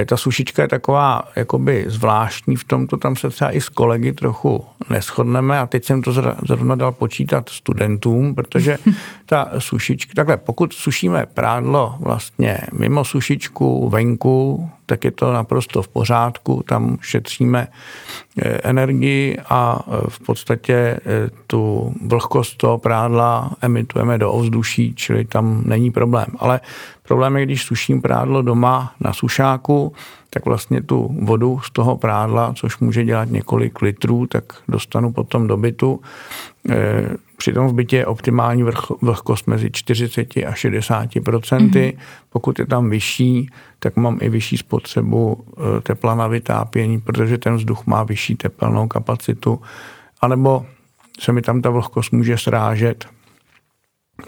Ta 0.06 0.16
sušička 0.16 0.62
je 0.62 0.68
taková 0.68 1.22
jakoby 1.36 1.84
zvláštní 1.88 2.56
v 2.56 2.64
tomto, 2.64 2.96
tam 2.96 3.16
se 3.16 3.30
třeba 3.30 3.50
i 3.50 3.60
s 3.60 3.68
kolegy 3.68 4.12
trochu 4.12 4.64
neschodneme 4.90 5.58
a 5.58 5.66
teď 5.66 5.84
jsem 5.84 6.02
to 6.02 6.12
zrovna 6.46 6.74
dal 6.74 6.92
počítat 6.92 7.48
studentům, 7.48 8.34
protože 8.34 8.78
ta 9.26 9.50
sušička, 9.58 10.12
takhle 10.16 10.36
pokud 10.36 10.72
sušíme 10.72 11.26
prádlo 11.34 11.94
vlastně 12.00 12.58
mimo 12.72 13.04
sušičku, 13.04 13.88
venku, 13.88 14.70
tak 14.86 15.04
je 15.04 15.10
to 15.10 15.32
naprosto 15.32 15.82
v 15.82 15.88
pořádku, 15.88 16.62
tam 16.68 16.98
šetříme 17.00 17.68
eh, 18.38 18.60
energii 18.62 19.38
a 19.48 19.78
eh, 19.86 19.90
v 20.08 20.18
podstatě 20.20 20.74
eh, 20.74 21.00
tu 21.46 21.94
vlhkost 22.06 22.56
toho 22.56 22.78
prádla 22.78 23.50
emitujeme 23.60 24.18
do 24.18 24.32
ovzduší, 24.32 24.94
čili 24.94 25.24
tam 25.24 25.62
není 25.66 25.90
problém. 25.90 26.26
Ale 26.38 26.60
problém 27.02 27.36
je, 27.36 27.44
když 27.44 27.64
suším 27.64 28.02
prádlo 28.02 28.42
doma 28.42 28.94
na 29.00 29.12
sušáku, 29.12 29.92
tak 30.30 30.44
vlastně 30.44 30.82
tu 30.82 31.16
vodu 31.22 31.60
z 31.64 31.70
toho 31.70 31.96
prádla, 31.96 32.52
což 32.56 32.78
může 32.78 33.04
dělat 33.04 33.30
několik 33.30 33.82
litrů, 33.82 34.26
tak 34.26 34.44
dostanu 34.68 35.12
potom 35.12 35.46
do 35.46 35.56
bytu. 35.56 36.00
Přitom 37.36 37.68
v 37.68 37.72
bytě 37.72 37.96
je 37.96 38.06
optimální 38.06 38.64
vlhkost 39.02 39.46
mezi 39.46 39.70
40 39.70 40.36
a 40.36 40.52
60 40.54 41.08
procenty. 41.24 41.94
Mm-hmm. 41.96 42.26
Pokud 42.30 42.58
je 42.58 42.66
tam 42.66 42.90
vyšší, 42.90 43.50
tak 43.78 43.96
mám 43.96 44.18
i 44.20 44.28
vyšší 44.28 44.56
spotřebu 44.56 45.44
eh, 45.50 45.80
tepla 45.80 46.14
na 46.14 46.26
vytápění, 46.26 47.00
protože 47.00 47.38
ten 47.38 47.56
vzduch 47.56 47.86
má 47.86 48.02
vyšší 48.02 48.36
tepelnou 48.36 48.88
kapacitu. 48.88 49.60
A 50.20 50.28
nebo 50.28 50.66
se 51.20 51.32
mi 51.32 51.42
tam 51.42 51.62
ta 51.62 51.70
vlhkost 51.70 52.12
může 52.12 52.38
srážet, 52.38 53.06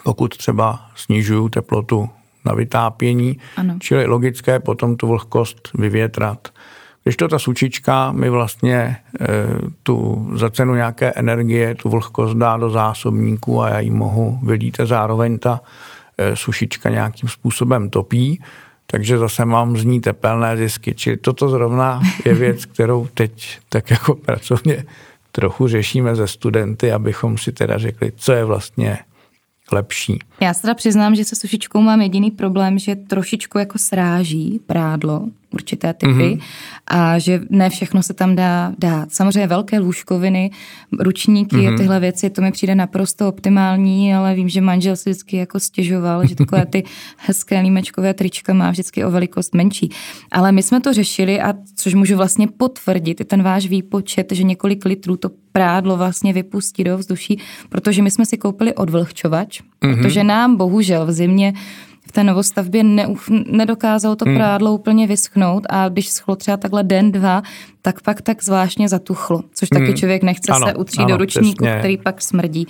pokud 0.05 0.37
třeba 0.37 0.81
snižuju 0.95 1.49
teplotu 1.49 2.09
na 2.49 2.55
vytápění, 2.55 3.39
ano. 3.57 3.77
čili 3.81 4.07
logické 4.07 4.61
potom 4.61 4.97
tu 4.97 5.07
vlhkost 5.07 5.71
vyvětrat. 5.75 6.49
Když 7.05 7.17
to 7.17 7.29
ta 7.29 7.39
sučička 7.39 8.13
mi 8.13 8.31
vlastně 8.31 8.77
e, 8.77 8.97
tu 9.83 10.29
za 10.35 10.51
cenu 10.51 10.75
nějaké 10.75 11.13
energie 11.13 11.75
tu 11.75 11.89
vlhkost 11.89 12.37
dá 12.37 12.57
do 12.57 12.71
zásobníku 12.71 13.63
a 13.63 13.69
já 13.69 13.81
ji 13.81 13.91
mohu 13.91 14.39
vylít 14.43 14.81
a 14.81 14.87
zároveň 14.87 15.39
ta 15.39 15.61
e, 16.19 16.37
sušička 16.37 16.91
nějakým 16.91 17.29
způsobem 17.29 17.91
topí, 17.91 18.41
takže 18.87 19.19
zase 19.19 19.45
mám 19.45 19.77
z 19.77 19.85
ní 19.85 20.01
tepelné 20.01 20.57
zisky. 20.57 20.95
Čili 20.95 21.17
toto 21.17 21.49
zrovna 21.49 22.01
je 22.25 22.35
věc, 22.35 22.65
kterou 22.73 23.09
teď 23.15 23.59
tak 23.69 23.91
jako 23.91 24.15
pracovně 24.15 24.85
trochu 25.33 25.69
řešíme 25.69 26.17
ze 26.17 26.27
studenty, 26.27 26.93
abychom 26.93 27.39
si 27.39 27.53
teda 27.53 27.79
řekli, 27.79 28.13
co 28.17 28.33
je 28.33 28.45
vlastně 28.45 28.99
lepší. 29.73 30.19
Já 30.41 30.55
se 30.55 30.63
teda 30.63 30.75
přiznám, 30.75 31.15
že 31.15 31.25
se 31.25 31.37
sušičkou 31.37 31.81
mám 31.81 32.01
jediný 32.01 32.31
problém, 32.31 32.79
že 32.79 32.97
trošičku 32.97 33.59
jako 33.59 33.79
sráží 33.79 34.61
prádlo, 34.67 35.29
určité 35.51 35.95
typy 35.95 36.13
mm-hmm. 36.13 36.41
a 36.87 37.19
že 37.19 37.41
ne 37.51 37.71
všechno 37.71 38.03
se 38.03 38.15
tam 38.15 38.37
dá 38.37 38.73
dát. 38.79 39.13
Samozřejmě 39.13 39.47
velké 39.47 39.79
lůžkoviny, 39.79 40.51
ručníky 41.01 41.57
mm-hmm. 41.57 41.75
a 41.75 41.77
tyhle 41.77 42.01
věci, 42.01 42.31
to 42.31 42.43
mi 42.43 42.53
přijde 42.53 42.75
naprosto 42.75 43.29
optimální, 43.29 44.15
ale 44.15 44.35
vím, 44.35 44.49
že 44.49 44.61
manžel 44.61 44.97
si 44.97 45.11
vždycky 45.11 45.37
jako 45.37 45.61
stěžoval, 45.61 46.27
že 46.27 46.35
takové 46.35 46.67
ty 46.67 46.85
hezké 47.17 47.61
límečkové 47.61 48.15
trička 48.15 48.53
má 48.53 48.71
vždycky 48.71 49.05
o 49.05 49.11
velikost 49.11 49.55
menší. 49.55 49.91
Ale 50.31 50.53
my 50.53 50.63
jsme 50.63 50.81
to 50.81 50.93
řešili 50.93 51.41
a 51.41 51.55
což 51.77 51.95
můžu 51.95 52.17
vlastně 52.17 52.47
potvrdit, 52.47 53.21
i 53.21 53.25
ten 53.25 53.43
váš 53.43 53.67
výpočet, 53.67 54.33
že 54.33 54.43
několik 54.43 54.85
litrů 54.85 55.17
to 55.17 55.31
prádlo 55.53 55.97
vlastně 55.97 56.33
vypustí 56.33 56.85
do 56.85 56.99
vzduší, 56.99 57.41
protože 57.69 58.03
my 58.03 58.11
jsme 58.11 58.27
si 58.27 58.39
koupili 58.39 58.75
odvlhčovač, 58.75 59.61
mm-hmm. 59.61 60.03
protože 60.03 60.25
nám 60.25 60.57
bohužel 60.57 61.07
v 61.07 61.13
zimě 61.13 61.53
v 62.09 62.13
té 62.13 62.25
novostavbě 62.25 62.85
neuf, 62.85 63.29
nedokázalo 63.47 64.17
to 64.17 64.25
hmm. 64.25 64.35
prádlo 64.35 64.73
úplně 64.73 65.07
vyschnout 65.07 65.67
a 65.71 65.89
když 65.89 66.09
schlo 66.09 66.37
třeba 66.37 66.57
takhle 66.57 66.83
den, 66.83 67.13
dva, 67.13 67.43
tak 67.83 68.03
pak 68.03 68.23
tak 68.23 68.43
zvláštně 68.45 68.89
zatuchlo, 68.89 69.43
což 69.55 69.69
taky 69.69 69.85
hmm. 69.85 69.95
člověk 69.95 70.23
nechce 70.23 70.53
ano, 70.53 70.67
se 70.67 70.75
utřít 70.75 71.01
ano, 71.01 71.09
do 71.09 71.17
ručníku, 71.17 71.65
přesně. 71.65 71.79
který 71.79 71.97
pak 71.97 72.23
smrdí. 72.23 72.67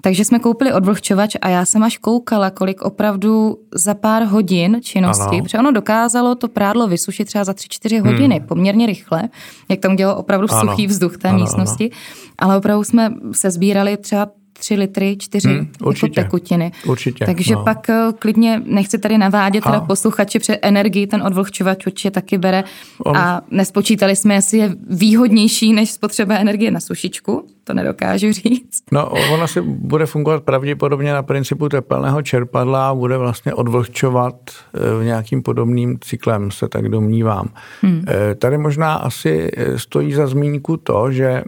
Takže 0.00 0.24
jsme 0.24 0.38
koupili 0.38 0.72
odvlhčovač 0.72 1.36
a 1.40 1.48
já 1.48 1.64
jsem 1.64 1.82
až 1.82 1.98
koukala, 1.98 2.50
kolik 2.50 2.82
opravdu 2.82 3.58
za 3.74 3.94
pár 3.94 4.22
hodin 4.22 4.80
činnosti, 4.82 5.36
ano. 5.36 5.42
protože 5.42 5.58
ono 5.58 5.72
dokázalo 5.72 6.34
to 6.34 6.48
prádlo 6.48 6.88
vysušit 6.88 7.24
třeba 7.24 7.44
za 7.44 7.52
3-4 7.52 8.12
hodiny, 8.12 8.38
hmm. 8.38 8.46
poměrně 8.46 8.86
rychle, 8.86 9.28
jak 9.68 9.80
tam 9.80 9.96
dělalo 9.96 10.18
opravdu 10.18 10.46
ano. 10.50 10.70
suchý 10.70 10.86
vzduch 10.86 11.16
té 11.16 11.28
ano, 11.28 11.38
místnosti, 11.38 11.90
ano. 11.90 12.00
ale 12.38 12.56
opravdu 12.58 12.84
jsme 12.84 13.14
se 13.32 13.50
sbírali 13.50 13.96
třeba 13.96 14.28
3 14.58 14.74
litry, 14.74 15.16
4 15.16 15.48
hmm, 15.48 15.68
jako 15.86 16.08
tekutiny. 16.14 16.72
Určitě. 16.86 17.26
Takže 17.26 17.54
no. 17.54 17.64
pak 17.64 17.90
eh, 17.90 18.12
klidně 18.18 18.62
nechci 18.64 18.98
tady 18.98 19.18
navádět 19.18 19.64
teda 19.64 19.80
posluchači, 19.80 20.38
při 20.38 20.58
energii 20.62 21.06
ten 21.06 21.22
odvlhčovač 21.22 21.86
určitě 21.86 22.10
taky 22.10 22.38
bere 22.38 22.64
On... 22.98 23.16
a 23.16 23.42
nespočítali 23.50 24.16
jsme, 24.16 24.34
jestli 24.34 24.58
je 24.58 24.74
výhodnější 24.90 25.72
než 25.72 25.90
spotřeba 25.90 26.36
energie 26.36 26.70
na 26.70 26.80
sušičku, 26.80 27.46
to 27.66 27.74
nedokážu 27.74 28.32
říct. 28.32 28.82
No, 28.92 29.10
ona 29.10 29.46
si 29.46 29.60
bude 29.60 30.06
fungovat 30.06 30.42
pravděpodobně 30.42 31.12
na 31.12 31.22
principu 31.22 31.68
tepelného 31.68 32.22
čerpadla 32.22 32.88
a 32.88 32.94
bude 32.94 33.16
vlastně 33.16 33.54
odvlhčovat 33.54 34.34
eh, 34.74 35.00
v 35.00 35.04
nějakým 35.04 35.42
podobným 35.42 35.98
cyklem, 36.00 36.50
se 36.50 36.68
tak 36.68 36.88
domnívám. 36.88 37.48
Hmm. 37.82 38.04
Eh, 38.08 38.34
tady 38.34 38.58
možná 38.58 38.94
asi 38.94 39.50
stojí 39.76 40.12
za 40.12 40.26
zmínku 40.26 40.76
to, 40.76 41.12
že 41.12 41.42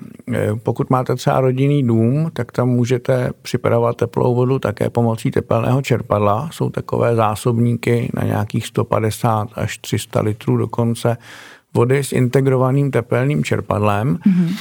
pokud 0.63 0.91
máte 0.91 1.17
třeba 1.17 1.41
rodinný 1.41 1.83
dům, 1.83 2.31
tak 2.33 2.53
tam 2.53 2.69
může 2.69 2.89
můžete 2.89 3.31
připravovat 3.43 3.97
teplou 3.97 4.35
vodu 4.35 4.59
také 4.59 4.91
pomocí 4.91 5.31
tepelného 5.31 5.83
čerpadla. 5.83 6.49
Jsou 6.53 6.71
takové 6.71 7.15
zásobníky 7.15 8.11
na 8.15 8.23
nějakých 8.23 8.67
150 8.67 9.49
až 9.55 9.79
300 9.79 10.21
litrů 10.21 10.57
dokonce 10.57 11.17
vody 11.75 12.05
s 12.05 12.13
integrovaným 12.13 12.91
tepelným 12.91 13.45
čerpadlem, 13.45 14.17
mm-hmm. 14.17 14.57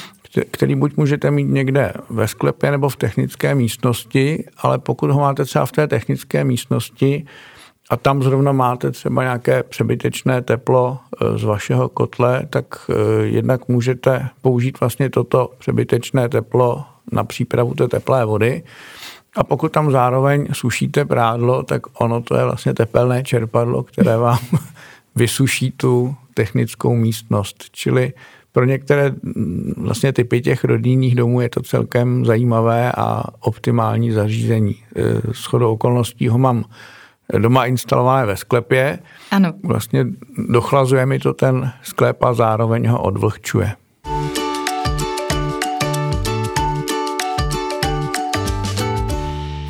Který 0.51 0.75
buď 0.75 0.97
můžete 0.97 1.31
mít 1.31 1.47
někde 1.47 1.93
ve 2.09 2.27
sklepě 2.27 2.71
nebo 2.71 2.89
v 2.89 2.95
technické 2.95 3.55
místnosti, 3.55 4.45
ale 4.57 4.79
pokud 4.79 5.11
ho 5.11 5.19
máte 5.19 5.45
třeba 5.45 5.65
v 5.65 5.71
té 5.71 5.87
technické 5.87 6.43
místnosti, 6.43 7.25
a 7.89 7.97
tam 7.97 8.23
zrovna 8.23 8.51
máte 8.51 8.91
třeba 8.91 9.23
nějaké 9.23 9.63
přebytečné 9.63 10.41
teplo 10.41 10.97
e, 11.21 11.37
z 11.37 11.43
vašeho 11.43 11.89
kotle, 11.89 12.47
tak 12.49 12.65
e, 12.89 13.25
jednak 13.25 13.67
můžete 13.67 14.29
použít 14.41 14.79
vlastně 14.79 15.09
toto 15.09 15.51
přebytečné 15.57 16.29
teplo 16.29 16.85
na 17.11 17.23
přípravu 17.23 17.73
té 17.73 17.87
teplé 17.87 18.25
vody. 18.25 18.63
A 19.35 19.43
pokud 19.43 19.71
tam 19.71 19.91
zároveň 19.91 20.47
sušíte 20.53 21.05
prádlo, 21.05 21.63
tak 21.63 21.81
ono 22.01 22.21
to 22.21 22.35
je 22.35 22.43
vlastně 22.43 22.73
tepelné 22.73 23.23
čerpadlo, 23.23 23.83
které 23.83 24.17
vám 24.17 24.39
vysuší 25.15 25.71
tu 25.71 26.15
technickou 26.33 26.95
místnost. 26.95 27.65
Čili 27.71 28.13
pro 28.57 28.65
některé 28.65 29.11
vlastně 29.77 30.13
typy 30.13 30.41
těch 30.41 30.63
rodinných 30.63 31.15
domů 31.15 31.41
je 31.41 31.49
to 31.49 31.61
celkem 31.61 32.25
zajímavé 32.25 32.91
a 32.91 33.23
optimální 33.39 34.11
zařízení. 34.11 34.75
E, 34.95 35.33
s 35.33 35.45
chodou 35.45 35.73
okolností 35.73 36.27
ho 36.27 36.37
mám 36.37 36.63
doma 37.37 37.65
instalované 37.65 38.25
ve 38.25 38.37
sklepě. 38.37 38.99
Ano. 39.31 39.53
Vlastně 39.63 40.05
dochlazuje 40.49 41.05
mi 41.05 41.19
to 41.19 41.33
ten 41.33 41.71
sklep 41.83 42.23
a 42.23 42.33
zároveň 42.33 42.87
ho 42.87 43.01
odvlhčuje. 43.01 43.71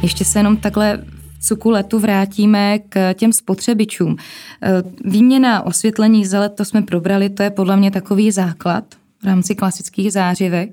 Ještě 0.01 0.25
se 0.25 0.39
jenom 0.39 0.57
takhle 0.57 1.03
cuku 1.47 1.69
letu 1.69 1.99
vrátíme 1.99 2.79
k 2.79 3.13
těm 3.13 3.33
spotřebičům. 3.33 4.15
E, 4.15 4.83
výměna 5.05 5.65
osvětlení 5.65 6.25
zelet, 6.25 6.53
to 6.55 6.65
jsme 6.65 6.81
probrali, 6.81 7.29
to 7.29 7.43
je 7.43 7.49
podle 7.49 7.77
mě 7.77 7.91
takový 7.91 8.31
základ 8.31 8.83
v 9.23 9.25
rámci 9.25 9.55
klasických 9.55 10.13
zářivek, 10.13 10.69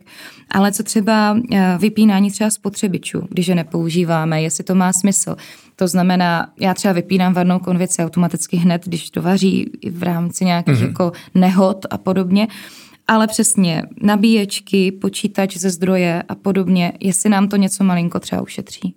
ale 0.50 0.72
co 0.72 0.82
třeba 0.82 1.38
e, 1.52 1.78
vypínání 1.78 2.30
třeba 2.30 2.50
spotřebičů, 2.50 3.26
když 3.30 3.46
je 3.46 3.54
nepoužíváme, 3.54 4.42
jestli 4.42 4.64
to 4.64 4.74
má 4.74 4.92
smysl. 4.92 5.36
To 5.76 5.88
znamená, 5.88 6.48
já 6.60 6.74
třeba 6.74 6.94
vypínám 6.94 7.34
varnou 7.34 7.58
konvici 7.58 8.02
automaticky 8.02 8.56
hned, 8.56 8.82
když 8.84 9.10
to 9.10 9.22
vaří 9.22 9.70
v 9.90 10.02
rámci 10.02 10.44
nějakých 10.44 10.74
mm-hmm. 10.74 10.86
jako 10.86 11.12
nehod 11.34 11.86
a 11.90 11.98
podobně, 11.98 12.48
ale 13.08 13.26
přesně 13.26 13.82
nabíječky, 14.02 14.92
počítač 14.92 15.56
ze 15.56 15.70
zdroje 15.70 16.22
a 16.28 16.34
podobně, 16.34 16.92
jestli 17.00 17.30
nám 17.30 17.48
to 17.48 17.56
něco 17.56 17.84
malinko 17.84 18.20
třeba 18.20 18.42
ušetří. 18.42 18.94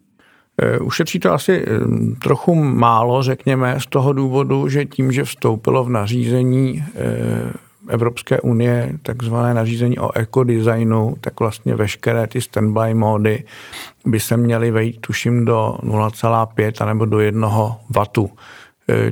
Eh, 0.61 0.79
ušetří 0.79 1.19
to 1.19 1.33
asi 1.33 1.65
eh, 1.67 1.79
trochu 2.21 2.55
málo, 2.55 3.23
řekněme, 3.23 3.79
z 3.79 3.85
toho 3.85 4.13
důvodu, 4.13 4.69
že 4.69 4.85
tím, 4.85 5.11
že 5.11 5.23
vstoupilo 5.23 5.83
v 5.83 5.89
nařízení 5.89 6.85
eh, 6.95 7.53
Evropské 7.89 8.41
unie 8.41 8.93
takzvané 9.03 9.53
nařízení 9.53 9.99
o 9.99 10.17
ekodesignu, 10.17 11.15
tak 11.21 11.39
vlastně 11.39 11.75
veškeré 11.75 12.27
ty 12.27 12.41
standby 12.41 12.93
módy 12.93 13.43
by 14.05 14.19
se 14.19 14.37
měly 14.37 14.71
vejít, 14.71 15.01
tuším, 15.01 15.45
do 15.45 15.77
0,5 15.83 16.85
nebo 16.85 17.05
do 17.05 17.19
1 17.19 17.49
W. 17.89 18.05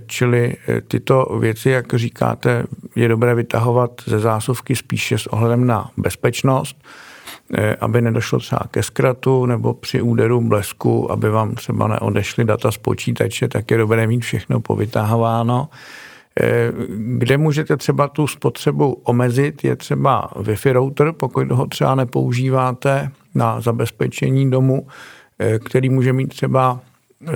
Čili 0.08 0.56
tyto 0.88 1.38
věci, 1.40 1.70
jak 1.70 1.94
říkáte, 1.94 2.64
je 2.96 3.08
dobré 3.08 3.36
vytahovat 3.36 3.92
ze 4.06 4.20
zásuvky 4.20 4.76
spíše 4.76 5.18
s 5.18 5.28
ohledem 5.28 5.68
na 5.68 5.92
bezpečnost, 5.98 6.78
aby 7.80 8.02
nedošlo 8.02 8.40
třeba 8.40 8.62
ke 8.72 8.84
zkratu 8.84 9.46
nebo 9.46 9.74
při 9.74 10.02
úderu 10.02 10.42
blesku, 10.42 11.12
aby 11.12 11.30
vám 11.30 11.56
třeba 11.56 11.88
neodešly 11.88 12.46
data 12.46 12.72
z 12.72 12.78
počítače, 12.78 13.48
tak 13.48 13.72
je 13.72 13.78
dobré 13.78 14.08
mít 14.08 14.20
všechno 14.20 14.60
povytahováno. 14.60 15.70
Eh, 16.42 16.72
kde 17.18 17.38
můžete 17.38 17.78
třeba 17.78 18.08
tu 18.08 18.28
spotřebu 18.28 19.02
omezit, 19.04 19.64
je 19.64 19.76
třeba 19.76 20.30
Wi-Fi 20.36 20.72
router, 20.72 21.12
pokud 21.12 21.52
ho 21.52 21.68
třeba 21.68 21.96
nepoužíváte 21.96 23.12
na 23.36 23.62
zabezpečení 23.62 24.52
domu, 24.52 24.88
eh, 25.40 25.60
který 25.60 25.90
může 25.90 26.14
mít 26.14 26.28
třeba 26.28 26.80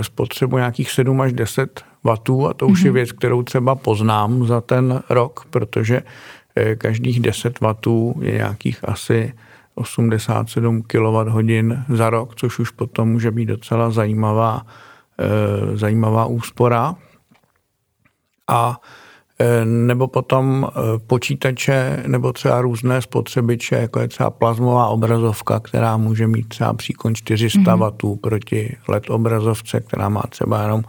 spotřebu 0.01 0.57
nějakých 0.57 0.91
7 0.91 1.21
až 1.21 1.33
10 1.33 1.81
W 2.03 2.11
a 2.47 2.53
to 2.53 2.67
už 2.67 2.79
mm-hmm. 2.79 2.85
je 2.85 2.91
mhm. 2.91 2.95
věc, 2.95 3.11
kterou 3.11 3.43
třeba 3.43 3.75
poznám 3.75 4.47
za 4.47 4.61
ten 4.61 5.01
rok, 5.09 5.45
protože 5.49 6.01
každých 6.77 7.19
10 7.19 7.59
W 7.59 7.73
je 8.21 8.31
nějakých 8.31 8.79
asi 8.83 9.33
87 9.79 10.81
kWh 10.81 11.95
za 11.95 12.09
rok, 12.09 12.35
což 12.35 12.59
už 12.59 12.69
potom 12.69 13.09
může 13.09 13.31
být 13.31 13.45
docela 13.45 13.89
zajímavá, 13.89 14.61
e, 15.19 15.77
zajímavá 15.77 16.25
úspora. 16.25 16.95
A 18.47 18.81
e, 19.39 19.65
nebo 19.65 20.07
potom 20.07 20.67
e, 20.67 20.99
počítače 20.99 22.03
nebo 22.07 22.33
třeba 22.33 22.61
různé 22.61 23.01
spotřebiče, 23.01 23.75
jako 23.75 23.99
je 23.99 24.07
třeba 24.07 24.29
plazmová 24.29 24.87
obrazovka, 24.87 25.59
která 25.59 25.97
může 25.97 26.27
mít 26.27 26.47
třeba 26.47 26.73
příkon 26.73 27.15
400 27.15 27.59
mm-hmm. 27.59 28.15
W 28.15 28.17
proti 28.17 28.77
LED 28.87 29.09
obrazovce, 29.09 29.79
která 29.79 30.09
má 30.09 30.23
třeba 30.29 30.61
jenom 30.61 30.83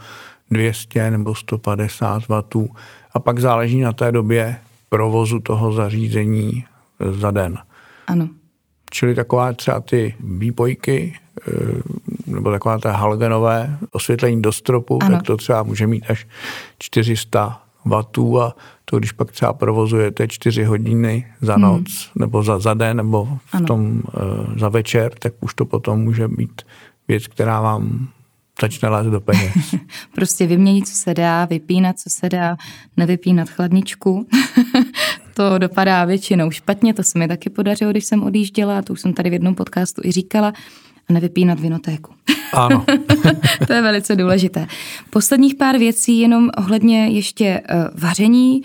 200 0.51 1.11
nebo 1.11 1.34
150 1.34 2.22
W. 2.28 2.68
A 3.14 3.20
pak 3.20 3.38
záleží 3.38 3.80
na 3.80 3.93
té 3.93 4.12
době 4.12 4.57
provozu 4.88 5.41
toho 5.41 5.72
zařízení 5.72 6.64
za 7.11 7.30
den. 7.30 7.59
Ano. 8.07 8.28
Čili 8.91 9.14
taková 9.14 9.53
třeba 9.53 9.80
ty 9.80 10.14
výpojky, 10.20 11.18
eh, 11.49 11.53
nebo 12.26 12.51
taková 12.51 12.78
ta 12.78 12.93
halogenové 12.93 13.78
osvětlení 13.91 14.43
do 14.43 14.53
stropu, 14.53 14.99
ano. 15.03 15.16
tak 15.16 15.26
to 15.26 15.36
třeba 15.36 15.62
může 15.62 15.86
mít 15.86 16.05
až 16.09 16.26
400 16.78 17.62
W 17.84 17.95
a 18.41 18.55
to, 18.84 18.99
když 18.99 19.12
pak 19.12 19.32
třeba 19.32 19.53
provozujete 19.53 20.28
4 20.28 20.64
hodiny 20.64 21.26
za 21.41 21.55
hmm. 21.55 21.62
noc, 21.62 21.82
hmm. 21.86 22.20
nebo 22.20 22.43
za, 22.43 22.59
za 22.59 22.74
den, 22.74 22.97
nebo 22.97 23.38
v 23.47 23.55
ano. 23.55 23.66
tom 23.66 24.03
uh, 24.14 24.59
za 24.59 24.68
večer, 24.68 25.12
tak 25.18 25.32
už 25.41 25.55
to 25.55 25.64
potom 25.64 26.01
může 26.01 26.28
být 26.28 26.62
věc, 27.09 27.26
která 27.26 27.61
vám 27.61 28.09
začne 28.61 28.88
lézt 28.88 29.11
do 29.11 29.20
peněz. 29.20 29.53
prostě 30.14 30.47
vyměnit, 30.47 30.88
co 30.88 30.95
se 30.95 31.14
dá, 31.14 31.45
vypínat, 31.45 31.99
co 31.99 32.11
se 32.11 32.28
dá, 32.28 32.57
nevypínat 32.97 33.49
chladničku. 33.49 34.26
to 35.35 35.59
dopadá 35.59 36.05
většinou 36.05 36.51
špatně, 36.51 36.95
to 36.95 37.03
se 37.03 37.18
mi 37.18 37.28
taky 37.28 37.51
podařilo, 37.51 37.91
když 37.91 38.05
jsem 38.05 38.22
odjížděla, 38.22 38.83
to 38.83 38.93
už 38.93 39.01
jsem 39.01 39.12
tady 39.12 39.31
v 39.31 39.33
jednom 39.33 39.55
podcastu 39.55 40.03
i 40.05 40.12
říkala, 40.12 40.53
a 41.09 41.12
nevypínat 41.12 41.61
vinotéku. 41.61 42.12
Ano. 42.53 42.85
to 43.66 43.72
je 43.72 43.83
velice 43.83 44.16
důležité. 44.16 44.66
Posledních 45.11 45.55
pár 45.55 45.78
věcí 45.78 46.20
jenom 46.20 46.51
ohledně 46.59 47.09
ještě 47.09 47.61
uh, 47.61 48.01
vaření, 48.01 48.62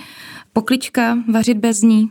poklička, 0.53 1.17
vařit 1.33 1.57
bez 1.57 1.81
ní 1.81 2.09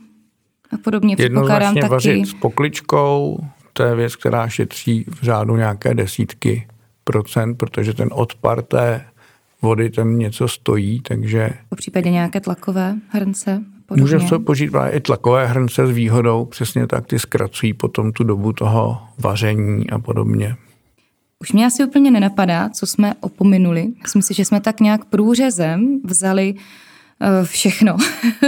a 0.73 0.77
podobně. 0.77 1.17
Jednoznačně 1.19 1.81
taky. 1.81 1.91
vařit 1.91 2.27
s 2.27 2.35
pokličkou, 2.35 3.39
to 3.73 3.83
je 3.83 3.95
věc, 3.95 4.17
která 4.17 4.49
šetří 4.49 5.05
v 5.09 5.23
řádu 5.23 5.57
nějaké 5.57 5.95
desítky 5.95 6.67
procent, 7.05 7.55
protože 7.55 7.95
ten 7.95 8.09
odpar 8.13 8.63
té 8.63 9.07
vody 9.63 9.91
ten 9.91 10.19
něco 10.19 10.49
stojí, 10.49 11.01
takže... 11.01 11.51
Po 11.69 11.77
případě 11.77 12.11
nějaké 12.11 12.41
tlakové 12.41 12.97
hrnce? 13.09 13.63
Můžeme 13.97 14.29
se 14.29 14.39
použít 14.39 14.71
i 14.91 15.01
tlakové 15.01 15.47
hrnce 15.47 15.87
s 15.87 15.91
výhodou, 15.91 16.45
přesně 16.45 16.87
tak, 16.87 17.07
ty 17.07 17.19
zkracují 17.19 17.73
potom 17.73 18.13
tu 18.13 18.25
dobu 18.25 18.53
toho 18.53 18.99
vaření 19.19 19.91
a 19.91 19.99
podobně. 19.99 20.57
Už 21.41 21.53
mě 21.53 21.67
asi 21.67 21.85
úplně 21.85 22.11
nenapadá, 22.11 22.69
co 22.69 22.87
jsme 22.87 23.15
opominuli. 23.21 23.87
Myslím 24.03 24.23
si, 24.23 24.35
že 24.35 24.45
jsme 24.45 24.61
tak 24.61 24.81
nějak 24.81 25.05
průřezem 25.05 26.01
vzali 26.05 26.55
uh, 26.55 27.47
všechno. 27.47 27.97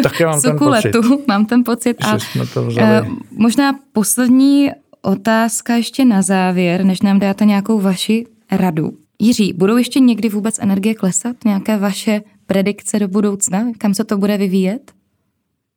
Tak 0.02 0.20
já 0.20 0.30
mám 0.30 0.40
ten 0.42 0.58
pocit. 0.58 0.96
Mám 1.28 1.46
ten 1.46 1.64
pocit. 1.64 1.96
A, 2.00 2.18
jsme 2.18 2.46
to 2.46 2.66
vzali. 2.66 3.08
Uh, 3.08 3.16
možná 3.30 3.72
poslední 3.92 4.70
otázka 5.02 5.74
ještě 5.74 6.04
na 6.04 6.22
závěr, 6.22 6.84
než 6.84 7.02
nám 7.02 7.18
dáte 7.18 7.44
nějakou 7.44 7.80
vaši 7.80 8.26
radu. 8.50 8.90
Jiří, 9.18 9.52
budou 9.52 9.76
ještě 9.76 10.00
někdy 10.00 10.28
vůbec 10.28 10.58
energie 10.58 10.94
klesat? 10.94 11.36
Nějaké 11.44 11.76
vaše 11.76 12.22
predikce 12.46 12.98
do 12.98 13.08
budoucna? 13.08 13.66
Kam 13.78 13.94
se 13.94 14.04
to 14.04 14.18
bude 14.18 14.36
vyvíjet? 14.36 14.92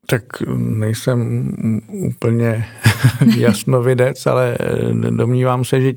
Tak 0.09 0.23
nejsem 0.57 1.51
úplně 1.89 2.65
jasnovidec, 3.37 4.25
ale 4.25 4.57
domnívám 5.09 5.65
se, 5.65 5.81
že 5.81 5.93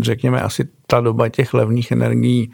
řekněme 0.00 0.40
asi 0.40 0.68
ta 0.86 1.00
doba 1.00 1.28
těch 1.28 1.54
levných 1.54 1.92
energií 1.92 2.52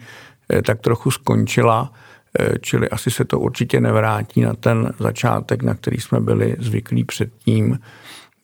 eh, 0.49 0.61
tak 0.61 0.81
trochu 0.81 1.11
skončila, 1.11 1.93
eh, 2.39 2.59
čili 2.61 2.89
asi 2.89 3.11
se 3.11 3.25
to 3.25 3.39
určitě 3.39 3.81
nevrátí 3.81 4.41
na 4.41 4.53
ten 4.53 4.93
začátek, 4.99 5.63
na 5.63 5.73
který 5.73 5.97
jsme 5.97 6.19
byli 6.19 6.55
zvyklí 6.59 7.03
předtím, 7.03 7.79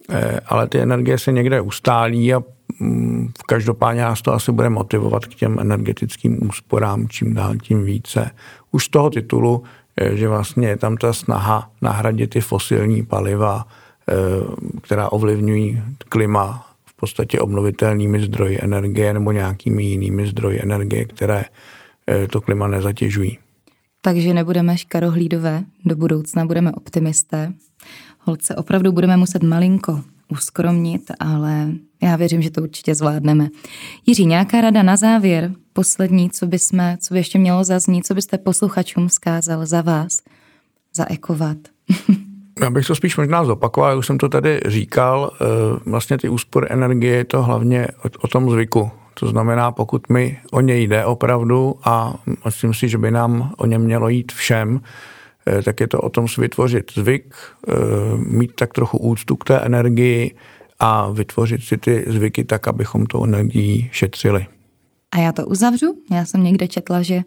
eh, 0.09 0.39
ale 0.45 0.67
ty 0.67 0.79
energie 0.79 1.17
se 1.17 1.31
někde 1.31 1.61
ustálí 1.61 2.33
a 2.33 2.43
mm, 2.79 3.29
každopádně 3.47 4.01
nás 4.01 4.21
to 4.21 4.33
asi 4.33 4.51
bude 4.51 4.69
motivovat 4.69 5.25
k 5.25 5.35
těm 5.35 5.59
energetickým 5.59 6.47
úsporám 6.47 7.07
čím 7.07 7.33
dál 7.33 7.55
tím 7.55 7.83
více. 7.83 8.31
Už 8.71 8.85
z 8.85 8.89
toho 8.89 9.09
titulu, 9.09 9.63
že 10.13 10.27
vlastně 10.27 10.67
je 10.67 10.77
tam 10.77 10.97
ta 10.97 11.13
snaha 11.13 11.71
nahradit 11.81 12.29
ty 12.29 12.41
fosilní 12.41 13.05
paliva, 13.05 13.67
která 14.81 15.11
ovlivňují 15.11 15.83
klima 16.09 16.69
podstatě 16.99 17.39
obnovitelnými 17.39 18.21
zdroji 18.21 18.59
energie 18.61 19.13
nebo 19.13 19.31
nějakými 19.31 19.83
jinými 19.83 20.27
zdroji 20.27 20.61
energie, 20.61 21.05
které 21.05 21.45
eh, 22.07 22.27
to 22.27 22.41
klima 22.41 22.67
nezatěžují. 22.67 23.37
Takže 24.01 24.33
nebudeme 24.33 24.77
škarohlídové, 24.77 25.63
do 25.85 25.95
budoucna 25.95 26.45
budeme 26.45 26.71
optimisté. 26.71 27.53
Holce, 28.19 28.55
opravdu 28.55 28.91
budeme 28.91 29.17
muset 29.17 29.43
malinko 29.43 30.01
uskromnit, 30.31 31.11
ale 31.19 31.67
já 32.03 32.15
věřím, 32.15 32.41
že 32.41 32.51
to 32.51 32.61
určitě 32.61 32.95
zvládneme. 32.95 33.47
Jiří, 34.05 34.25
nějaká 34.25 34.61
rada 34.61 34.83
na 34.83 34.95
závěr, 34.95 35.51
poslední, 35.79 36.29
co 36.29 36.47
by, 36.47 36.59
jsme, 36.59 36.97
co 36.99 37.13
by 37.13 37.19
ještě 37.19 37.39
mělo 37.39 37.63
zaznít, 37.63 38.05
co 38.05 38.13
byste 38.13 38.37
posluchačům 38.37 39.07
vzkázal 39.07 39.65
za 39.65 39.81
vás, 39.81 40.21
za 40.95 41.05
Ekovat? 41.09 41.57
Já 42.61 42.69
bych 42.69 42.87
to 42.87 42.95
spíš 42.95 43.17
možná 43.17 43.45
zopakoval, 43.45 43.97
už 43.97 44.07
jsem 44.07 44.17
to 44.17 44.29
tady 44.29 44.59
říkal, 44.65 45.31
eh, 45.33 45.45
vlastně 45.85 46.17
ty 46.17 46.29
úspory 46.29 46.67
energie 46.69 47.15
je 47.15 47.23
to 47.23 47.43
hlavně 47.43 47.87
o, 48.21 48.27
tom 48.27 48.51
zvyku. 48.51 48.91
To 49.19 49.27
znamená, 49.27 49.71
pokud 49.71 50.09
mi 50.09 50.37
o 50.51 50.61
ně 50.61 50.77
jde 50.77 51.05
opravdu 51.05 51.75
a 51.83 52.13
myslím 52.45 52.73
si, 52.73 52.89
že 52.89 52.97
by 52.97 53.11
nám 53.11 53.53
o 53.57 53.65
ně 53.65 53.79
mělo 53.79 54.09
jít 54.09 54.31
všem, 54.31 54.81
eh, 55.47 55.63
tak 55.63 55.79
je 55.79 55.87
to 55.87 56.01
o 56.01 56.09
tom 56.09 56.27
si 56.27 56.41
vytvořit 56.41 56.91
zvyk, 56.95 57.35
eh, 57.67 57.73
mít 58.17 58.51
tak 58.55 58.73
trochu 58.73 58.97
úctu 58.97 59.35
k 59.35 59.43
té 59.43 59.59
energii 59.59 60.35
a 60.79 61.09
vytvořit 61.11 61.63
si 61.63 61.77
ty 61.77 62.05
zvyky 62.07 62.43
tak, 62.43 62.67
abychom 62.67 63.05
tu 63.05 63.23
energii 63.23 63.89
šetřili. 63.91 64.58
A 65.11 65.19
já 65.19 65.31
to 65.31 65.45
uzavřu. 65.45 65.95
Já 66.11 66.25
jsem 66.25 66.43
někde 66.43 66.67
četla, 66.67 67.01
že 67.01 67.21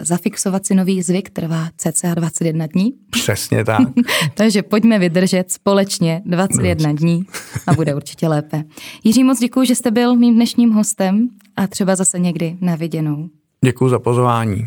zafixovat 0.00 0.66
si 0.66 0.74
nový 0.74 1.02
zvyk 1.02 1.30
trvá 1.30 1.68
cca 1.76 2.14
21 2.14 2.66
dní. 2.66 2.92
Přesně 3.10 3.64
tak. 3.64 3.88
Takže 4.34 4.62
pojďme 4.62 4.98
vydržet 4.98 5.52
společně 5.52 6.22
21 6.24 6.92
dní 6.92 7.26
a 7.66 7.72
bude 7.72 7.94
určitě 7.94 8.28
lépe. 8.28 8.64
Jiří, 9.04 9.24
moc 9.24 9.38
děkuji, 9.38 9.66
že 9.66 9.74
jste 9.74 9.90
byl 9.90 10.16
mým 10.16 10.34
dnešním 10.34 10.70
hostem 10.70 11.28
a 11.56 11.66
třeba 11.66 11.96
zase 11.96 12.18
někdy 12.18 12.56
na 12.60 12.76
viděnou. 12.76 13.28
Děkuji 13.64 13.88
za 13.88 13.98
pozvání. 13.98 14.66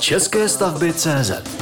České 0.00 0.48
stavby 0.48 0.92
CZ 0.92 1.57